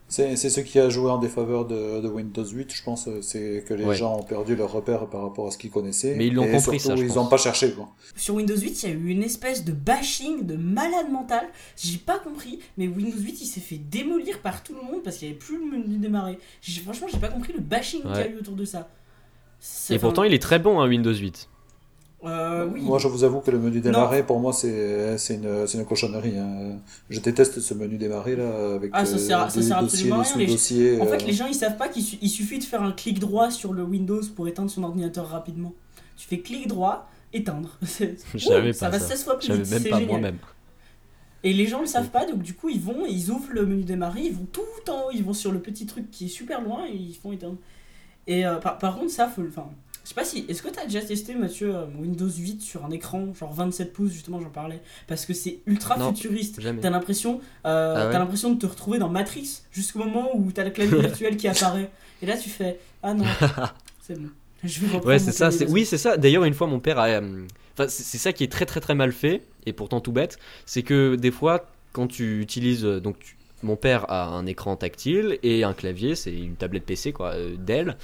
C'est 0.09 0.37
ce 0.37 0.61
qui 0.61 0.79
a 0.79 0.89
joué 0.89 1.11
en 1.11 1.19
défaveur 1.19 1.67
de, 1.67 2.01
de 2.01 2.09
Windows 2.09 2.45
8, 2.45 2.73
je 2.75 2.83
pense. 2.83 3.09
C'est 3.21 3.65
que 3.67 3.75
les 3.75 3.95
gens 3.95 4.17
ont 4.17 4.23
perdu 4.23 4.57
leur 4.57 4.73
repère 4.73 5.07
par 5.07 5.23
rapport 5.23 5.47
à 5.49 5.51
ce 5.51 5.59
qu'ils 5.59 5.71
connaissaient. 5.71 6.15
Mais 6.17 6.27
ils 6.29 6.35
l'ont 6.35 6.51
compris, 6.51 6.81
surtout, 6.81 6.97
ça. 6.97 7.05
ils 7.05 7.15
n'ont 7.15 7.27
pas 7.27 7.37
cherché. 7.37 7.73
Quoi. 7.73 7.89
Sur 8.17 8.37
Windows 8.37 8.57
8, 8.57 8.83
il 8.83 8.89
y 8.89 8.93
a 8.93 8.95
eu 8.95 9.09
une 9.09 9.23
espèce 9.23 9.65
de 9.65 9.73
bashing 9.73 10.47
de 10.47 10.57
malade 10.57 11.11
mental. 11.11 11.47
J'ai 11.77 11.99
pas 11.99 12.19
compris, 12.19 12.59
mais 12.77 12.89
Windows 12.89 13.19
8, 13.19 13.41
il 13.41 13.47
s'est 13.47 13.61
fait 13.61 13.79
démolir 13.79 14.41
par 14.41 14.63
tout 14.63 14.75
le 14.75 14.83
monde 14.83 15.03
parce 15.03 15.19
qu'il 15.19 15.29
n'y 15.29 15.33
avait 15.35 15.39
plus 15.39 15.59
le 15.59 15.79
menu 15.79 15.99
démarrer. 15.99 16.39
Franchement, 16.85 17.09
j'ai 17.13 17.19
pas 17.19 17.29
compris 17.29 17.53
le 17.53 17.61
bashing 17.61 18.03
qu'il 18.03 18.11
y 18.11 18.15
a 18.15 18.29
eu 18.29 18.39
autour 18.39 18.55
de 18.55 18.65
ça. 18.65 18.89
Et 19.91 19.99
pourtant, 19.99 20.23
il 20.23 20.33
est 20.33 20.43
très 20.43 20.59
bon, 20.59 20.81
hein, 20.81 20.89
Windows 20.89 21.15
8. 21.15 21.49
Euh, 22.25 22.69
oui. 22.73 22.83
Moi, 22.83 22.99
je 22.99 23.07
vous 23.07 23.23
avoue 23.23 23.41
que 23.41 23.51
le 23.51 23.59
menu 23.59 23.81
démarrer, 23.81 24.25
pour 24.25 24.41
moi, 24.41 24.53
c'est 24.53 25.17
une, 25.31 25.67
une 25.73 25.85
cochonnerie. 25.85 26.37
Hein. 26.37 26.79
Je 27.11 27.21
déteste 27.21 27.61
ce 27.61 27.75
menu 27.75 27.97
démarrer 27.97 28.35
là, 28.35 28.75
avec 28.75 28.91
ah, 28.93 29.05
ça 29.05 29.15
euh, 29.15 29.19
sert, 29.19 29.51
ça 29.51 29.63
sert 29.63 29.79
absolument 29.79 30.23
rien. 30.23 30.37
Les... 30.37 31.01
En 31.01 31.07
fait, 31.07 31.23
euh. 31.23 31.27
les 31.27 31.33
gens 31.33 31.47
ils 31.47 31.55
savent 31.55 31.77
pas 31.77 31.89
qu'il 31.89 32.03
suffit 32.03 32.59
de 32.59 32.65
faire 32.65 32.83
un 32.83 32.93
clic 32.93 33.21
droit 33.21 33.51
sur 33.51 33.73
le 33.73 33.85
Windows 33.85 34.21
pour 34.35 34.49
éteindre 34.49 34.71
son 34.71 34.83
ordinateur 34.83 35.29
rapidement. 35.29 35.75
Tu 36.17 36.27
fais 36.27 36.41
clic 36.41 36.67
droit, 36.67 37.09
éteindre. 37.33 37.79
J'avais 38.35 38.73
ça 38.73 38.91
pas 38.91 38.99
va 38.99 39.05
16 39.05 39.25
fois 39.25 39.39
plus 39.39 39.53
vite. 39.53 39.71
même 39.71 39.85
pas 39.85 40.01
moi-même. 40.01 40.39
Et 41.45 41.53
les 41.53 41.69
gens 41.69 41.81
le 41.81 41.87
savent 41.87 42.11
pas, 42.11 42.27
donc 42.27 42.43
du 42.43 42.55
coup 42.55 42.69
ils 42.69 42.81
vont, 42.81 43.07
ils 43.09 43.31
ouvrent 43.31 43.53
le 43.53 43.65
menu 43.65 43.85
démarrer, 43.85 44.23
ils 44.23 44.35
vont 44.35 44.47
tout 44.53 44.91
en 44.91 45.03
haut, 45.05 45.11
ils 45.15 45.23
vont 45.23 45.35
sur 45.35 45.53
le 45.53 45.61
petit 45.61 45.87
truc 45.87 46.11
qui 46.11 46.25
est 46.25 46.29
super 46.29 46.61
loin 46.61 46.85
et 46.85 46.97
ils 46.97 47.15
font 47.15 47.31
éteindre. 47.31 47.59
Et 48.27 48.43
par, 48.61 48.77
par, 48.77 48.99
contre, 48.99 49.11
ça, 49.11 49.29
faut, 49.29 49.43
enfin, 49.49 49.71
je 50.09 50.15
sais 50.15 50.15
pas 50.15 50.25
si. 50.25 50.47
Est-ce 50.49 50.63
que 50.63 50.71
tu 50.71 50.79
as 50.79 50.87
déjà 50.87 51.03
testé, 51.03 51.35
Mathieu, 51.35 51.77
euh, 51.77 51.85
Windows 51.99 52.31
8 52.31 52.63
sur 52.63 52.83
un 52.83 52.91
écran, 52.91 53.35
genre 53.39 53.53
27 53.53 53.93
pouces, 53.93 54.11
justement, 54.11 54.41
j'en 54.41 54.49
parlais 54.49 54.81
Parce 55.07 55.27
que 55.27 55.35
c'est 55.35 55.59
ultra 55.67 55.99
futuriste. 56.09 56.63
T'as 56.81 56.89
l'impression 56.89 57.43
euh, 57.67 57.95
ah 57.95 58.17
as 58.17 58.19
l'impression 58.19 58.55
de 58.55 58.59
te 58.59 58.65
retrouver 58.65 58.99
dans 58.99 59.11
Matrix 59.11 59.65
jusqu'au 59.71 59.99
moment 59.99 60.31
où 60.35 60.51
t'as 60.51 60.65
le 60.65 60.71
clavier 60.71 60.99
virtuel 61.03 61.37
qui 61.37 61.47
apparaît. 61.47 61.91
Et 62.23 62.27
là, 62.27 62.39
tu 62.39 62.49
fais 62.49 62.81
Ah 63.03 63.13
non, 63.13 63.27
c'est 64.01 64.19
bon. 64.19 64.31
Je 64.65 64.81
vais 64.81 64.97
ouais, 65.05 65.19
c'est 65.19 65.33
ça. 65.33 65.51
Oui, 65.69 65.85
c'est 65.85 65.99
ça. 65.99 66.17
D'ailleurs, 66.17 66.45
une 66.45 66.55
fois, 66.55 66.69
mon 66.69 66.81
père 66.81 66.99
a. 66.99 67.09
Euh, 67.09 67.45
enfin, 67.75 67.91
c'est 67.91 68.17
ça 68.17 68.33
qui 68.33 68.45
est 68.45 68.51
très, 68.51 68.65
très, 68.65 68.81
très 68.81 68.95
mal 68.95 69.13
fait, 69.13 69.43
et 69.67 69.75
pourtant 69.75 70.01
tout 70.01 70.13
bête. 70.13 70.39
C'est 70.65 70.83
que 70.83 71.17
des 71.17 71.31
fois, 71.31 71.67
quand 71.93 72.07
tu 72.07 72.41
utilises. 72.41 72.83
Donc, 72.85 73.19
tu 73.19 73.37
mon 73.63 73.77
père 73.77 74.11
a 74.11 74.29
un 74.29 74.47
écran 74.47 74.77
tactile 74.77 75.39
et 75.43 75.65
un 75.65 75.73
clavier, 75.73 76.15
c'est 76.15 76.33
une 76.33 76.55
tablette 76.55 76.85
PC 76.85 77.13
quoi, 77.13 77.33
euh, 77.33 77.57
Dell, 77.59 77.97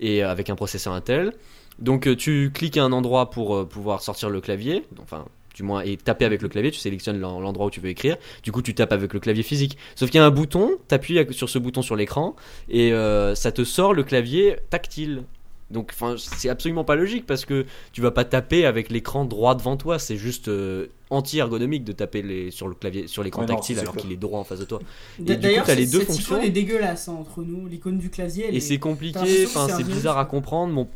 et 0.00 0.22
avec 0.22 0.50
un 0.50 0.56
processeur 0.56 0.92
Intel. 0.92 1.32
Donc 1.78 2.06
euh, 2.06 2.16
tu 2.16 2.50
cliques 2.52 2.76
à 2.76 2.84
un 2.84 2.92
endroit 2.92 3.30
pour 3.30 3.56
euh, 3.56 3.64
pouvoir 3.64 4.02
sortir 4.02 4.30
le 4.30 4.40
clavier, 4.40 4.84
enfin 5.00 5.26
du 5.54 5.62
moins 5.64 5.82
et 5.82 5.96
taper 5.96 6.24
avec 6.24 6.42
le 6.42 6.48
clavier, 6.48 6.70
tu 6.70 6.78
sélectionnes 6.78 7.18
l'endroit 7.18 7.66
où 7.66 7.70
tu 7.70 7.80
veux 7.80 7.88
écrire. 7.88 8.16
Du 8.44 8.52
coup, 8.52 8.62
tu 8.62 8.74
tapes 8.74 8.92
avec 8.92 9.12
le 9.12 9.18
clavier 9.18 9.42
physique. 9.42 9.76
Sauf 9.96 10.08
qu'il 10.08 10.20
y 10.20 10.22
a 10.22 10.26
un 10.26 10.30
bouton, 10.30 10.78
tu 10.88 10.94
appuies 10.94 11.26
sur 11.32 11.48
ce 11.48 11.58
bouton 11.58 11.82
sur 11.82 11.96
l'écran 11.96 12.36
et 12.68 12.92
ça 13.34 13.50
te 13.50 13.64
sort 13.64 13.92
le 13.92 14.04
clavier 14.04 14.58
tactile. 14.70 15.24
Donc, 15.70 15.90
enfin, 15.92 16.16
c'est 16.16 16.48
absolument 16.48 16.84
pas 16.84 16.94
logique 16.94 17.26
parce 17.26 17.44
que 17.44 17.66
tu 17.92 18.00
vas 18.00 18.10
pas 18.10 18.24
taper 18.24 18.64
avec 18.64 18.90
l'écran 18.90 19.24
droit 19.26 19.54
devant 19.54 19.76
toi. 19.76 19.98
C'est 19.98 20.16
juste 20.16 20.48
euh, 20.48 20.86
anti-ergonomique 21.10 21.84
de 21.84 21.92
taper 21.92 22.22
les, 22.22 22.50
sur 22.50 22.68
le 22.68 22.74
clavier, 22.74 23.06
sur 23.06 23.22
l'écran 23.22 23.44
tactile 23.44 23.78
alors 23.78 23.94
qu'il 23.94 24.10
est 24.10 24.16
droit 24.16 24.40
en 24.40 24.44
face 24.44 24.60
de 24.60 24.64
toi. 24.64 24.80
D'ailleurs, 25.18 25.66
les 25.66 25.86
deux 25.86 26.00
fonctions. 26.00 26.36
L'icône 26.36 26.48
est 26.48 26.52
dégueulasse 26.52 27.08
hein, 27.08 27.16
entre 27.20 27.42
nous. 27.42 27.66
L'icône 27.66 27.98
du 27.98 28.08
clavier. 28.08 28.54
et 28.54 28.60
c'est 28.60 28.78
compliqué. 28.78 29.44
Enfin, 29.46 29.68
c'est 29.68 29.84
bizarre 29.84 30.18
à 30.18 30.24
comprendre. 30.24 30.72
Mon 30.72 30.88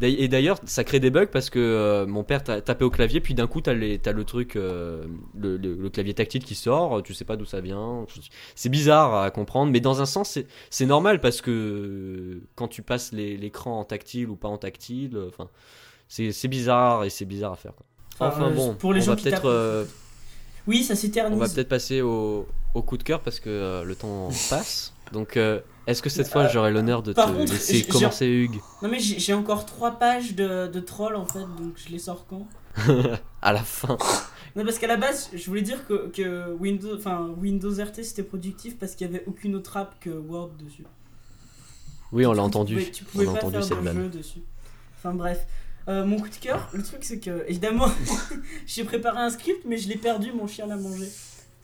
et 0.00 0.28
d'ailleurs, 0.28 0.58
ça 0.64 0.84
crée 0.84 1.00
des 1.00 1.10
bugs 1.10 1.26
parce 1.26 1.50
que 1.50 1.58
euh, 1.58 2.06
mon 2.06 2.22
père 2.22 2.44
tapait 2.44 2.84
au 2.84 2.90
clavier, 2.90 3.20
puis 3.20 3.34
d'un 3.34 3.46
coup, 3.46 3.60
t'as, 3.60 3.72
as 3.72 4.12
le 4.12 4.24
truc, 4.24 4.54
euh, 4.54 5.04
le, 5.34 5.88
clavier 5.88 6.14
tactile 6.14 6.44
qui 6.44 6.54
sort, 6.54 7.02
tu 7.02 7.14
sais 7.14 7.24
pas 7.24 7.36
d'où 7.36 7.44
ça 7.44 7.60
vient. 7.60 8.06
C'est 8.54 8.68
bizarre 8.68 9.14
à 9.16 9.30
comprendre, 9.30 9.72
mais 9.72 9.80
dans 9.80 10.00
un 10.00 10.06
sens, 10.06 10.38
c'est 10.70 10.86
normal 10.86 11.20
parce 11.20 11.40
que 11.40 12.40
quand 12.54 12.68
tu 12.68 12.82
passes 12.82 13.12
l'écran 13.12 13.80
en 13.80 13.84
tactile 13.84 14.28
ou 14.28 14.36
pas 14.36 14.48
en 14.48 14.58
tactile, 14.58 15.16
euh, 15.16 15.28
enfin, 15.28 15.48
c'est 16.08 16.48
bizarre 16.48 17.04
et 17.04 17.10
c'est 17.10 17.24
bizarre 17.24 17.52
à 17.52 17.56
faire. 17.56 17.72
Enfin, 18.20 18.50
bon, 18.50 18.74
pour 18.74 18.92
les 18.92 19.02
on 19.02 19.04
gens 19.04 19.14
va 19.14 19.22
peut-être. 19.22 19.86
oui, 20.66 20.84
ça 20.84 20.94
s'éternise. 20.94 21.36
On 21.36 21.40
va 21.40 21.48
peut-être 21.48 21.68
passer 21.68 22.02
au, 22.02 22.46
au, 22.74 22.82
coup 22.82 22.96
de 22.96 23.02
cœur 23.02 23.20
parce 23.20 23.40
que 23.40 23.82
le 23.84 23.94
temps 23.96 24.28
passe. 24.48 24.94
Donc, 25.12 25.38
est-ce 25.88 26.02
que 26.02 26.10
cette 26.10 26.28
fois 26.28 26.42
euh, 26.42 26.48
j'aurai 26.52 26.70
l'honneur 26.70 27.02
de 27.02 27.14
te 27.14 27.20
laisser 27.50 27.82
commencer 27.84 28.26
Hugues 28.26 28.60
Non 28.82 28.90
mais 28.90 29.00
j'ai 29.00 29.32
encore 29.32 29.64
trois 29.64 29.92
pages 29.92 30.34
de, 30.34 30.66
de 30.66 30.80
trolls 30.80 31.16
en 31.16 31.24
fait, 31.24 31.40
donc 31.40 31.72
je 31.76 31.88
les 31.88 31.98
sors 31.98 32.26
quand? 32.26 32.46
À 33.42 33.54
la 33.54 33.62
fin. 33.62 33.96
Non 34.54 34.64
parce 34.64 34.78
qu'à 34.78 34.86
la 34.86 34.98
base 34.98 35.30
je 35.32 35.46
voulais 35.46 35.62
dire 35.62 35.86
que, 35.86 36.08
que 36.08 36.52
Windows, 36.52 36.98
RT 36.98 38.02
c'était 38.02 38.22
productif 38.22 38.78
parce 38.78 38.94
qu'il 38.94 39.08
n'y 39.08 39.16
avait 39.16 39.24
aucune 39.26 39.54
autre 39.56 39.78
app 39.78 39.94
que 39.98 40.10
Word 40.10 40.50
dessus. 40.62 40.84
Oui 42.12 42.26
on 42.26 42.34
l'a 42.34 42.42
entendu. 42.42 42.90
Tu 42.92 43.04
pouvais, 43.04 43.24
pas 43.24 43.32
entendu 43.32 43.62
faire 43.62 43.80
de 43.80 43.92
jeu 43.92 44.08
dessus. 44.08 44.42
Enfin 44.98 45.14
bref. 45.14 45.46
Euh, 45.88 46.04
mon 46.04 46.20
coup 46.20 46.28
de 46.28 46.34
cœur, 46.34 46.68
le 46.74 46.82
truc 46.82 47.02
c'est 47.02 47.18
que 47.18 47.46
évidemment 47.48 47.88
j'ai 48.66 48.84
préparé 48.84 49.20
un 49.20 49.30
script 49.30 49.64
mais 49.64 49.78
je 49.78 49.88
l'ai 49.88 49.96
perdu, 49.96 50.32
mon 50.32 50.46
chien 50.46 50.66
l'a 50.66 50.76
mangé. 50.76 51.08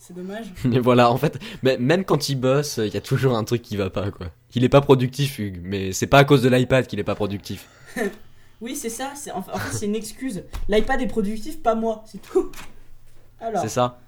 C'est 0.06 0.14
dommage. 0.14 0.52
Mais 0.64 0.80
voilà, 0.80 1.10
en 1.10 1.16
fait, 1.16 1.38
même 1.62 2.04
quand 2.04 2.28
il 2.28 2.34
bosse, 2.34 2.76
il 2.76 2.92
y 2.92 2.96
a 2.98 3.00
toujours 3.00 3.38
un 3.38 3.44
truc 3.44 3.62
qui 3.62 3.78
va 3.78 3.88
pas, 3.88 4.10
quoi. 4.10 4.26
Il 4.54 4.62
est 4.62 4.68
pas 4.68 4.82
productif, 4.82 5.38
Hugues, 5.38 5.60
mais 5.62 5.92
c'est 5.92 6.06
pas 6.06 6.18
à 6.18 6.24
cause 6.24 6.42
de 6.42 6.48
l'iPad 6.48 6.86
qu'il 6.86 7.00
est 7.00 7.04
pas 7.04 7.14
productif. 7.14 7.68
oui, 8.60 8.76
c'est 8.76 8.90
ça, 8.90 9.14
en 9.34 9.42
fait, 9.42 9.52
c'est 9.72 9.86
une 9.86 9.96
excuse. 9.96 10.44
L'iPad 10.68 11.00
est 11.00 11.06
productif, 11.06 11.62
pas 11.62 11.74
moi, 11.74 12.04
c'est 12.06 12.20
tout. 12.20 12.52
Alors. 13.40 13.62
C'est 13.62 13.70
ça. 13.70 13.98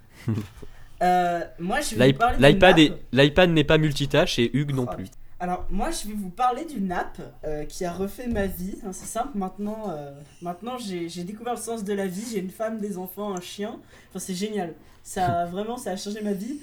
euh, 1.02 1.40
moi, 1.58 1.80
je 1.80 1.96
vais 1.96 2.08
L'iPad 2.38 2.78
L'iPad 3.12 3.50
n'est 3.50 3.64
pas 3.64 3.78
multitâche 3.78 4.38
et 4.38 4.54
Hugues 4.54 4.74
non 4.74 4.86
oh, 4.88 4.94
plus. 4.94 5.06
Alors, 5.40 5.66
moi, 5.70 5.90
je 5.90 6.08
vais 6.08 6.14
vous 6.14 6.30
parler 6.30 6.66
d'une 6.66 6.92
app 6.92 7.18
euh, 7.44 7.64
qui 7.64 7.84
a 7.86 7.92
refait 7.92 8.28
ma 8.28 8.46
vie. 8.46 8.76
Hein, 8.84 8.92
c'est 8.92 9.06
simple, 9.06 9.36
maintenant, 9.36 9.86
euh, 9.88 10.12
maintenant 10.42 10.76
j'ai 10.78 11.24
découvert 11.24 11.54
le 11.54 11.60
sens 11.60 11.84
de 11.84 11.92
la 11.94 12.06
vie. 12.06 12.24
J'ai 12.32 12.38
une 12.38 12.50
femme, 12.50 12.80
des 12.80 12.98
enfants, 12.98 13.34
un 13.34 13.40
chien. 13.40 13.80
Enfin, 14.10 14.18
c'est 14.18 14.34
génial. 14.34 14.74
Ça, 15.06 15.46
vraiment, 15.46 15.76
ça 15.76 15.92
a 15.92 15.96
changé 15.96 16.20
ma 16.20 16.32
vie. 16.32 16.58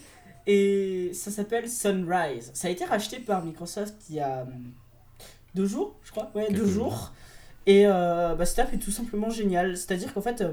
Et 0.45 1.11
ça 1.13 1.31
s'appelle 1.31 1.69
Sunrise. 1.69 2.51
Ça 2.53 2.67
a 2.67 2.71
été 2.71 2.83
racheté 2.83 3.19
par 3.19 3.43
Microsoft 3.45 3.95
il 4.09 4.17
y 4.17 4.19
a 4.19 4.41
hum, 4.41 4.73
deux 5.55 5.65
jours, 5.65 5.95
je 6.03 6.11
crois. 6.11 6.29
Ouais, 6.35 6.51
deux 6.51 6.67
jours. 6.67 7.13
Et 7.65 7.87
euh, 7.87 8.35
bah, 8.35 8.45
cette 8.45 8.59
app 8.59 8.73
est 8.73 8.77
tout 8.79 8.91
simplement 8.91 9.29
géniale. 9.29 9.77
C'est-à-dire 9.77 10.13
qu'en 10.13 10.19
fait, 10.19 10.43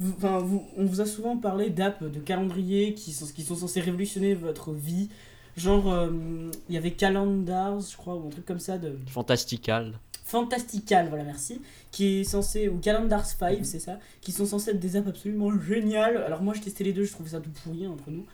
vous, 0.00 0.14
vous, 0.18 0.66
on 0.78 0.86
vous 0.86 1.02
a 1.02 1.06
souvent 1.06 1.36
parlé 1.36 1.68
d'apps 1.68 2.02
de 2.02 2.18
calendrier 2.18 2.94
qui 2.94 3.12
sont, 3.12 3.26
qui 3.26 3.42
sont 3.42 3.56
censées 3.56 3.82
révolutionner 3.82 4.34
votre 4.34 4.72
vie. 4.72 5.10
Genre, 5.58 5.92
euh, 5.92 6.50
il 6.70 6.74
y 6.74 6.78
avait 6.78 6.92
Calendars, 6.92 7.80
je 7.80 7.94
crois, 7.98 8.14
ou 8.14 8.28
un 8.28 8.30
truc 8.30 8.46
comme 8.46 8.58
ça. 8.58 8.78
de 8.78 8.98
Fantastical. 9.06 9.98
Fantastical, 10.24 11.08
voilà, 11.08 11.24
merci. 11.24 11.60
Qui 11.90 12.20
est 12.20 12.24
censé. 12.24 12.68
Ou 12.68 12.78
Calendars 12.78 13.26
5, 13.26 13.58
c'est 13.64 13.80
ça. 13.80 13.98
Qui 14.20 14.32
sont 14.32 14.46
censés 14.46 14.70
être 14.70 14.80
des 14.80 14.96
apps 14.96 15.08
absolument 15.08 15.50
géniales. 15.60 16.16
Alors, 16.18 16.42
moi, 16.42 16.54
je 16.54 16.60
testais 16.60 16.84
les 16.84 16.92
deux, 16.92 17.04
je 17.04 17.12
trouvais 17.12 17.30
ça 17.30 17.40
tout 17.40 17.50
pourri 17.64 17.86
entre 17.86 18.10
nous. 18.10 18.24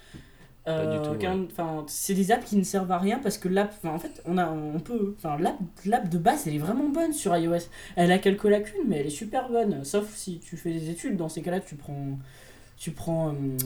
Euh, 0.67 1.47
c'est 1.87 2.13
des 2.13 2.31
apps 2.31 2.45
qui 2.45 2.57
ne 2.57 2.63
servent 2.63 2.93
à 2.93 2.99
rien 2.99 3.19
parce 3.21 3.39
que 3.39 3.49
l'app, 3.49 3.75
en 3.85 3.99
fait, 3.99 4.21
on, 4.27 4.37
a, 4.37 4.51
on 4.51 4.79
peut. 4.81 5.15
Enfin, 5.17 5.39
l'app 5.87 6.09
de 6.11 6.19
base, 6.19 6.47
elle 6.47 6.57
est 6.57 6.59
vraiment 6.59 6.89
bonne 6.89 7.15
sur 7.15 7.35
iOS. 7.35 7.69
Elle 7.97 8.13
a 8.13 8.19
quelques 8.19 8.45
lacunes, 8.45 8.83
mais 8.87 8.99
elle 8.99 9.07
est 9.07 9.11
super 9.11 9.49
bonne. 9.49 9.83
Sauf 9.85 10.15
si 10.15 10.41
tu 10.41 10.59
fais 10.59 10.73
des 10.73 10.91
études. 10.91 11.17
Dans 11.17 11.31
ces 11.31 11.41
cas-là, 11.41 11.61
tu 11.61 11.75
prends. 11.75 12.19
Tu 12.77 12.91
prends. 12.91 13.31
Euh, 13.31 13.57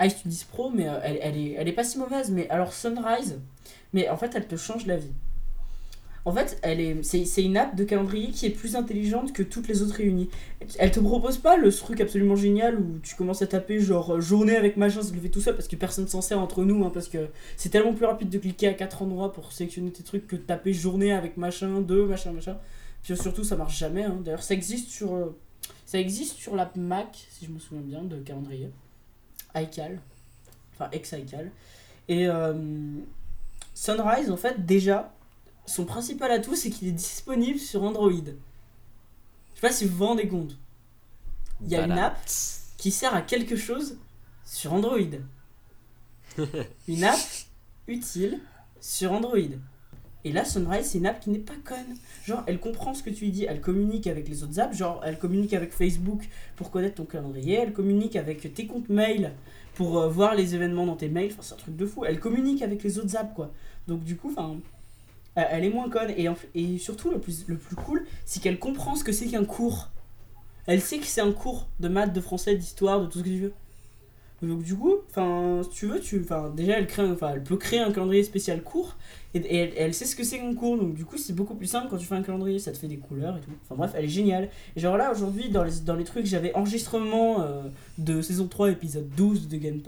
iStudios 0.00 0.46
Pro, 0.50 0.70
mais 0.70 0.88
euh, 0.88 0.98
elle, 1.04 1.18
elle, 1.22 1.36
est, 1.36 1.52
elle 1.52 1.68
est 1.68 1.72
pas 1.72 1.84
si 1.84 1.98
mauvaise. 1.98 2.30
Mais 2.30 2.48
alors 2.50 2.72
Sunrise, 2.72 3.38
mais 3.92 4.08
en 4.08 4.16
fait, 4.16 4.32
elle 4.34 4.46
te 4.46 4.56
change 4.56 4.86
la 4.86 4.96
vie. 4.96 5.12
En 6.24 6.32
fait, 6.32 6.58
elle 6.62 6.80
est, 6.80 7.02
c'est, 7.02 7.42
une 7.42 7.56
app 7.56 7.74
de 7.74 7.82
calendrier 7.82 8.30
qui 8.30 8.46
est 8.46 8.50
plus 8.50 8.76
intelligente 8.76 9.32
que 9.32 9.42
toutes 9.42 9.66
les 9.66 9.82
autres 9.82 9.96
réunies. 9.96 10.30
Elle 10.78 10.92
te 10.92 11.00
propose 11.00 11.38
pas 11.38 11.56
le 11.56 11.72
truc 11.72 12.00
absolument 12.00 12.36
génial 12.36 12.78
où 12.78 13.00
tu 13.02 13.16
commences 13.16 13.42
à 13.42 13.48
taper 13.48 13.80
genre 13.80 14.14
euh, 14.14 14.20
journée 14.20 14.56
avec 14.56 14.76
machin, 14.76 15.02
se 15.02 15.12
lever 15.12 15.30
tout 15.30 15.40
seul 15.40 15.56
parce 15.56 15.66
que 15.66 15.74
personne 15.74 16.06
s'en 16.06 16.20
sert 16.20 16.38
entre 16.38 16.64
nous, 16.64 16.84
hein, 16.84 16.92
parce 16.94 17.08
que 17.08 17.28
c'est 17.56 17.70
tellement 17.70 17.92
plus 17.92 18.06
rapide 18.06 18.28
de 18.28 18.38
cliquer 18.38 18.68
à 18.68 18.74
quatre 18.74 19.02
endroits 19.02 19.32
pour 19.32 19.50
sélectionner 19.50 19.90
tes 19.90 20.04
trucs 20.04 20.28
que 20.28 20.36
de 20.36 20.42
taper 20.42 20.72
journée 20.72 21.12
avec 21.12 21.36
machin, 21.36 21.80
deux, 21.80 22.06
machin, 22.06 22.30
machin. 22.30 22.56
Puis 23.02 23.16
surtout, 23.16 23.42
ça 23.42 23.56
marche 23.56 23.76
jamais. 23.76 24.04
Hein. 24.04 24.20
D'ailleurs, 24.24 24.44
ça 24.44 24.54
existe 24.54 24.90
sur, 24.90 25.14
euh, 25.14 25.36
ça 25.86 25.98
existe 25.98 26.36
sur 26.36 26.54
l'app 26.54 26.76
Mac, 26.76 27.26
si 27.30 27.46
je 27.46 27.50
me 27.50 27.58
souviens 27.58 27.82
bien, 27.82 28.04
de 28.04 28.18
calendrier 28.18 28.70
iCal, 29.56 29.98
enfin 30.72 30.88
ex-iCal. 30.92 31.50
Et, 32.08 32.28
euh, 32.28 32.54
Sunrise, 33.74 34.30
en 34.30 34.36
fait, 34.36 34.64
déjà, 34.64 35.12
son 35.66 35.84
principal 35.84 36.30
atout, 36.30 36.56
c'est 36.56 36.70
qu'il 36.70 36.88
est 36.88 36.92
disponible 36.92 37.58
sur 37.58 37.82
Android. 37.82 38.10
Je 38.10 39.60
sais 39.60 39.60
pas 39.60 39.72
si 39.72 39.86
vous 39.86 39.96
vous 39.96 40.06
rendez 40.06 40.28
compte. 40.28 40.56
Il 41.64 41.70
y 41.70 41.76
a 41.76 41.84
une 41.84 41.92
app 41.92 42.18
qui 42.76 42.90
sert 42.90 43.14
à 43.14 43.22
quelque 43.22 43.56
chose 43.56 43.98
sur 44.44 44.72
Android. 44.72 44.98
une 46.88 47.04
app 47.04 47.18
utile 47.86 48.40
sur 48.80 49.12
Android. 49.12 49.38
Et 50.24 50.32
là, 50.32 50.44
Sunrise, 50.44 50.86
c'est 50.86 50.98
une 50.98 51.06
app 51.06 51.20
qui 51.20 51.30
n'est 51.30 51.38
pas 51.38 51.56
conne. 51.64 51.96
Genre, 52.24 52.44
elle 52.46 52.60
comprend 52.60 52.94
ce 52.94 53.02
que 53.02 53.10
tu 53.10 53.24
lui 53.24 53.32
dis, 53.32 53.44
elle 53.44 53.60
communique 53.60 54.06
avec 54.06 54.28
les 54.28 54.44
autres 54.44 54.60
apps, 54.60 54.76
genre, 54.76 55.02
elle 55.04 55.18
communique 55.18 55.52
avec 55.52 55.72
Facebook 55.72 56.28
pour 56.54 56.70
connaître 56.70 56.96
ton 56.96 57.04
calendrier, 57.04 57.54
elle 57.54 57.72
communique 57.72 58.14
avec 58.14 58.54
tes 58.54 58.66
comptes 58.66 58.88
mail 58.88 59.32
pour 59.74 59.98
euh, 59.98 60.08
voir 60.08 60.34
les 60.34 60.54
événements 60.54 60.86
dans 60.86 60.96
tes 60.96 61.08
mails, 61.08 61.32
enfin, 61.32 61.42
c'est 61.42 61.54
un 61.54 61.56
truc 61.56 61.76
de 61.76 61.86
fou. 61.86 62.04
Elle 62.04 62.20
communique 62.20 62.62
avec 62.62 62.84
les 62.84 62.98
autres 62.98 63.16
apps, 63.16 63.34
quoi. 63.34 63.50
Donc, 63.88 64.04
du 64.04 64.16
coup, 64.16 64.30
enfin, 64.30 64.58
elle 65.34 65.64
est 65.64 65.70
moins 65.70 65.88
conne. 65.88 66.12
Et, 66.54 66.78
surtout, 66.78 67.10
le 67.10 67.18
plus, 67.18 67.44
le 67.46 67.56
plus 67.56 67.76
cool, 67.76 68.06
c'est 68.24 68.42
qu'elle 68.42 68.58
comprend 68.58 68.94
ce 68.96 69.04
que 69.04 69.12
c'est 69.12 69.26
qu'un 69.26 69.44
cours. 69.44 69.88
Elle 70.66 70.80
sait 70.80 70.98
que 70.98 71.06
c'est 71.06 71.20
un 71.20 71.32
cours 71.32 71.68
de 71.80 71.88
maths, 71.88 72.12
de 72.12 72.20
français, 72.20 72.54
d'histoire, 72.54 73.00
de 73.00 73.06
tout 73.06 73.18
ce 73.18 73.24
que 73.24 73.28
tu 73.28 73.40
veux. 73.40 73.52
Donc 74.42 74.64
du 74.64 74.74
coup, 74.74 74.96
enfin, 75.08 75.60
si 75.62 75.70
tu 75.70 75.86
veux, 75.86 76.00
tu, 76.00 76.20
enfin, 76.20 76.52
déjà 76.54 76.76
elle 76.76 76.88
crée, 76.88 77.08
enfin, 77.08 77.30
elle 77.34 77.44
peut 77.44 77.56
créer 77.56 77.78
un 77.78 77.92
calendrier 77.92 78.24
spécial 78.24 78.60
court 78.60 78.96
et, 79.34 79.56
elle, 79.56 79.94
sait 79.94 80.04
ce 80.04 80.16
que 80.16 80.24
c'est 80.24 80.38
qu'un 80.38 80.54
cours. 80.54 80.76
Donc 80.76 80.94
du 80.94 81.04
coup, 81.04 81.16
c'est 81.16 81.32
beaucoup 81.32 81.54
plus 81.54 81.68
simple 81.68 81.86
quand 81.88 81.96
tu 81.96 82.06
fais 82.06 82.16
un 82.16 82.22
calendrier, 82.22 82.58
ça 82.58 82.72
te 82.72 82.76
fait 82.76 82.88
des 82.88 82.96
couleurs 82.96 83.36
et 83.36 83.40
tout. 83.40 83.52
Enfin 83.62 83.76
bref, 83.76 83.92
elle 83.96 84.06
est 84.06 84.08
géniale. 84.08 84.48
Genre 84.76 84.96
là 84.96 85.12
aujourd'hui 85.12 85.48
dans 85.48 85.62
les, 85.62 85.80
dans 85.84 85.94
les 85.94 86.02
trucs, 86.02 86.26
j'avais 86.26 86.52
enregistrement 86.56 87.42
euh, 87.42 87.62
de 87.98 88.20
saison 88.20 88.48
3 88.48 88.72
épisode 88.72 89.08
12 89.16 89.46
de 89.46 89.56
Game 89.58 89.80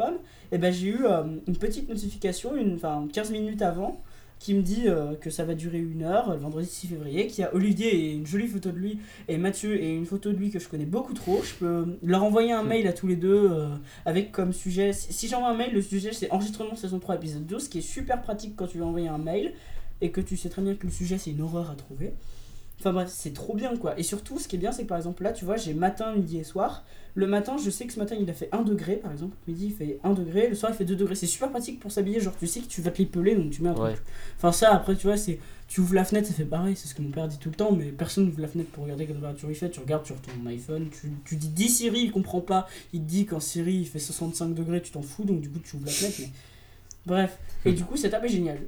et 0.52 0.58
ben 0.58 0.72
j'ai 0.72 0.86
eu 0.86 1.04
euh, 1.04 1.24
une 1.48 1.56
petite 1.56 1.88
notification, 1.88 2.54
une, 2.54 2.74
enfin 2.74 3.08
15 3.12 3.32
minutes 3.32 3.62
avant 3.62 4.00
qui 4.44 4.52
me 4.52 4.60
dit 4.60 4.88
euh, 4.88 5.14
que 5.14 5.30
ça 5.30 5.46
va 5.46 5.54
durer 5.54 5.78
une 5.78 6.02
heure, 6.02 6.30
le 6.30 6.36
vendredi 6.36 6.66
6 6.66 6.88
février, 6.88 7.28
qui 7.28 7.42
a 7.42 7.54
Olivier 7.54 7.96
et 7.96 8.12
une 8.12 8.26
jolie 8.26 8.46
photo 8.46 8.72
de 8.72 8.76
lui, 8.76 8.98
et 9.26 9.38
Mathieu 9.38 9.82
et 9.82 9.94
une 9.94 10.04
photo 10.04 10.32
de 10.32 10.36
lui 10.36 10.50
que 10.50 10.58
je 10.58 10.68
connais 10.68 10.84
beaucoup 10.84 11.14
trop. 11.14 11.42
Je 11.42 11.54
peux 11.54 11.96
leur 12.02 12.22
envoyer 12.22 12.52
un 12.52 12.62
mail 12.62 12.86
à 12.86 12.92
tous 12.92 13.06
les 13.06 13.16
deux 13.16 13.50
euh, 13.50 13.68
avec 14.04 14.32
comme 14.32 14.52
sujet. 14.52 14.92
Si, 14.92 15.28
j'envoie 15.28 15.48
un 15.48 15.56
mail, 15.56 15.72
le 15.72 15.80
sujet 15.80 16.12
c'est 16.12 16.30
enregistrement 16.30 16.76
saison 16.76 16.98
3 16.98 17.14
épisode 17.14 17.46
12, 17.46 17.64
ce 17.64 17.68
qui 17.70 17.78
est 17.78 17.80
super 17.80 18.20
pratique 18.20 18.54
quand 18.54 18.66
tu 18.66 18.76
veux 18.76 18.84
envoyer 18.84 19.08
un 19.08 19.16
mail 19.16 19.54
et 20.02 20.10
que 20.10 20.20
tu 20.20 20.36
sais 20.36 20.50
très 20.50 20.60
bien 20.60 20.74
que 20.74 20.86
le 20.86 20.92
sujet 20.92 21.16
c'est 21.16 21.30
une 21.30 21.40
horreur 21.40 21.70
à 21.70 21.74
trouver. 21.74 22.12
Enfin 22.84 22.92
bref, 22.92 23.08
c'est 23.10 23.32
trop 23.32 23.54
bien 23.54 23.74
quoi. 23.78 23.98
Et 23.98 24.02
surtout, 24.02 24.38
ce 24.38 24.46
qui 24.46 24.56
est 24.56 24.58
bien, 24.58 24.70
c'est 24.70 24.82
que 24.82 24.88
par 24.88 24.98
exemple 24.98 25.22
là, 25.22 25.32
tu 25.32 25.46
vois, 25.46 25.56
j'ai 25.56 25.72
matin, 25.72 26.14
midi 26.14 26.36
et 26.36 26.44
soir. 26.44 26.84
Le 27.14 27.26
matin, 27.26 27.56
je 27.56 27.70
sais 27.70 27.86
que 27.86 27.94
ce 27.94 27.98
matin 27.98 28.14
il 28.20 28.28
a 28.28 28.34
fait 28.34 28.50
1 28.52 28.60
degré 28.60 28.96
par 28.96 29.10
exemple. 29.10 29.34
Midi 29.48 29.68
il 29.68 29.72
fait 29.72 30.00
1 30.04 30.12
degré, 30.12 30.48
le 30.48 30.54
soir 30.54 30.70
il 30.70 30.76
fait 30.76 30.84
2 30.84 30.94
degrés. 30.94 31.14
C'est 31.14 31.26
super 31.26 31.48
pratique 31.48 31.80
pour 31.80 31.90
s'habiller, 31.90 32.20
genre 32.20 32.36
tu 32.38 32.46
sais 32.46 32.60
que 32.60 32.66
tu 32.66 32.82
vas 32.82 32.90
te 32.90 32.98
l'épeler 32.98 33.36
donc 33.36 33.52
tu 33.52 33.62
mets 33.62 33.70
un 33.70 33.74
truc. 33.74 33.96
Enfin, 34.36 34.52
ça 34.52 34.74
après, 34.74 34.96
tu 34.96 35.06
vois, 35.06 35.16
c'est. 35.16 35.38
Tu 35.66 35.80
ouvres 35.80 35.94
la 35.94 36.04
fenêtre, 36.04 36.28
ça 36.28 36.34
fait 36.34 36.44
pareil, 36.44 36.76
c'est 36.76 36.86
ce 36.86 36.94
que 36.94 37.00
mon 37.00 37.08
père 37.08 37.26
dit 37.26 37.38
tout 37.38 37.48
le 37.48 37.54
temps, 37.54 37.72
mais 37.72 37.86
personne 37.86 38.26
n'ouvre 38.26 38.42
la 38.42 38.48
fenêtre 38.48 38.68
pour 38.68 38.84
regarder 38.84 39.06
quelle 39.06 39.14
température 39.14 39.48
il 39.48 39.56
fait. 39.56 39.70
Tu 39.70 39.80
regardes 39.80 40.04
sur 40.04 40.16
ton 40.20 40.46
iPhone, 40.46 40.90
tu, 40.90 41.10
tu 41.24 41.36
dis 41.36 41.48
10 41.48 41.68
Siri, 41.70 42.00
il 42.00 42.12
comprend 42.12 42.42
pas. 42.42 42.68
Il 42.92 43.00
te 43.00 43.06
dit 43.06 43.24
qu'en 43.24 43.40
Siri 43.40 43.76
il 43.76 43.86
fait 43.86 43.98
65 43.98 44.52
degrés, 44.52 44.82
tu 44.82 44.90
t'en 44.90 45.00
fous 45.00 45.24
donc 45.24 45.40
du 45.40 45.48
coup 45.48 45.60
tu 45.60 45.76
ouvres 45.76 45.86
la 45.86 45.92
fenêtre. 45.92 46.16
Mais... 46.20 46.28
Bref. 47.06 47.38
Et 47.64 47.72
du 47.72 47.84
coup, 47.84 47.96
cette 47.96 48.12
app 48.12 48.24
est 48.24 48.28
géniale. 48.28 48.60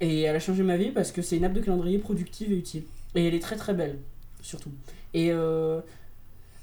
Et 0.00 0.22
elle 0.22 0.36
a 0.36 0.40
changé 0.40 0.62
ma 0.62 0.76
vie 0.76 0.90
parce 0.90 1.12
que 1.12 1.22
c'est 1.22 1.36
une 1.36 1.44
app 1.44 1.52
de 1.52 1.60
calendrier 1.60 1.98
productive 1.98 2.52
et 2.52 2.56
utile. 2.56 2.82
Et 3.16 3.26
elle 3.26 3.34
est 3.34 3.40
très 3.40 3.56
très 3.56 3.74
belle, 3.74 3.98
surtout. 4.42 4.70
Et 5.14 5.32
euh, 5.32 5.80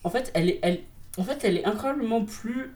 en, 0.04 0.10
fait, 0.10 0.32
elle 0.36 0.50
est, 0.50 0.60
elle, 0.62 0.80
en 1.18 1.24
fait, 1.24 1.44
elle 1.44 1.58
est 1.58 1.66
incroyablement 1.66 2.24
plus 2.24 2.72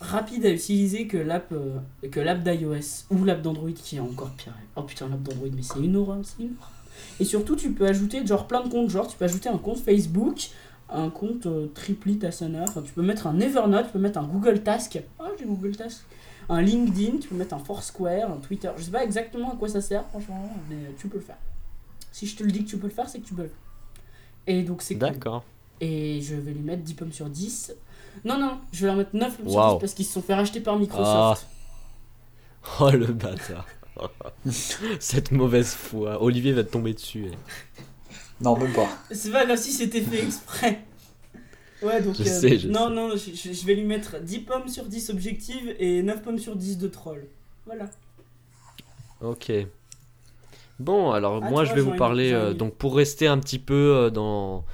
rapide 0.00 0.44
à 0.44 0.50
utiliser 0.50 1.06
que 1.06 1.16
l'app 1.16 1.50
euh, 1.52 1.78
que 2.10 2.20
d'iOS 2.20 3.06
ou 3.10 3.24
l'app 3.24 3.40
d'Android 3.40 3.70
qui 3.70 3.96
est 3.96 4.00
encore 4.00 4.30
pire. 4.32 4.52
Oh 4.76 4.82
putain, 4.82 5.08
l'app 5.08 5.22
d'Android, 5.22 5.48
mais 5.54 5.62
c'est 5.62 5.80
une 5.80 5.96
horreur, 5.96 6.18
c'est 6.22 6.42
une 6.42 6.54
Et 7.20 7.24
surtout, 7.24 7.56
tu 7.56 7.72
peux 7.72 7.86
ajouter 7.86 8.24
genre 8.26 8.46
plein 8.46 8.62
de 8.62 8.68
comptes, 8.68 8.90
genre 8.90 9.08
tu 9.08 9.16
peux 9.16 9.24
ajouter 9.24 9.48
un 9.48 9.58
compte 9.58 9.78
Facebook, 9.78 10.50
un 10.90 11.08
compte 11.08 11.46
euh, 11.46 11.68
Triplit 11.74 12.18
Asana, 12.26 12.64
enfin 12.68 12.82
tu 12.82 12.92
peux 12.92 13.02
mettre 13.02 13.26
un 13.26 13.40
Evernote, 13.40 13.86
tu 13.86 13.92
peux 13.92 13.98
mettre 13.98 14.18
un 14.18 14.26
Google 14.26 14.62
Task. 14.62 15.00
Ah, 15.18 15.28
j'ai 15.38 15.46
Google 15.46 15.74
Task. 15.74 16.04
Un 16.50 16.60
LinkedIn, 16.60 17.18
tu 17.18 17.28
peux 17.28 17.36
mettre 17.36 17.54
un 17.54 17.60
Foursquare, 17.60 18.30
un 18.30 18.36
Twitter. 18.36 18.70
Je 18.76 18.82
sais 18.82 18.90
pas 18.90 19.04
exactement 19.04 19.52
à 19.52 19.56
quoi 19.56 19.68
ça 19.68 19.80
sert, 19.80 20.04
franchement, 20.08 20.50
mais 20.68 20.92
tu 20.98 21.08
peux 21.08 21.18
le 21.18 21.24
faire. 21.24 21.38
Si 22.12 22.26
je 22.26 22.36
te 22.36 22.44
le 22.44 22.52
dis 22.52 22.64
que 22.64 22.70
tu 22.70 22.76
peux 22.76 22.86
le 22.86 22.92
faire, 22.92 23.08
c'est 23.08 23.18
que 23.18 23.26
tu 23.26 23.34
peux 23.34 23.42
le 23.42 23.48
faire. 23.48 23.58
Et 24.46 24.62
donc 24.62 24.82
c'est 24.82 24.94
D'accord. 24.94 25.44
Et 25.80 26.20
je 26.20 26.36
vais 26.36 26.52
lui 26.52 26.60
mettre 26.60 26.82
10 26.82 26.94
pommes 26.94 27.12
sur 27.12 27.28
10. 27.28 27.74
Non, 28.24 28.38
non, 28.38 28.60
je 28.72 28.82
vais 28.82 28.86
leur 28.86 28.96
mettre 28.96 29.16
9 29.16 29.36
pommes 29.38 29.50
sur 29.50 29.74
10 29.74 29.80
parce 29.80 29.94
qu'ils 29.94 30.04
se 30.04 30.12
sont 30.12 30.22
fait 30.22 30.34
racheter 30.34 30.60
par 30.60 30.78
Microsoft. 30.78 31.46
Ah. 31.46 31.48
Oh 32.78 32.90
le 32.90 33.06
bâtard. 33.06 33.66
Cette 35.00 35.32
mauvaise 35.32 35.74
foi. 35.74 36.22
Olivier 36.22 36.52
va 36.52 36.62
te 36.62 36.70
tomber 36.70 36.94
dessus. 36.94 37.26
Non, 38.40 38.56
même 38.56 38.72
pas. 38.72 38.88
C'est 39.10 39.32
pas 39.32 39.44
comme 39.46 39.56
si 39.56 39.72
c'était 39.72 40.00
fait 40.00 40.22
exprès. 40.22 40.84
Ouais, 41.82 42.00
donc. 42.00 42.14
Je 42.14 42.22
euh, 42.22 42.24
sais, 42.24 42.58
je 42.58 42.68
non, 42.68 42.88
non, 42.90 43.16
je, 43.16 43.52
je, 43.52 43.66
vais 43.66 43.74
lui 43.74 43.84
mettre 43.84 44.20
10 44.20 44.38
pommes 44.40 44.68
sur 44.68 44.84
10 44.84 45.10
objectives 45.10 45.74
et 45.78 46.02
9 46.02 46.22
pommes 46.22 46.38
sur 46.38 46.54
10 46.54 46.78
de 46.78 46.88
troll. 46.88 47.26
Voilà. 47.66 47.90
Ok. 49.20 49.52
Bon, 50.82 51.12
alors 51.12 51.40
ah, 51.40 51.48
moi 51.48 51.64
je 51.64 51.74
vais 51.74 51.80
vous 51.80 51.94
parler, 51.94 52.32
euh, 52.32 52.54
donc 52.54 52.74
pour 52.74 52.96
rester 52.96 53.28
un 53.28 53.38
petit 53.38 53.60
peu 53.60 53.94
euh, 53.94 54.10
dans, 54.10 54.64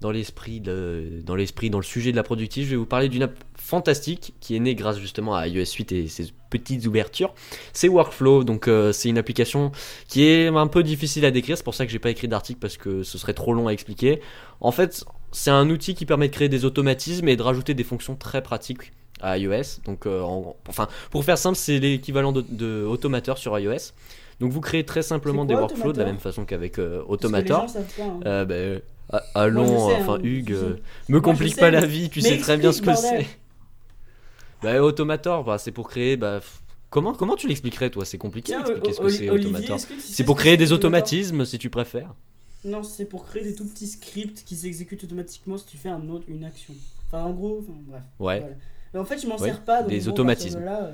dans 0.00 0.10
l'esprit, 0.10 0.60
dans 0.60 1.34
l'esprit, 1.34 1.68
dans 1.68 1.78
le 1.78 1.84
sujet 1.84 2.10
de 2.10 2.16
la 2.16 2.22
productive, 2.22 2.64
je 2.64 2.70
vais 2.70 2.76
vous 2.76 2.86
parler 2.86 3.10
d'une 3.10 3.24
app 3.24 3.36
fantastique 3.54 4.32
qui 4.40 4.56
est 4.56 4.60
née 4.60 4.74
grâce 4.74 4.98
justement 4.98 5.36
à 5.36 5.46
iOS 5.46 5.66
8 5.76 5.92
et 5.92 6.08
ses 6.08 6.28
petites 6.48 6.86
ouvertures. 6.86 7.34
C'est 7.74 7.88
Workflow, 7.88 8.44
donc 8.44 8.66
euh, 8.66 8.92
c'est 8.92 9.10
une 9.10 9.18
application 9.18 9.70
qui 10.08 10.24
est 10.24 10.46
un 10.46 10.66
peu 10.68 10.82
difficile 10.82 11.26
à 11.26 11.30
décrire, 11.30 11.58
c'est 11.58 11.64
pour 11.64 11.74
ça 11.74 11.84
que 11.84 11.92
j'ai 11.92 11.98
pas 11.98 12.10
écrit 12.10 12.28
d'article 12.28 12.60
parce 12.60 12.78
que 12.78 13.02
ce 13.02 13.18
serait 13.18 13.34
trop 13.34 13.52
long 13.52 13.68
à 13.68 13.72
expliquer. 13.72 14.22
En 14.62 14.72
fait, 14.72 15.04
c'est 15.32 15.50
un 15.50 15.68
outil 15.68 15.94
qui 15.94 16.06
permet 16.06 16.28
de 16.28 16.32
créer 16.32 16.48
des 16.48 16.64
automatismes 16.64 17.28
et 17.28 17.36
de 17.36 17.42
rajouter 17.42 17.74
des 17.74 17.84
fonctions 17.84 18.16
très 18.16 18.42
pratiques 18.42 18.90
à 19.20 19.36
iOS. 19.36 19.82
Donc, 19.84 20.06
enfin, 20.66 20.88
pour 21.10 21.24
faire 21.24 21.36
simple, 21.36 21.58
c'est 21.58 21.78
l'équivalent 21.78 22.32
de, 22.32 22.42
de 22.48 22.84
Automateur 22.84 23.36
sur 23.36 23.58
iOS. 23.58 23.92
Donc 24.40 24.52
vous 24.52 24.60
créez 24.60 24.84
très 24.84 25.02
simplement 25.02 25.44
des 25.44 25.54
workflows 25.54 25.92
de 25.92 25.98
la 25.98 26.04
même 26.04 26.18
façon 26.18 26.44
qu'avec 26.44 26.78
euh, 26.78 27.02
Automator. 27.08 27.66
Hein. 28.00 28.20
Euh, 28.24 28.44
ben, 28.44 28.80
allons, 29.34 29.90
enfin 29.92 30.14
hein, 30.14 30.20
Hugues, 30.22 30.52
euh, 30.52 30.76
me 31.08 31.20
complique 31.20 31.56
pas 31.56 31.70
la 31.70 31.84
vie, 31.84 32.08
tu 32.08 32.20
sais 32.20 32.38
très 32.38 32.56
bien 32.56 32.72
ce 32.72 32.82
que 32.82 32.94
c'est. 32.94 33.26
Bah, 34.60 34.82
Automator, 34.82 35.44
bah, 35.44 35.56
c'est 35.56 35.70
pour 35.70 35.88
créer. 35.88 36.16
Bah, 36.16 36.40
comment, 36.90 37.14
comment 37.14 37.36
tu 37.36 37.46
l'expliquerais 37.46 37.90
toi 37.90 38.04
C'est 38.04 38.18
compliqué 38.18 38.56
d'expliquer 38.56 38.92
ce 38.92 39.00
que 39.00 39.08
c'est 39.08 39.30
Automator. 39.30 39.78
C'est 40.00 40.24
pour 40.24 40.34
créer 40.34 40.56
des 40.56 40.72
automatismes 40.72 41.44
si 41.44 41.60
tu 41.60 41.70
préfères. 41.70 42.12
Non, 42.64 42.82
c'est 42.82 43.04
pour 43.04 43.24
créer 43.24 43.44
des 43.44 43.54
tout 43.54 43.64
petits 43.64 43.86
scripts 43.86 44.42
qui 44.44 44.56
s'exécutent 44.56 45.04
automatiquement 45.04 45.58
si 45.58 45.66
tu 45.66 45.76
fais 45.76 45.90
un 45.90 46.08
autre, 46.08 46.24
une 46.26 46.42
action. 46.42 46.74
Enfin, 47.06 47.22
en 47.22 47.30
gros, 47.30 47.64
bref. 47.68 48.02
Ouais. 48.18 48.56
Mais 48.92 48.98
en 48.98 49.04
fait, 49.04 49.18
je 49.18 49.28
m'en 49.28 49.38
sers 49.38 49.60
pas. 49.60 49.84
des 49.84 50.08
automatismes. 50.08 50.64
Là, 50.64 50.90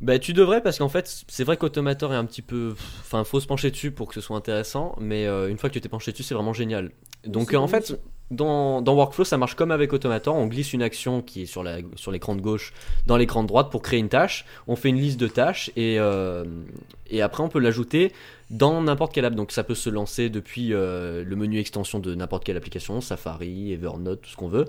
bah 0.00 0.18
tu 0.18 0.32
devrais 0.32 0.62
parce 0.62 0.78
qu'en 0.78 0.88
fait 0.88 1.24
c'est 1.28 1.44
vrai 1.44 1.56
qu'Automator 1.56 2.12
est 2.12 2.16
un 2.16 2.24
petit 2.24 2.42
peu... 2.42 2.74
Enfin 3.00 3.24
faut 3.24 3.40
se 3.40 3.46
pencher 3.46 3.70
dessus 3.70 3.90
pour 3.90 4.08
que 4.08 4.14
ce 4.14 4.20
soit 4.20 4.36
intéressant 4.36 4.96
mais 5.00 5.26
euh, 5.26 5.48
une 5.48 5.58
fois 5.58 5.68
que 5.68 5.74
tu 5.74 5.80
t'es 5.80 5.88
penché 5.88 6.12
dessus 6.12 6.22
c'est 6.22 6.34
vraiment 6.34 6.54
génial. 6.54 6.90
Donc 7.26 7.52
en 7.52 7.68
fait 7.68 8.00
dans, 8.30 8.80
dans, 8.80 8.94
Workflow 8.94 9.24
ça 9.24 9.36
marche 9.36 9.56
comme 9.56 9.72
avec 9.72 9.92
Automator, 9.92 10.34
on 10.34 10.46
glisse 10.46 10.72
une 10.72 10.82
action 10.82 11.20
qui 11.20 11.42
est 11.42 11.46
sur 11.46 11.62
l'écran 11.62 11.90
sur 11.96 12.12
de 12.12 12.40
gauche 12.40 12.72
dans 13.06 13.16
l'écran 13.16 13.42
de 13.42 13.48
droite 13.48 13.70
pour 13.70 13.82
créer 13.82 13.98
une 13.98 14.08
tâche, 14.08 14.46
on 14.68 14.76
fait 14.76 14.88
une 14.88 14.98
liste 14.98 15.20
de 15.20 15.28
tâches 15.28 15.70
et, 15.76 15.96
euh, 15.98 16.44
et 17.08 17.20
après 17.20 17.42
on 17.42 17.48
peut 17.48 17.58
l'ajouter 17.58 18.12
dans 18.50 18.82
n'importe 18.82 19.12
quelle 19.12 19.24
app. 19.24 19.34
Donc 19.34 19.52
ça 19.52 19.64
peut 19.64 19.74
se 19.74 19.90
lancer 19.90 20.28
depuis 20.28 20.72
euh, 20.72 21.24
le 21.24 21.36
menu 21.36 21.58
extension 21.58 21.98
de 21.98 22.14
n'importe 22.14 22.44
quelle 22.44 22.56
application, 22.56 23.00
Safari, 23.00 23.72
Evernote, 23.72 24.22
tout 24.22 24.30
ce 24.30 24.36
qu'on 24.36 24.48
veut 24.48 24.66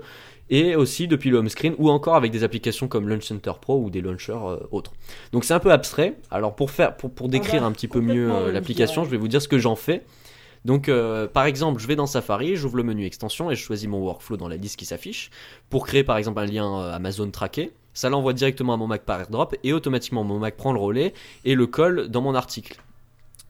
et 0.52 0.76
aussi 0.76 1.08
depuis 1.08 1.30
le 1.30 1.38
home 1.38 1.48
screen 1.48 1.74
ou 1.78 1.90
encore 1.90 2.14
avec 2.14 2.30
des 2.30 2.44
applications 2.44 2.86
comme 2.86 3.08
Launch 3.08 3.24
Center 3.24 3.52
Pro 3.58 3.80
ou 3.80 3.88
des 3.88 4.02
launchers 4.02 4.32
euh, 4.32 4.58
autres. 4.70 4.92
Donc 5.32 5.44
c'est 5.44 5.54
un 5.54 5.58
peu 5.58 5.72
abstrait. 5.72 6.18
Alors 6.30 6.54
pour 6.54 6.70
faire 6.70 6.94
pour, 6.94 7.10
pour 7.10 7.28
décrire 7.28 7.64
un 7.64 7.72
petit 7.72 7.88
peu 7.88 8.02
mieux 8.02 8.30
euh, 8.30 8.52
l'application, 8.52 9.02
je 9.04 9.10
vais 9.10 9.16
vous 9.16 9.28
dire 9.28 9.40
ce 9.40 9.48
que 9.48 9.58
j'en 9.58 9.76
fais. 9.76 10.04
Donc 10.66 10.90
euh, 10.90 11.26
par 11.26 11.46
exemple, 11.46 11.80
je 11.80 11.86
vais 11.86 11.96
dans 11.96 12.06
Safari, 12.06 12.54
j'ouvre 12.54 12.76
le 12.76 12.82
menu 12.82 13.06
extension 13.06 13.50
et 13.50 13.56
je 13.56 13.62
choisis 13.62 13.88
mon 13.88 13.98
workflow 14.00 14.36
dans 14.36 14.46
la 14.46 14.56
liste 14.56 14.78
qui 14.78 14.84
s'affiche 14.84 15.30
pour 15.70 15.86
créer 15.86 16.04
par 16.04 16.18
exemple 16.18 16.38
un 16.38 16.46
lien 16.46 16.80
Amazon 16.90 17.30
traqué. 17.30 17.72
Ça 17.94 18.10
l'envoie 18.10 18.34
directement 18.34 18.74
à 18.74 18.76
mon 18.76 18.86
Mac 18.86 19.04
par 19.04 19.20
AirDrop 19.20 19.54
et 19.64 19.72
automatiquement 19.72 20.22
mon 20.22 20.38
Mac 20.38 20.58
prend 20.58 20.74
le 20.74 20.78
relais 20.78 21.14
et 21.46 21.54
le 21.54 21.66
colle 21.66 22.08
dans 22.08 22.20
mon 22.20 22.34
article. 22.34 22.76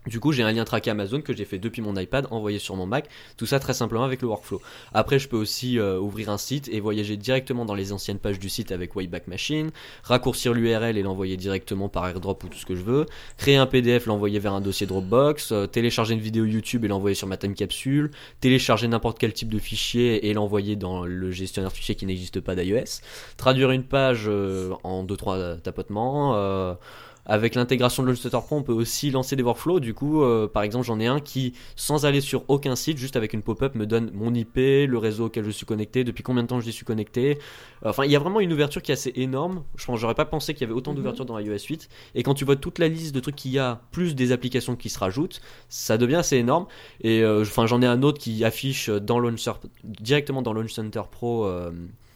Du 0.07 0.19
coup, 0.19 0.33
j'ai 0.33 0.43
un 0.43 0.51
lien 0.51 0.65
traqué 0.65 0.91
Amazon 0.91 1.21
que 1.21 1.33
j'ai 1.33 1.45
fait 1.45 1.61
depuis 1.61 1.81
mon 1.81 1.95
iPad, 1.97 2.27
envoyé 2.33 2.59
sur 2.59 2.75
mon 2.75 2.87
Mac, 2.87 3.09
tout 3.37 3.47
ça 3.47 3.61
très 3.61 3.73
simplement 3.73 4.03
avec 4.03 4.21
le 4.21 4.27
workflow. 4.27 4.61
Après, 4.93 5.21
je 5.21 5.29
peux 5.29 5.37
aussi 5.37 5.79
euh, 5.79 5.97
ouvrir 5.99 6.29
un 6.29 6.39
site 6.39 6.69
et 6.73 6.81
voyager 6.81 7.17
directement 7.17 7.65
dans 7.65 7.77
les 7.77 7.93
anciennes 7.93 8.19
pages 8.19 8.41
du 8.41 8.49
site 8.49 8.73
avec 8.73 8.97
Wayback 8.97 9.29
Machine, 9.29 9.71
raccourcir 10.03 10.55
l'URL 10.55 10.99
et 10.99 11.03
l'envoyer 11.03 11.37
directement 11.37 11.89
par 11.89 12.09
AirDrop 12.09 12.43
ou 12.43 12.49
tout 12.49 12.59
ce 12.59 12.67
que 12.67 12.75
je 12.75 12.83
veux, 12.83 13.07
créer 13.39 13.57
un 13.57 13.67
PDF, 13.67 14.07
l'envoyer 14.07 14.41
vers 14.41 14.55
un 14.55 14.61
dossier 14.61 14.89
Dropbox, 14.89 15.53
euh, 15.53 15.67
télécharger 15.69 16.15
une 16.15 16.21
vidéo 16.21 16.47
YouTube 16.47 16.85
et 16.85 16.89
l'envoyer 16.89 17.15
sur 17.15 17.29
ma 17.29 17.37
time 17.37 17.55
capsule, 17.55 18.11
télécharger 18.41 18.89
n'importe 18.89 19.21
quel 19.21 19.33
type 19.33 19.51
de 19.51 19.61
fichier 19.61 20.29
et 20.29 20.35
l'envoyer 20.35 20.75
dans 20.75 21.05
le 21.05 21.31
gestionnaire 21.31 21.71
de 21.71 21.77
fichiers 21.77 21.95
qui 21.95 22.07
n'existe 22.07 22.41
pas 22.41 22.57
d'iOS, 22.57 23.03
traduire 23.37 23.71
une 23.71 23.85
page 23.85 24.25
euh, 24.27 24.73
en 24.83 25.05
2-3 25.05 25.61
tapotements, 25.61 26.77
avec 27.25 27.55
l'intégration 27.55 28.03
de 28.03 28.09
Illustrator 28.09 28.45
Pro, 28.45 28.57
on 28.57 28.63
peut 28.63 28.73
aussi 28.73 29.11
lancer 29.11 29.37
des 29.37 29.43
workflows. 29.43 29.81
Du 29.81 29.95
coup, 29.95 30.23
euh, 30.23 30.49
par 30.49 30.63
exemple, 30.63 30.85
j'en 30.87 30.99
ai 30.99 31.07
un 31.07 31.21
qui, 31.21 31.55
sans 31.77 32.05
aller 32.05 32.21
sur 32.21 32.45
aucun 32.49 32.75
site, 32.75 32.99
juste 32.99 33.17
avec 33.17 33.33
une 33.33 33.43
pop-up, 33.43 33.75
me 33.75 33.87
donne 33.87 34.11
mon 34.13 34.35
IP, 34.35 34.57
le 34.57 34.99
réseau 34.99 35.27
auquel 35.27 35.45
je 35.45 35.51
suis 35.51 35.67
connecté, 35.67 36.03
depuis 36.03 36.23
combien 36.23 36.43
de 36.43 36.49
temps 36.49 36.61
je 36.61 36.71
suis 36.71 36.85
connecté. 36.85 37.39
Enfin, 37.85 38.05
il 38.05 38.11
y 38.11 38.17
a 38.17 38.19
vraiment 38.19 38.41
une 38.41 38.53
ouverture 38.53 38.83
qui 38.83 38.91
est 38.91 38.95
assez 38.95 39.13
énorme. 39.17 39.63
Je 39.77 39.87
pense, 39.87 40.01
j'aurais 40.01 40.15
pas 40.15 40.25
pensé 40.25 40.53
qu'il 40.55 40.63
y 40.63 40.65
avait 40.65 40.75
autant 40.75 40.93
mhm. 40.93 40.99
d'ouverture 40.99 41.25
dans 41.25 41.39
iOS 41.39 41.59
8. 41.69 41.89
Et 42.15 42.23
quand 42.23 42.35
tu 42.35 42.45
vois 42.45 42.57
toute 42.57 42.79
la 42.79 42.89
liste 42.89 43.15
de 43.15 43.21
trucs 43.21 43.37
qu'il 43.37 43.53
y 43.53 43.59
a, 43.59 43.81
plus 43.93 44.15
des 44.15 44.33
applications 44.33 44.75
qui 44.75 44.89
se 44.89 44.99
rajoutent, 44.99 45.41
ça 45.69 45.99
devient 45.99 46.17
assez 46.17 46.37
énorme. 46.37 46.67
Et 47.01 47.23
euh, 47.23 47.43
enfin, 47.43 47.67
j'en 47.67 47.83
ai 47.83 47.87
un 47.87 48.03
autre 48.03 48.19
qui 48.19 48.45
affiche 48.45 48.89
dans 48.89 49.19
Launcher, 49.21 49.53
directement 49.85 50.43
dans 50.43 50.53
Launch 50.53 50.73
Center 50.73 51.03
Pro 51.11 51.47
euh, 51.47 51.71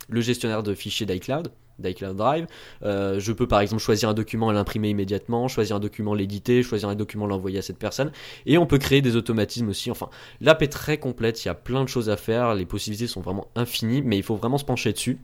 le 0.09 0.21
gestionnaire 0.21 0.63
de 0.63 0.75
fichiers 0.75 1.07
d'iCloud 1.07 1.51
d'iCloud 1.79 2.17
Drive. 2.17 2.47
Euh, 2.83 3.21
je 3.21 3.33
peux 3.33 3.47
par 3.47 3.61
exemple 3.61 3.83
choisir 3.83 4.09
un 4.09 4.15
document 4.15 4.51
et 4.51 4.55
l'imprimer 4.55 4.91
immédiatement, 4.91 5.49
choisir 5.49 5.77
un 5.77 5.81
document, 5.81 6.15
l'éditer, 6.15 6.63
choisir 6.63 6.89
un 6.89 6.95
document, 6.95 7.27
l'envoyer 7.27 7.59
à 7.59 7.63
cette 7.63 7.79
personne. 7.79 8.13
Et 8.47 8.59
on 8.59 8.67
peut 8.67 8.79
créer 8.79 9.03
des 9.03 9.17
automatismes 9.17 9.69
aussi. 9.69 9.91
Enfin, 9.91 10.09
l'app 10.41 10.63
est 10.63 10.69
très 10.69 10.99
complète, 10.99 11.45
il 11.45 11.49
y 11.49 11.51
a 11.51 11.55
plein 11.55 11.83
de 11.83 11.89
choses 11.89 12.09
à 12.09 12.17
faire, 12.17 12.55
les 12.55 12.67
possibilités 12.67 13.07
sont 13.07 13.21
vraiment 13.21 13.49
infinies, 13.55 14.03
mais 14.03 14.17
il 14.17 14.23
faut 14.23 14.37
vraiment 14.37 14.59
se 14.59 14.65
pencher 14.65 14.93
dessus. 14.93 15.19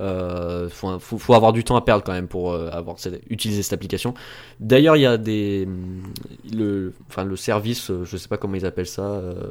Euh, 0.00 0.68
faut, 0.68 0.98
faut, 0.98 1.34
avoir 1.34 1.52
du 1.52 1.64
temps 1.64 1.76
à 1.76 1.82
perdre 1.82 2.02
quand 2.04 2.12
même 2.12 2.28
pour 2.28 2.52
euh, 2.52 2.70
avoir 2.72 2.96
utiliser 3.28 3.62
cette 3.62 3.72
application. 3.72 4.14
D'ailleurs, 4.58 4.96
il 4.96 5.02
y 5.02 5.06
a 5.06 5.16
des 5.18 5.66
mm, 5.66 6.54
le, 6.54 6.92
le 7.24 7.36
service, 7.36 7.90
euh, 7.90 8.04
je 8.04 8.16
sais 8.16 8.28
pas 8.28 8.36
comment 8.36 8.54
ils 8.54 8.66
appellent 8.66 8.86
ça. 8.86 9.02
Euh, 9.02 9.50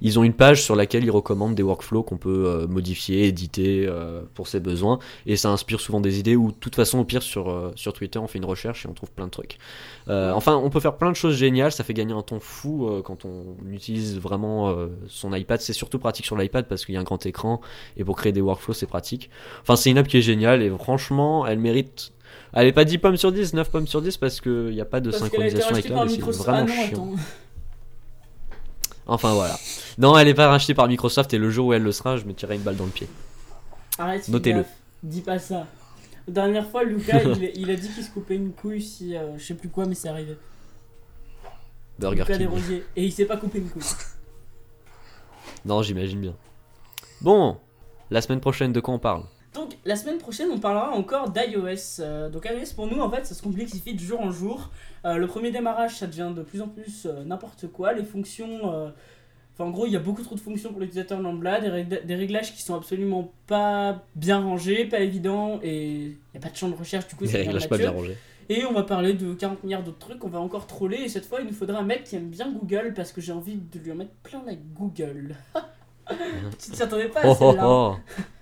ils 0.00 0.18
ont 0.18 0.24
une 0.24 0.32
page 0.32 0.62
sur 0.62 0.74
laquelle 0.74 1.04
ils 1.04 1.10
recommandent 1.10 1.54
des 1.54 1.62
workflows 1.62 2.02
qu'on 2.02 2.16
peut 2.16 2.66
modifier, 2.68 3.26
éditer 3.26 3.88
pour 4.34 4.48
ses 4.48 4.60
besoins, 4.60 4.98
et 5.26 5.36
ça 5.36 5.50
inspire 5.50 5.80
souvent 5.80 6.00
des 6.00 6.18
idées. 6.18 6.36
Ou 6.36 6.50
de 6.50 6.56
toute 6.56 6.74
façon, 6.74 6.98
au 6.98 7.04
pire 7.04 7.22
sur 7.22 7.72
sur 7.76 7.92
Twitter, 7.92 8.18
on 8.18 8.26
fait 8.26 8.38
une 8.38 8.44
recherche 8.44 8.84
et 8.84 8.88
on 8.88 8.92
trouve 8.92 9.10
plein 9.10 9.26
de 9.26 9.30
trucs. 9.30 9.58
enfin, 10.08 10.56
on 10.56 10.70
peut 10.70 10.80
faire 10.80 10.96
plein 10.96 11.10
de 11.10 11.16
choses 11.16 11.36
géniales. 11.36 11.72
Ça 11.72 11.84
fait 11.84 11.94
gagner 11.94 12.12
un 12.12 12.22
temps 12.22 12.40
fou 12.40 12.88
quand 13.04 13.24
on 13.24 13.56
utilise 13.70 14.18
vraiment 14.18 14.74
son 15.08 15.34
iPad. 15.34 15.60
C'est 15.60 15.72
surtout 15.72 15.98
pratique 15.98 16.26
sur 16.26 16.36
l'iPad 16.36 16.66
parce 16.66 16.84
qu'il 16.84 16.94
y 16.94 16.98
a 16.98 17.00
un 17.00 17.04
grand 17.04 17.24
écran 17.26 17.60
et 17.96 18.04
pour 18.04 18.16
créer 18.16 18.32
des 18.32 18.40
workflows, 18.40 18.74
c'est 18.74 18.86
pratique. 18.86 19.30
Enfin, 19.62 19.76
c'est 19.76 19.90
une 19.90 19.98
app 19.98 20.08
qui 20.08 20.18
est 20.18 20.22
géniale 20.22 20.62
et 20.62 20.70
franchement, 20.70 21.46
elle 21.46 21.58
mérite. 21.58 22.12
Elle 22.52 22.66
est 22.66 22.72
pas 22.72 22.84
10 22.84 22.98
pommes 22.98 23.16
sur 23.16 23.32
10, 23.32 23.54
9 23.54 23.70
pommes 23.70 23.86
sur 23.86 24.02
10 24.02 24.16
parce 24.16 24.40
qu'il 24.40 24.70
n'y 24.70 24.80
a 24.80 24.86
pas 24.86 25.00
de 25.00 25.10
synchronisation 25.10 25.70
avec 25.70 25.88
là, 25.88 26.06
c'est 26.08 26.20
vraiment 26.20 26.66
ah 26.68 26.88
chiant. 26.88 27.10
Enfin 29.06 29.32
voilà. 29.34 29.58
Non, 29.96 30.16
elle 30.18 30.28
est 30.28 30.34
pas 30.34 30.48
rachetée 30.48 30.74
par 30.74 30.86
Microsoft 30.86 31.32
et 31.34 31.38
le 31.38 31.50
jour 31.50 31.68
où 31.68 31.72
elle 31.72 31.82
le 31.82 31.92
sera, 31.92 32.16
je 32.16 32.24
me 32.24 32.34
tirerai 32.34 32.56
une 32.56 32.62
balle 32.62 32.76
dans 32.76 32.84
le 32.84 32.90
pied. 32.90 33.08
Arrête, 33.98 34.28
notez-le. 34.28 34.64
Dis 35.02 35.22
pas 35.22 35.38
ça. 35.38 35.66
La 36.26 36.34
dernière 36.34 36.68
fois, 36.68 36.84
Lucas, 36.84 37.20
il, 37.54 37.70
a 37.70 37.76
dit 37.76 37.88
qu'il 37.88 38.04
se 38.04 38.10
coupait 38.10 38.36
une 38.36 38.52
couille 38.52 38.82
si 38.82 39.16
euh, 39.16 39.38
je 39.38 39.44
sais 39.44 39.54
plus 39.54 39.70
quoi, 39.70 39.86
mais 39.86 39.94
c'est 39.94 40.08
arrivé. 40.08 40.36
Burger 41.98 42.24
Lucas 42.38 42.60
Et 42.96 43.04
il 43.06 43.12
s'est 43.12 43.24
pas 43.24 43.38
coupé 43.38 43.58
une 43.58 43.70
couille. 43.70 43.82
non, 45.64 45.82
j'imagine 45.82 46.20
bien. 46.20 46.36
Bon, 47.22 47.56
la 48.10 48.20
semaine 48.20 48.40
prochaine, 48.40 48.72
de 48.72 48.80
quoi 48.80 48.94
on 48.94 48.98
parle? 48.98 49.24
Donc 49.54 49.76
la 49.84 49.96
semaine 49.96 50.18
prochaine, 50.18 50.48
on 50.52 50.58
parlera 50.58 50.90
encore 50.90 51.30
d'iOS. 51.30 52.00
Euh, 52.00 52.28
donc 52.28 52.44
iOS 52.44 52.74
pour 52.74 52.86
nous, 52.86 53.00
en 53.00 53.10
fait, 53.10 53.24
ça 53.26 53.34
se 53.34 53.42
complexifie 53.42 53.94
de 53.94 54.00
jour 54.00 54.20
en 54.20 54.30
jour. 54.30 54.70
Euh, 55.04 55.16
le 55.16 55.26
premier 55.26 55.50
démarrage, 55.50 55.96
ça 55.96 56.06
devient 56.06 56.32
de 56.34 56.42
plus 56.42 56.60
en 56.60 56.68
plus 56.68 57.06
euh, 57.06 57.24
n'importe 57.24 57.66
quoi. 57.68 57.92
Les 57.92 58.04
fonctions, 58.04 58.66
enfin 58.66 59.64
en 59.64 59.70
gros, 59.70 59.86
il 59.86 59.92
y 59.92 59.96
a 59.96 60.00
beaucoup 60.00 60.22
trop 60.22 60.34
de 60.34 60.40
fonctions 60.40 60.70
pour 60.70 60.80
l'utilisateur 60.80 61.20
lambda, 61.20 61.60
des, 61.60 61.84
des, 61.84 62.14
réglages 62.14 62.54
qui 62.54 62.62
sont 62.62 62.74
absolument 62.74 63.32
pas 63.46 64.04
bien 64.14 64.40
rangés, 64.40 64.84
pas 64.84 65.00
évidents, 65.00 65.60
et 65.62 65.94
il 65.94 66.08
n'y 66.34 66.36
a 66.36 66.40
pas 66.40 66.50
de 66.50 66.56
champ 66.56 66.68
de 66.68 66.76
recherche. 66.76 67.08
Du 67.08 67.16
coup, 67.16 67.26
c'est 67.26 67.38
réglages 67.38 67.68
pas 67.68 67.78
bien 67.78 67.90
rangés. 67.90 68.16
Et 68.50 68.64
on 68.64 68.72
va 68.72 68.82
parler 68.82 69.12
de 69.12 69.34
40 69.34 69.62
milliards 69.64 69.82
d'autres 69.82 69.98
trucs, 69.98 70.24
on 70.24 70.28
va 70.28 70.40
encore 70.40 70.66
troller, 70.66 70.98
et 70.98 71.08
cette 71.08 71.26
fois, 71.26 71.40
il 71.40 71.46
nous 71.46 71.52
faudra 71.52 71.78
un 71.78 71.84
mec 71.84 72.04
qui 72.04 72.16
aime 72.16 72.28
bien 72.28 72.50
Google, 72.50 72.92
parce 72.94 73.12
que 73.12 73.20
j'ai 73.20 73.32
envie 73.32 73.56
de 73.56 73.78
lui 73.78 73.92
en 73.92 73.94
mettre 73.94 74.14
plein 74.22 74.40
avec 74.40 74.72
Google. 74.72 75.36
tu 76.58 76.70
t'y 76.70 76.82
attendais 76.82 77.08
pas 77.08 77.20
à 77.20 77.28
oh, 77.28 77.36
oh, 77.38 77.50
celle-là. 77.50 77.68
Oh. 77.68 77.96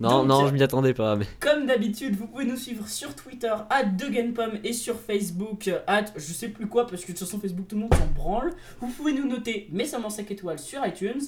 Non, 0.00 0.24
non, 0.24 0.46
je 0.48 0.52
m'y 0.52 0.62
attendais 0.62 0.94
pas. 0.94 1.16
Mais... 1.16 1.26
Comme 1.40 1.66
d'habitude, 1.66 2.16
vous 2.16 2.26
pouvez 2.26 2.44
nous 2.44 2.56
suivre 2.56 2.88
sur 2.88 3.14
Twitter, 3.14 3.54
at 3.70 3.84
DeGainPom, 3.84 4.58
et 4.64 4.72
sur 4.72 4.98
Facebook, 4.98 5.70
at 5.86 6.06
je 6.16 6.32
sais 6.32 6.48
plus 6.48 6.66
quoi, 6.66 6.86
parce 6.86 7.02
que 7.02 7.12
de 7.12 7.18
toute 7.18 7.26
façon, 7.26 7.40
Facebook, 7.40 7.68
tout 7.68 7.76
le 7.76 7.82
monde 7.82 7.94
s'en 7.94 8.06
branle. 8.06 8.52
Vous 8.80 8.88
pouvez 8.88 9.12
nous 9.12 9.26
noter, 9.26 9.68
mais 9.72 9.84
seulement 9.84 10.10
5 10.10 10.30
étoiles 10.30 10.58
sur 10.58 10.84
iTunes. 10.84 11.22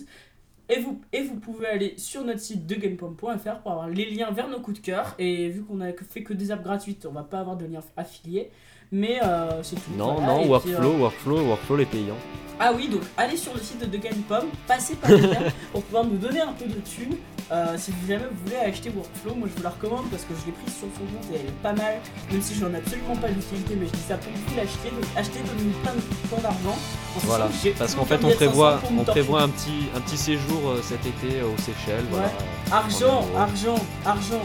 Et 0.68 0.80
vous, 0.80 1.00
et 1.12 1.22
vous 1.22 1.36
pouvez 1.36 1.68
aller 1.68 1.94
sur 1.96 2.24
notre 2.24 2.40
site 2.40 2.66
degainpom.fr 2.66 3.60
pour 3.62 3.70
avoir 3.70 3.88
les 3.88 4.10
liens 4.10 4.32
vers 4.32 4.48
nos 4.48 4.58
coups 4.58 4.80
de 4.80 4.84
cœur. 4.84 5.14
Et 5.18 5.48
vu 5.48 5.62
qu'on 5.62 5.80
a 5.80 5.92
fait 5.92 6.24
que 6.24 6.32
des 6.32 6.50
apps 6.50 6.64
gratuites, 6.64 7.06
on 7.06 7.12
va 7.12 7.22
pas 7.22 7.38
avoir 7.38 7.56
de 7.56 7.66
liens 7.66 7.82
affiliés. 7.96 8.50
Mais 8.90 9.20
euh, 9.22 9.62
c'est 9.62 9.76
tout. 9.76 9.92
Non, 9.96 10.20
non, 10.20 10.46
Workflow, 10.46 10.94
euh, 10.94 10.98
Workflow, 10.98 11.46
Workflow 11.46 11.76
les 11.76 11.86
payants. 11.86 12.16
Ah 12.58 12.72
oui, 12.74 12.88
donc 12.88 13.02
allez 13.16 13.36
sur 13.36 13.52
le 13.54 13.60
site 13.60 13.88
de 13.88 13.98
Pom, 14.28 14.46
passez 14.66 14.94
par 14.94 15.10
là 15.10 15.50
pour 15.72 15.82
pouvoir 15.82 16.04
nous 16.04 16.16
donner 16.16 16.40
un 16.40 16.52
peu 16.52 16.66
de 16.66 16.80
thunes. 16.80 17.16
Euh, 17.52 17.76
si 17.78 17.92
vous 17.92 18.08
jamais 18.08 18.24
vous 18.28 18.44
voulez 18.44 18.56
acheter 18.56 18.90
Workflow, 18.90 19.34
moi 19.36 19.48
je 19.48 19.56
vous 19.56 19.62
la 19.62 19.70
recommande 19.70 20.10
parce 20.10 20.24
que 20.24 20.34
je 20.40 20.46
l'ai 20.46 20.52
prise 20.52 20.74
sur 20.74 20.88
son 20.94 21.06
compte 21.06 21.32
et 21.32 21.36
elle 21.36 21.46
est 21.46 21.62
pas 21.62 21.72
mal, 21.72 22.00
même 22.32 22.42
si 22.42 22.56
j'en 22.56 22.72
ai 22.72 22.78
absolument 22.78 23.14
pas 23.16 23.28
l'utilité, 23.28 23.76
mais 23.78 23.86
je 23.86 23.92
dis 23.92 24.04
ça 24.08 24.16
pour 24.16 24.32
vous 24.32 24.56
l'acheter, 24.56 24.90
donc 24.90 25.04
achetez, 25.16 25.38
donnez-nous 25.46 25.78
plein, 25.82 25.92
plein 26.28 26.42
d'argent. 26.42 26.76
Voilà, 27.22 27.48
parce 27.78 27.94
qu'en 27.94 28.04
fait 28.04 28.24
on 28.24 28.30
prévoit, 28.30 28.80
on 28.98 29.04
prévoit 29.04 29.42
un 29.42 29.48
petit, 29.48 29.86
un 29.94 30.00
petit 30.00 30.16
séjour 30.16 30.74
cet 30.82 31.06
été 31.06 31.42
aux 31.42 31.56
Seychelles. 31.58 32.04
Voilà. 32.10 32.32
Argent, 32.72 33.24
argent, 33.36 33.78
argent. 34.04 34.42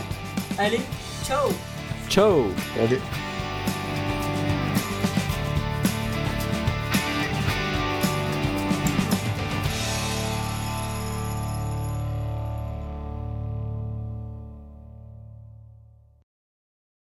Allez, 0.59 0.81
ciao 1.25 1.49
Ciao 2.07 2.45
Allez 2.79 2.99